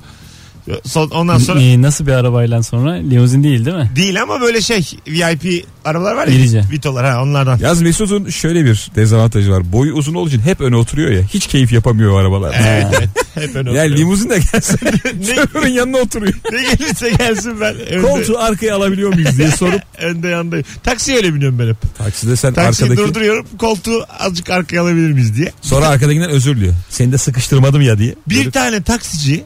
Son, 0.85 1.11
ondan 1.11 1.39
sonra 1.39 1.61
Ee, 1.63 1.83
nasıl 1.83 2.07
bir 2.07 2.13
arabayla 2.13 2.63
sonra? 2.63 2.93
Limuzin 2.93 3.43
değil 3.45 3.65
değil 3.65 3.77
mi? 3.77 3.91
değil 3.97 4.23
ama 4.23 4.41
böyle 4.41 4.61
şey 4.61 4.87
VIP 5.07 5.67
arabalar 5.85 6.15
var 6.17 6.27
ya. 6.27 6.35
İrice. 6.35 6.63
Vitolar 6.71 7.07
ha 7.07 7.23
onlardan. 7.23 7.59
Yaz 7.59 7.83
Mesut'un 7.83 8.29
şöyle 8.29 8.65
bir 8.65 8.91
dezavantajı 8.97 9.51
var. 9.53 9.73
Boyu 9.73 9.93
uzun 9.95 10.15
olduğu 10.15 10.29
için 10.29 10.41
hep 10.41 10.61
öne 10.61 10.77
oturuyor 10.77 11.11
ya. 11.11 11.23
Hiç 11.23 11.47
keyif 11.47 11.73
yapamıyor 11.73 12.13
o 12.13 12.17
arabalar. 12.17 12.55
Evet, 12.61 12.87
evet. 12.99 13.09
Hep 13.35 13.57
öyle 13.57 13.71
Yani 13.73 13.79
oturuyor. 13.81 13.99
limuzin 13.99 14.31
de 14.31 14.39
gelse 14.53 14.77
ne, 15.29 15.35
şoförün 15.35 15.73
yanına 15.73 15.97
oturuyor. 15.97 16.35
ne 16.53 16.63
gelirse 16.63 17.11
gelsin 17.11 17.61
ben. 17.61 17.75
Önde, 17.81 18.09
Koltuğu 18.09 18.39
arkaya 18.39 18.77
alabiliyor 18.77 19.15
muyuz 19.15 19.39
diye 19.39 19.51
sorup. 19.51 19.83
önde 19.99 20.29
yandayım. 20.29 20.65
Taksiye 20.83 21.17
öyle 21.17 21.35
biniyorum 21.35 21.59
ben 21.59 21.69
hep. 21.69 21.77
Takside 21.99 22.37
sen 22.37 22.55
Taksiyi 22.55 22.91
arkadaki. 22.91 23.09
durduruyorum. 23.09 23.47
Koltuğu 23.59 24.05
azıcık 24.19 24.51
arkaya 24.51 24.83
alabilir 24.83 25.13
miyiz 25.13 25.37
diye. 25.37 25.53
Sonra 25.63 25.89
arkadakinden 25.89 26.31
özür 26.31 26.57
diliyor. 26.57 26.75
Seni 26.91 27.13
de 27.13 27.19
sıkıştırmadım 27.19 27.83
ya 27.83 27.99
diye. 27.99 28.15
Bir 28.29 28.37
Böyle- 28.37 28.51
tane 28.51 28.83
taksici 28.83 29.45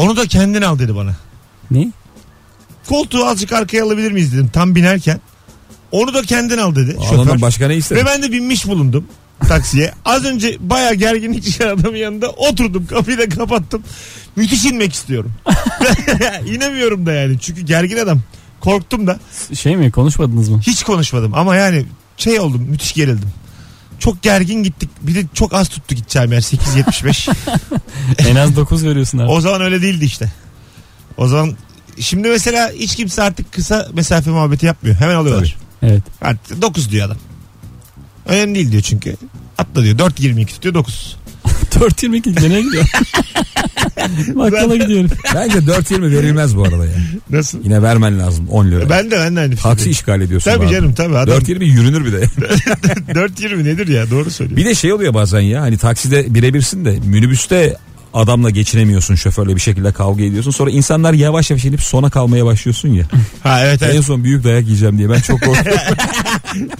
onu 0.00 0.16
da 0.16 0.26
kendin 0.26 0.62
al 0.62 0.78
dedi 0.78 0.96
bana. 0.96 1.16
Ne? 1.70 1.88
Koltuğu 2.88 3.24
azıcık 3.24 3.52
arkaya 3.52 3.84
alabilir 3.84 4.12
miyiz 4.12 4.32
dedim 4.32 4.50
tam 4.52 4.74
binerken. 4.74 5.20
Onu 5.92 6.14
da 6.14 6.22
kendin 6.22 6.58
al 6.58 6.74
dedi. 6.74 6.92
şoför. 6.92 7.14
Adamdan 7.14 7.40
başka 7.40 7.66
ne 7.66 7.76
ister? 7.76 7.96
Ve 7.96 8.06
ben 8.06 8.22
de 8.22 8.32
binmiş 8.32 8.66
bulundum 8.66 9.04
taksiye. 9.48 9.92
Az 10.04 10.24
önce 10.24 10.56
baya 10.60 10.94
gerginlik 10.94 11.44
yaşayan 11.44 11.68
adamın 11.68 11.96
yanında 11.96 12.30
oturdum. 12.30 12.86
Kapıyı 12.86 13.18
da 13.18 13.28
kapattım. 13.28 13.82
Müthiş 14.36 14.64
inmek 14.64 14.94
istiyorum. 14.94 15.32
İnemiyorum 16.46 17.06
da 17.06 17.12
yani. 17.12 17.38
Çünkü 17.38 17.60
gergin 17.60 17.96
adam. 17.96 18.20
Korktum 18.60 19.06
da. 19.06 19.18
Şey 19.54 19.76
mi 19.76 19.90
konuşmadınız 19.90 20.48
mı? 20.48 20.60
Hiç 20.60 20.82
konuşmadım 20.82 21.34
ama 21.34 21.56
yani 21.56 21.84
şey 22.16 22.40
oldum. 22.40 22.66
Müthiş 22.70 22.92
gerildim. 22.92 23.28
Çok 24.00 24.22
gergin 24.22 24.62
gittik. 24.62 24.90
Bir 25.02 25.14
de 25.14 25.24
çok 25.34 25.54
az 25.54 25.68
tuttu 25.68 25.94
gideceğim 25.94 26.32
yer. 26.32 26.40
8.75. 26.40 27.34
en 28.28 28.36
az 28.36 28.56
9 28.56 28.84
veriyorsun 28.84 29.18
artık. 29.18 29.36
o 29.36 29.40
zaman 29.40 29.60
öyle 29.60 29.82
değildi 29.82 30.04
işte. 30.04 30.32
O 31.16 31.28
zaman 31.28 31.56
şimdi 32.00 32.28
mesela 32.28 32.70
hiç 32.70 32.96
kimse 32.96 33.22
artık 33.22 33.52
kısa 33.52 33.88
mesafe 33.92 34.30
muhabbeti 34.30 34.66
yapmıyor. 34.66 34.96
Hemen 34.96 35.14
alıyorlar. 35.14 35.56
Evet. 35.82 36.02
Artık 36.22 36.62
9 36.62 36.90
diyor 36.90 37.06
adam. 37.06 37.16
Önemli 38.26 38.54
değil 38.54 38.72
diyor 38.72 38.82
çünkü. 38.82 39.16
Atla 39.58 39.82
diyor. 39.82 39.98
4.22 39.98 40.46
tutuyor 40.46 40.74
9. 40.74 41.16
4.22 41.70 42.42
nereye 42.42 42.62
gidiyor? 42.62 42.84
Bakkala 44.34 44.76
gidiyorum. 44.76 45.10
Bence 45.34 45.58
4.20 45.58 46.10
verilmez 46.12 46.56
bu 46.56 46.62
arada 46.62 46.84
ya. 46.84 46.92
Nasıl? 47.30 47.64
Yine 47.64 47.82
vermen 47.82 48.18
lazım 48.18 48.48
10 48.48 48.66
lira. 48.70 48.88
Ben 48.90 49.10
de 49.10 49.16
ben 49.16 49.36
de 49.36 49.40
aynı 49.40 49.50
Taksi 49.56 49.68
fikirdeyim. 49.68 49.90
işgal 49.92 50.20
ediyorsun. 50.20 50.50
Tabii 50.50 50.64
abi. 50.66 50.72
canım 50.72 50.92
tabii. 50.94 51.16
Adam 51.18 51.38
4.20 51.38 51.64
yürünür 51.64 52.04
bir 52.04 52.12
de. 52.12 52.20
4.20 53.12 53.64
nedir 53.64 53.88
ya 53.88 54.10
doğru 54.10 54.30
söylüyor. 54.30 54.56
bir 54.56 54.64
de 54.64 54.74
şey 54.74 54.92
oluyor 54.92 55.14
bazen 55.14 55.40
ya 55.40 55.60
hani 55.62 55.78
takside 55.78 56.34
birebirsin 56.34 56.84
de 56.84 56.98
minibüste 57.04 57.76
adamla 58.14 58.50
geçinemiyorsun 58.50 59.14
şoförle 59.14 59.56
bir 59.56 59.60
şekilde 59.60 59.92
kavga 59.92 60.24
ediyorsun. 60.24 60.50
Sonra 60.50 60.70
insanlar 60.70 61.12
yavaş 61.12 61.50
yavaş 61.50 61.64
inip 61.64 61.82
sona 61.82 62.10
kalmaya 62.10 62.44
başlıyorsun 62.44 62.88
ya. 62.88 63.04
Ha 63.42 63.60
evet 63.64 63.82
En 63.82 63.86
evet. 63.90 64.04
son 64.04 64.24
büyük 64.24 64.44
dayak 64.44 64.64
yiyeceğim 64.64 64.98
diye 64.98 65.10
ben 65.10 65.20
çok 65.20 65.40
korkuyorum. 65.42 65.80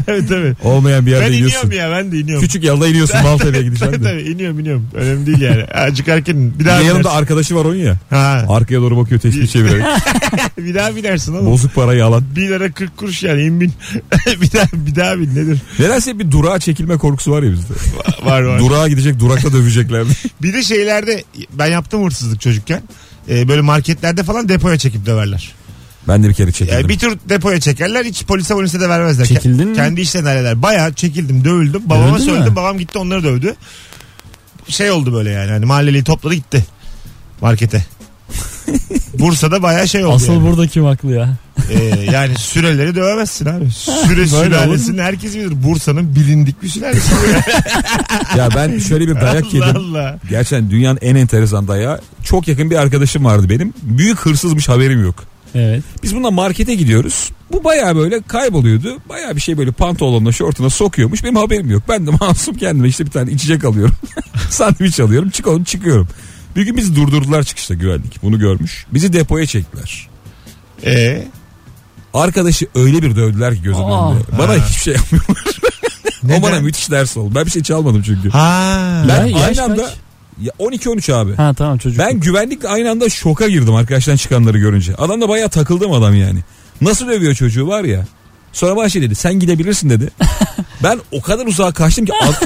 tabii, 0.06 0.26
tabii. 0.26 0.54
Olmayan 0.64 1.06
bir 1.06 1.12
Ben 1.12 1.16
yerde 1.16 1.28
iniyorum 1.36 1.48
yiyorsun. 1.48 1.70
ya 1.70 1.90
ben 1.90 2.12
de 2.12 2.18
iniyorum. 2.18 2.42
Küçük 2.46 2.64
yolda 2.64 2.88
iniyorsun 2.88 3.16
Maltepe'ye 3.22 3.62
gideceksin 3.64 3.92
tabii 3.92 4.04
tabii 4.04 4.22
iniyorum 4.22 4.58
iniyorum. 4.60 4.88
Önemli 4.94 5.26
değil 5.26 5.40
yani. 5.40 5.64
Azıcık 5.64 6.08
erken 6.08 6.54
bir 6.54 6.58
Bir 6.58 6.64
daha 6.64 6.80
de 6.80 6.84
yanımda 6.84 7.12
arkadaşı 7.12 7.56
var 7.56 7.64
onun 7.64 7.74
ya. 7.76 7.96
Ha. 8.10 8.44
Arkaya 8.48 8.80
doğru 8.80 8.96
bakıyor 8.96 9.20
tespih 9.20 9.46
çevirerek. 9.46 9.84
bir 10.58 10.74
daha 10.74 10.96
binersin 10.96 11.34
oğlum. 11.34 11.46
Bozuk 11.46 11.74
parayı 11.74 12.04
alan. 12.04 12.24
1 12.36 12.40
lira 12.48 12.72
40 12.72 12.96
kuruş 12.96 13.22
yani 13.22 13.42
in 13.42 13.60
bin. 13.60 13.72
bir 14.42 14.52
daha 14.52 14.66
bir 14.72 14.94
daha 14.96 15.18
bin 15.18 15.30
nedir? 15.34 15.58
Nedense 15.78 16.18
bir 16.18 16.30
durağa 16.30 16.58
çekilme 16.58 16.96
korkusu 16.96 17.30
var 17.32 17.42
ya 17.42 17.52
bizde. 17.52 17.74
Var 18.24 18.42
var. 18.42 18.58
Durağa 18.60 18.88
gidecek 18.88 19.20
durakta 19.20 19.52
döveceklerdi. 19.52 20.10
Bir 20.42 20.52
de 20.52 20.62
şeylerde 20.62 21.19
ben 21.52 21.66
yaptım 21.66 22.04
hırsızlık 22.04 22.40
çocukken. 22.40 22.82
Ee, 23.28 23.48
böyle 23.48 23.60
marketlerde 23.60 24.22
falan 24.22 24.48
depoya 24.48 24.78
çekip 24.78 25.06
döverler. 25.06 25.52
Ben 26.08 26.22
de 26.22 26.28
bir 26.28 26.34
kere 26.34 26.52
çekildim. 26.52 26.74
Yani 26.78 26.88
bir 26.88 26.98
tür 26.98 27.18
depoya 27.28 27.60
çekerler 27.60 28.04
hiç 28.04 28.24
polise 28.24 28.54
polise 28.54 28.80
de 28.80 28.88
vermezler. 28.88 29.24
Çekildin 29.26 29.68
mi? 29.68 29.76
Kendi 29.76 30.00
işlerini 30.00 30.28
halleder. 30.28 30.62
Baya 30.62 30.94
çekildim 30.94 31.44
dövüldüm. 31.44 31.82
Babama 31.86 32.08
Dövüldün 32.08 32.24
söyledim 32.24 32.50
mü? 32.50 32.56
babam 32.56 32.78
gitti 32.78 32.98
onları 32.98 33.22
dövdü. 33.24 33.54
Şey 34.68 34.90
oldu 34.90 35.12
böyle 35.14 35.30
yani 35.30 35.50
hani 35.50 35.64
mahalleliyi 35.64 36.04
topladı 36.04 36.34
gitti 36.34 36.64
markete. 37.40 37.84
Bursa'da 39.18 39.62
baya 39.62 39.86
şey 39.86 40.04
oldu 40.04 40.14
Asıl 40.14 40.32
yani. 40.32 40.46
burada 40.46 40.66
kim 40.66 40.84
haklı 40.84 41.10
ya? 41.12 41.36
Ee, 41.70 41.84
yani 42.12 42.38
süreleri 42.38 42.94
dövemezsin 42.94 43.46
abi. 43.46 43.70
Süre 44.06 44.26
sülalesini 44.26 45.02
herkes 45.02 45.34
bilir. 45.34 45.62
Bursa'nın 45.62 46.14
bilindik 46.14 46.62
bir 46.62 46.68
sülalesi. 46.68 47.12
Ya 48.36 48.48
ben 48.56 48.78
şöyle 48.78 49.08
bir 49.08 49.14
dayak 49.14 49.44
Allah 49.44 49.66
yedim. 49.66 49.76
Allah. 49.76 50.18
Gerçekten 50.30 50.70
dünyanın 50.70 50.98
en 51.02 51.14
enteresan 51.14 51.68
dayağı. 51.68 52.00
Çok 52.22 52.48
yakın 52.48 52.70
bir 52.70 52.76
arkadaşım 52.76 53.24
vardı 53.24 53.46
benim. 53.50 53.74
Büyük 53.82 54.18
hırsızmış 54.18 54.68
haberim 54.68 55.02
yok. 55.04 55.14
Evet. 55.54 55.82
Biz 56.02 56.14
bununla 56.14 56.30
markete 56.30 56.74
gidiyoruz. 56.74 57.30
Bu 57.52 57.64
baya 57.64 57.96
böyle 57.96 58.22
kayboluyordu. 58.22 58.98
Baya 59.08 59.36
bir 59.36 59.40
şey 59.40 59.58
böyle 59.58 59.72
pantolonla 59.72 60.32
şortuna 60.32 60.70
sokuyormuş. 60.70 61.24
Benim 61.24 61.36
haberim 61.36 61.70
yok. 61.70 61.82
Ben 61.88 62.06
de 62.06 62.10
masum 62.20 62.54
kendime 62.54 62.88
işte 62.88 63.06
bir 63.06 63.10
tane 63.10 63.32
içecek 63.32 63.64
alıyorum. 63.64 63.94
Sandviç 64.50 65.00
alıyorum. 65.00 65.30
Çıkalım 65.30 65.64
çıkıyorum. 65.64 66.08
Bir 66.56 66.62
gün 66.62 66.76
bizi 66.76 66.96
durdurdular 66.96 67.42
çıkışta 67.42 67.74
güvenlik. 67.74 68.22
Bunu 68.22 68.38
görmüş. 68.38 68.86
Bizi 68.94 69.12
depoya 69.12 69.46
çektiler. 69.46 70.08
Ee, 70.84 71.24
Arkadaşı 72.14 72.66
öyle 72.74 73.02
bir 73.02 73.16
dövdüler 73.16 73.54
ki 73.56 73.62
gözümün 73.62 73.86
Aa. 73.88 74.10
önünde. 74.12 74.24
Bana 74.38 74.48
Ha. 74.52 74.56
hiçbir 74.68 74.80
şey 74.82 74.94
yapmıyorlar. 74.94 75.44
o 76.38 76.42
bana 76.42 76.60
müthiş 76.60 76.90
ders 76.90 77.16
oldu. 77.16 77.34
Ben 77.34 77.46
bir 77.46 77.50
şey 77.50 77.62
çalmadım 77.62 78.02
çünkü. 78.02 78.30
ha. 78.30 79.04
Ben 79.08 79.24
Ya, 79.26 79.38
yaş 79.38 79.58
aynı 79.58 79.62
anda 79.72 79.82
kaç? 79.82 79.94
ya 80.40 80.52
12-13 80.58 81.12
abi. 81.14 81.34
Ha 81.36 81.54
tamam 81.58 81.78
çocuk. 81.78 81.98
Ben 81.98 82.20
güvenlikle 82.20 82.68
aynı 82.68 82.90
anda 82.90 83.08
şoka 83.08 83.48
girdim 83.48 83.74
arkadaştan 83.74 84.16
çıkanları 84.16 84.58
görünce. 84.58 84.94
Adam 84.94 85.20
da 85.20 85.28
bayağı 85.28 85.48
takıldım 85.48 85.92
adam 85.92 86.14
yani. 86.14 86.38
Nasıl 86.80 87.08
dövüyor 87.08 87.34
çocuğu 87.34 87.66
var 87.66 87.84
ya. 87.84 88.06
Sonra 88.52 88.76
bana 88.76 88.88
şey 88.88 89.02
dedi 89.02 89.14
sen 89.14 89.34
gidebilirsin 89.40 89.90
dedi. 89.90 90.10
ben 90.82 91.00
o 91.12 91.20
kadar 91.20 91.46
uzağa 91.46 91.72
kaçtım 91.72 92.04
ki 92.06 92.12
ad- 92.22 92.42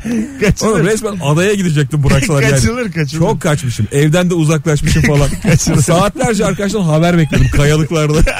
kaçılır. 0.40 0.70
oğlum 0.70 0.86
resmen 0.86 1.16
adaya 1.24 1.54
gidecektim 1.54 2.04
bıraksalar 2.04 2.42
yani. 2.42 2.52
kaçılır 2.52 2.92
kaçılır. 2.92 3.20
Çok 3.20 3.40
kaçmışım. 3.40 3.86
Evden 3.92 4.30
de 4.30 4.34
uzaklaşmışım 4.34 5.02
falan. 5.02 5.28
Saatlerce 5.80 6.46
arkadaştan 6.46 6.80
haber 6.80 7.18
bekledim 7.18 7.48
kayalıklarda. 7.50 8.18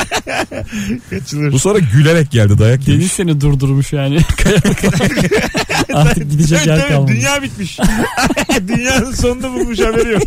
kaçılır. 1.10 1.52
Bu 1.52 1.58
sonra 1.58 1.78
gülerek 1.78 2.30
geldi 2.30 2.58
dayak 2.58 2.80
Deniz 2.80 2.88
yemiş. 2.88 3.12
seni 3.12 3.40
durdurmuş 3.40 3.92
yani. 3.92 4.18
Artık 5.94 6.30
gidecek 6.30 6.66
yer 6.66 6.88
kalmamış. 6.88 7.12
Dünya 7.16 7.42
bitmiş. 7.42 7.78
Dünyanın 8.68 9.12
sonunu 9.12 9.52
bulmuş 9.54 9.78
haberi 9.80 10.12
yok. 10.12 10.22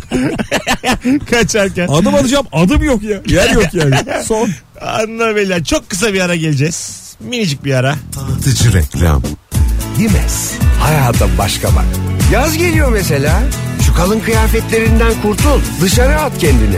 Kaçarken. 1.30 1.88
Adım 1.88 2.14
alacağım 2.14 2.46
adım 2.52 2.82
yok 2.82 3.02
ya. 3.02 3.20
Yer 3.26 3.50
yok 3.50 3.74
yani. 3.74 3.94
Son. 4.24 4.50
Anla 4.80 5.36
beyler 5.36 5.64
çok 5.64 5.90
kısa 5.90 6.14
bir 6.14 6.20
ara 6.20 6.34
geleceğiz. 6.36 7.02
Minicik 7.20 7.64
bir 7.64 7.74
ara. 7.74 7.96
Tanıtıcı 8.14 8.72
reklam. 8.72 9.22
Dimes. 10.02 10.52
Hayata 10.80 11.26
başka 11.38 11.68
bak. 11.68 11.84
Yaz 12.32 12.56
geliyor 12.56 12.92
mesela. 12.92 13.42
Şu 13.86 13.94
kalın 13.94 14.20
kıyafetlerinden 14.20 15.12
kurtul. 15.22 15.60
Dışarı 15.80 16.20
at 16.20 16.38
kendini. 16.38 16.76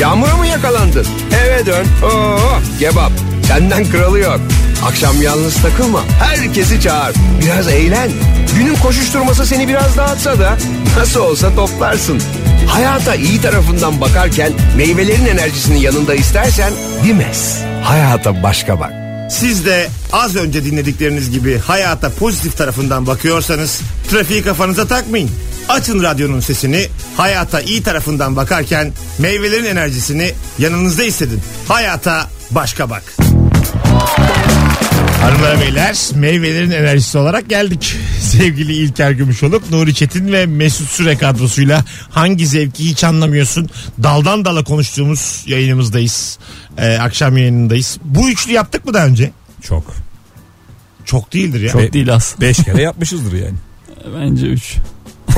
Yağmura 0.00 0.36
mı 0.36 0.46
yakalandın? 0.46 1.06
Eve 1.44 1.66
dön. 1.66 1.86
Oo, 2.02 2.38
kebap. 2.80 3.12
Senden 3.48 3.84
kralı 3.84 4.18
yok. 4.18 4.40
Akşam 4.86 5.22
yalnız 5.22 5.62
takılma. 5.62 6.00
Herkesi 6.18 6.80
çağır. 6.80 7.14
Biraz 7.42 7.68
eğlen. 7.68 8.10
Günün 8.56 8.74
koşuşturması 8.76 9.46
seni 9.46 9.68
biraz 9.68 9.96
dağıtsa 9.96 10.38
da 10.38 10.56
nasıl 10.98 11.20
olsa 11.20 11.54
toplarsın. 11.54 12.20
Hayata 12.68 13.14
iyi 13.14 13.40
tarafından 13.40 14.00
bakarken 14.00 14.52
meyvelerin 14.76 15.26
enerjisini 15.26 15.82
yanında 15.82 16.14
istersen 16.14 16.72
Dimes. 17.04 17.58
Hayata 17.82 18.42
başka 18.42 18.80
bak. 18.80 19.05
Siz 19.30 19.66
de 19.66 19.88
az 20.12 20.36
önce 20.36 20.64
dinledikleriniz 20.64 21.30
gibi 21.30 21.58
hayata 21.58 22.10
pozitif 22.10 22.56
tarafından 22.56 23.06
bakıyorsanız 23.06 23.80
trafiği 24.10 24.42
kafanıza 24.42 24.86
takmayın. 24.86 25.30
Açın 25.68 26.02
radyonun 26.02 26.40
sesini 26.40 26.88
hayata 27.16 27.60
iyi 27.60 27.82
tarafından 27.82 28.36
bakarken 28.36 28.92
meyvelerin 29.18 29.64
enerjisini 29.64 30.32
yanınızda 30.58 31.02
hissedin. 31.02 31.40
Hayata 31.68 32.28
başka 32.50 32.90
bak. 32.90 33.02
Hanımlar 35.20 35.60
beyler 35.60 35.96
meyvelerin 36.14 36.70
enerjisi 36.70 37.18
olarak 37.18 37.48
geldik. 37.48 37.96
Sevgili 38.20 38.72
İlker 38.72 39.10
Gümüşoluk, 39.10 39.70
Nuri 39.70 39.94
Çetin 39.94 40.32
ve 40.32 40.46
Mesut 40.46 40.88
Süre 40.88 41.16
kadrosuyla 41.16 41.84
hangi 42.10 42.46
zevki 42.46 42.84
hiç 42.84 43.04
anlamıyorsun 43.04 43.68
daldan 44.02 44.44
dala 44.44 44.64
konuştuğumuz 44.64 45.44
yayınımızdayız. 45.46 46.38
Ee, 46.78 46.98
akşam 46.98 47.36
yayınındayız. 47.36 47.98
Bu 48.04 48.30
üçlü 48.30 48.52
yaptık 48.52 48.84
mı 48.84 48.94
daha 48.94 49.06
önce? 49.06 49.30
Çok. 49.62 49.94
Çok 51.04 51.32
değildir 51.32 51.60
ya. 51.60 51.70
Çok 51.72 51.92
değil 51.92 52.14
az. 52.14 52.34
Beş 52.40 52.56
kere 52.56 52.82
yapmışızdır 52.88 53.32
yani. 53.32 53.56
Bence 54.20 54.46
3. 54.46 54.76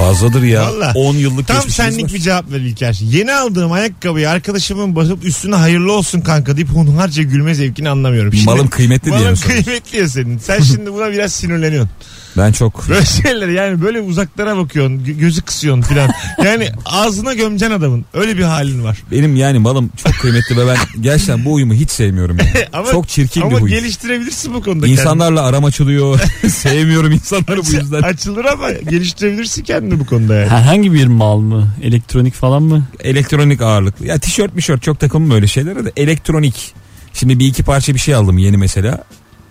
Fazladır 0.02 0.42
ya. 0.42 0.62
Valla. 0.66 0.92
10 0.94 1.14
yıllık 1.14 1.48
Tam 1.48 1.70
senlik 1.70 2.04
var. 2.06 2.12
bir 2.14 2.18
cevap 2.18 2.52
ver 2.52 2.60
İlker. 2.60 2.98
Yeni 3.02 3.32
aldığım 3.34 3.72
ayakkabıyı 3.72 4.30
arkadaşımın 4.30 4.96
basıp 4.96 5.24
üstüne 5.24 5.54
hayırlı 5.54 5.92
olsun 5.92 6.20
kanka 6.20 6.56
deyip 6.56 6.68
hunharca 6.68 7.22
gülme 7.22 7.54
zevkini 7.54 7.88
anlamıyorum. 7.90 8.32
Şimdi, 8.32 8.46
Malım 8.46 8.68
kıymetli 8.68 9.04
diye 9.06 9.16
malım 9.18 9.30
mi 9.30 9.36
soruyorsun? 9.36 9.64
kıymetli 9.64 9.98
ya 9.98 10.08
senin. 10.08 10.38
Sen 10.38 10.60
şimdi 10.62 10.92
buna 10.92 11.12
biraz 11.12 11.32
sinirleniyorsun. 11.32 11.90
Ben 12.38 12.52
çok 12.52 12.88
Böyle 12.88 13.04
şeyler 13.22 13.48
yani 13.48 13.82
böyle 13.82 14.00
uzaklara 14.00 14.56
bakıyorsun 14.56 14.98
gö- 14.98 15.18
gözü 15.18 15.42
kısıyorsun 15.42 15.82
filan. 15.82 16.10
Yani 16.44 16.68
ağzına 16.84 17.34
gömeceksin 17.34 17.74
adamın. 17.76 18.04
Öyle 18.14 18.38
bir 18.38 18.42
halin 18.42 18.84
var. 18.84 18.98
benim 19.10 19.36
yani 19.36 19.58
malım 19.58 19.90
çok 20.04 20.14
kıymetli 20.14 20.56
ve 20.56 20.66
ben 20.66 20.76
gerçekten 21.00 21.44
bu 21.44 21.52
uyumu 21.52 21.74
hiç 21.74 21.90
sevmiyorum. 21.90 22.36
Yani. 22.38 22.66
Ama, 22.72 22.90
çok 22.90 23.08
çirkin 23.08 23.40
ama 23.40 23.50
bir 23.50 23.56
huy. 23.62 23.70
geliştirebilirsin 23.70 24.54
bu 24.54 24.62
konuda. 24.62 24.86
İnsanlarla 24.86 25.42
aram 25.42 25.64
açılıyor. 25.64 26.20
Sevmiyorum 26.48 27.12
insanları 27.12 27.56
bu 27.58 27.62
kendini. 27.62 27.80
yüzden. 27.80 28.02
Açılır 28.02 28.44
ama 28.44 28.72
geliştirebilirsin 28.72 29.62
kendini 29.62 30.00
bu 30.00 30.06
konuda 30.06 30.34
yani. 30.34 30.48
Herhangi 30.48 30.92
bir 30.92 31.06
mal 31.06 31.38
mı? 31.38 31.68
Elektronik 31.82 32.34
falan 32.34 32.62
mı? 32.62 32.84
Elektronik 33.00 33.60
ağırlıklı. 33.62 34.06
Ya 34.06 34.18
tişört 34.18 34.54
mişört 34.54 34.82
çok 34.82 35.00
takımım 35.00 35.30
öyle 35.30 35.46
şeylere 35.46 35.84
de 35.84 35.92
elektronik. 35.96 36.74
Şimdi 37.12 37.38
bir 37.38 37.46
iki 37.46 37.62
parça 37.62 37.94
bir 37.94 37.98
şey 37.98 38.14
aldım 38.14 38.38
yeni 38.38 38.56
mesela. 38.56 39.04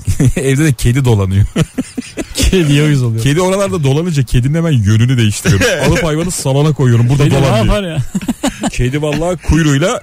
Evde 0.36 0.66
de 0.66 0.74
kedi 0.74 1.06
dolanıyor. 1.06 1.46
Kediye 2.36 2.84
uyuz 2.84 3.04
oluyor. 3.04 3.24
Kedi 3.24 3.42
oralarda 3.42 3.84
dolanınca 3.84 4.24
kedinin 4.24 4.54
hemen 4.56 4.72
yönünü 4.72 5.18
değiştiriyorum. 5.18 5.66
Alıp 5.92 6.04
hayvanı 6.04 6.32
salona 6.32 6.74
koyuyorum. 6.74 7.10
Burada 7.10 7.24
Kedi 7.24 7.36
ne 7.36 7.40
dolan 7.42 7.58
yapar 7.58 7.84
ya? 7.84 7.98
Kedi 8.72 9.02
vallahi 9.02 9.38
kuyruğuyla 9.38 10.02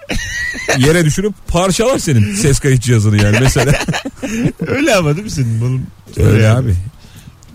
yere 0.78 1.04
düşürüp 1.04 1.34
parçalar 1.48 1.98
senin 1.98 2.34
ses 2.34 2.58
kayıt 2.58 2.82
cihazını 2.82 3.22
yani 3.22 3.36
mesela. 3.40 3.72
Öyle 4.66 4.94
ama 4.94 5.12
değil 5.14 5.24
mi 5.24 5.30
senin? 5.30 5.60
Bunun, 5.60 5.86
Öyle 6.16 6.48
abi. 6.48 6.74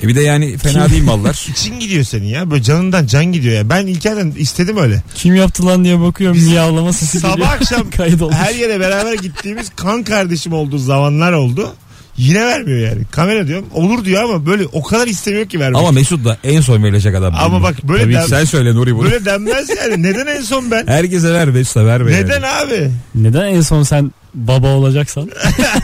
E 0.04 0.08
bir 0.08 0.16
de 0.16 0.22
yani 0.22 0.58
fena 0.58 0.90
değil 0.90 1.04
mallar. 1.04 1.48
İçin 1.52 1.80
gidiyor 1.80 2.04
senin 2.04 2.26
ya. 2.28 2.52
Böyle 2.52 2.64
canından 2.64 3.06
can 3.06 3.26
gidiyor 3.26 3.56
ya. 3.56 3.70
Ben 3.70 3.88
İlker'den 3.88 4.32
istedim 4.38 4.78
öyle. 4.78 5.04
Kim 5.16 5.36
yaptı 5.36 5.66
lan 5.66 5.84
diye 5.84 6.00
bakıyorum. 6.02 6.38
Miyavlama 6.42 6.94
sesi 6.94 7.20
Sabah 7.20 7.34
geliyor. 7.36 7.50
akşam 7.54 7.90
Kayıt 7.90 8.22
olmuş. 8.22 8.36
her 8.38 8.56
yere 8.56 8.80
beraber 8.80 9.14
gittiğimiz 9.14 9.70
kan 9.76 10.04
kardeşim 10.04 10.54
olduğu 10.54 10.78
zamanlar 10.78 11.32
oldu. 11.32 11.76
Yine 12.20 12.46
vermiyor 12.46 12.80
yani. 12.80 13.06
Kamera 13.12 13.48
diyorum. 13.48 13.66
Olur 13.74 14.06
diyor 14.06 14.24
ama 14.24 14.46
böyle 14.46 14.66
o 14.66 14.84
kadar 14.84 15.08
istemiyor 15.08 15.46
ki 15.46 15.60
vermek. 15.60 15.78
Ama 15.80 15.92
Mesut 15.92 16.26
da 16.26 16.38
en 16.44 16.62
son 16.62 16.84
verilecek 16.84 17.16
adam. 17.16 17.34
Ama 17.38 17.64
bak 17.64 17.76
böyle 17.84 18.04
Tabii 18.04 18.14
dem- 18.14 18.28
sen 18.28 18.46
söyle 18.46 18.76
Nuri 18.76 18.96
bunu. 18.96 19.04
Böyle 19.12 19.26
denmez 19.26 19.70
yani. 19.70 20.04
Neden 20.04 20.28
en 20.28 20.42
son 20.42 20.72
ben? 20.72 20.88
Herkese 20.88 21.34
ver 21.34 21.48
Mesut'a 21.48 21.86
verme. 21.86 22.12
Neden 22.12 22.34
yani. 22.42 22.48
abi? 22.48 22.92
Neden 23.16 23.46
en 23.48 23.62
son 23.62 23.84
sen 23.84 24.12
baba 24.34 24.68
olacaksan? 24.68 25.30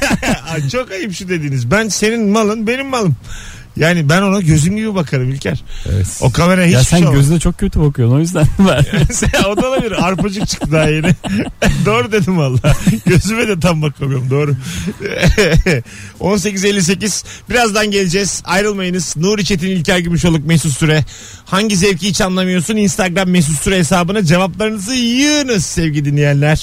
Çok 0.72 0.92
ayıp 0.92 1.14
şu 1.14 1.30
dediğiniz. 1.30 1.72
Ben 1.72 1.88
senin 1.88 2.30
malın 2.30 2.68
benim 2.68 2.88
malım. 2.88 3.16
Yani 3.78 4.10
ben 4.10 4.22
ona 4.22 4.42
gözüm 4.42 4.76
gibi 4.76 4.96
bakarım 4.96 5.30
İlker. 5.30 5.64
Evet. 5.90 6.08
O 6.22 6.32
kameraya 6.32 6.68
hiç 6.68 6.74
ya 6.74 6.84
şey 6.84 7.00
sen 7.00 7.06
olmaz. 7.06 7.20
gözüne 7.20 7.40
çok 7.40 7.58
kötü 7.58 7.80
bakıyorsun 7.80 8.16
o 8.16 8.20
yüzden 8.20 8.48
ver. 8.60 8.86
o 9.48 9.58
da 9.62 9.70
olabilir. 9.70 9.92
Arpacık 9.92 10.48
çıktı 10.48 10.72
daha 10.72 10.90
yeni. 10.90 11.10
doğru 11.86 12.12
dedim 12.12 12.38
valla. 12.38 12.60
Gözüme 13.06 13.48
de 13.48 13.60
tam 13.60 13.82
bakamıyorum. 13.82 14.30
Doğru. 14.30 14.56
18.58. 16.20 17.26
Birazdan 17.50 17.92
geleceğiz. 17.92 18.42
Ayrılmayınız. 18.46 19.18
Nuri 19.18 19.46
Çetin, 19.46 19.68
İlker 19.68 20.00
Gümüşoluk, 20.00 20.46
Mesut 20.46 20.72
Süre. 20.78 21.06
Hangi 21.46 21.78
zevki 21.78 22.08
hiç 22.08 22.22
anlamıyorsun? 22.22 22.76
Instagram 22.76 23.30
Mesut 23.30 23.62
Süre 23.62 23.78
hesabına 23.78 24.24
cevaplarınızı 24.24 24.94
yığınız 24.94 25.66
sevgili 25.66 26.06
dinleyenler. 26.06 26.56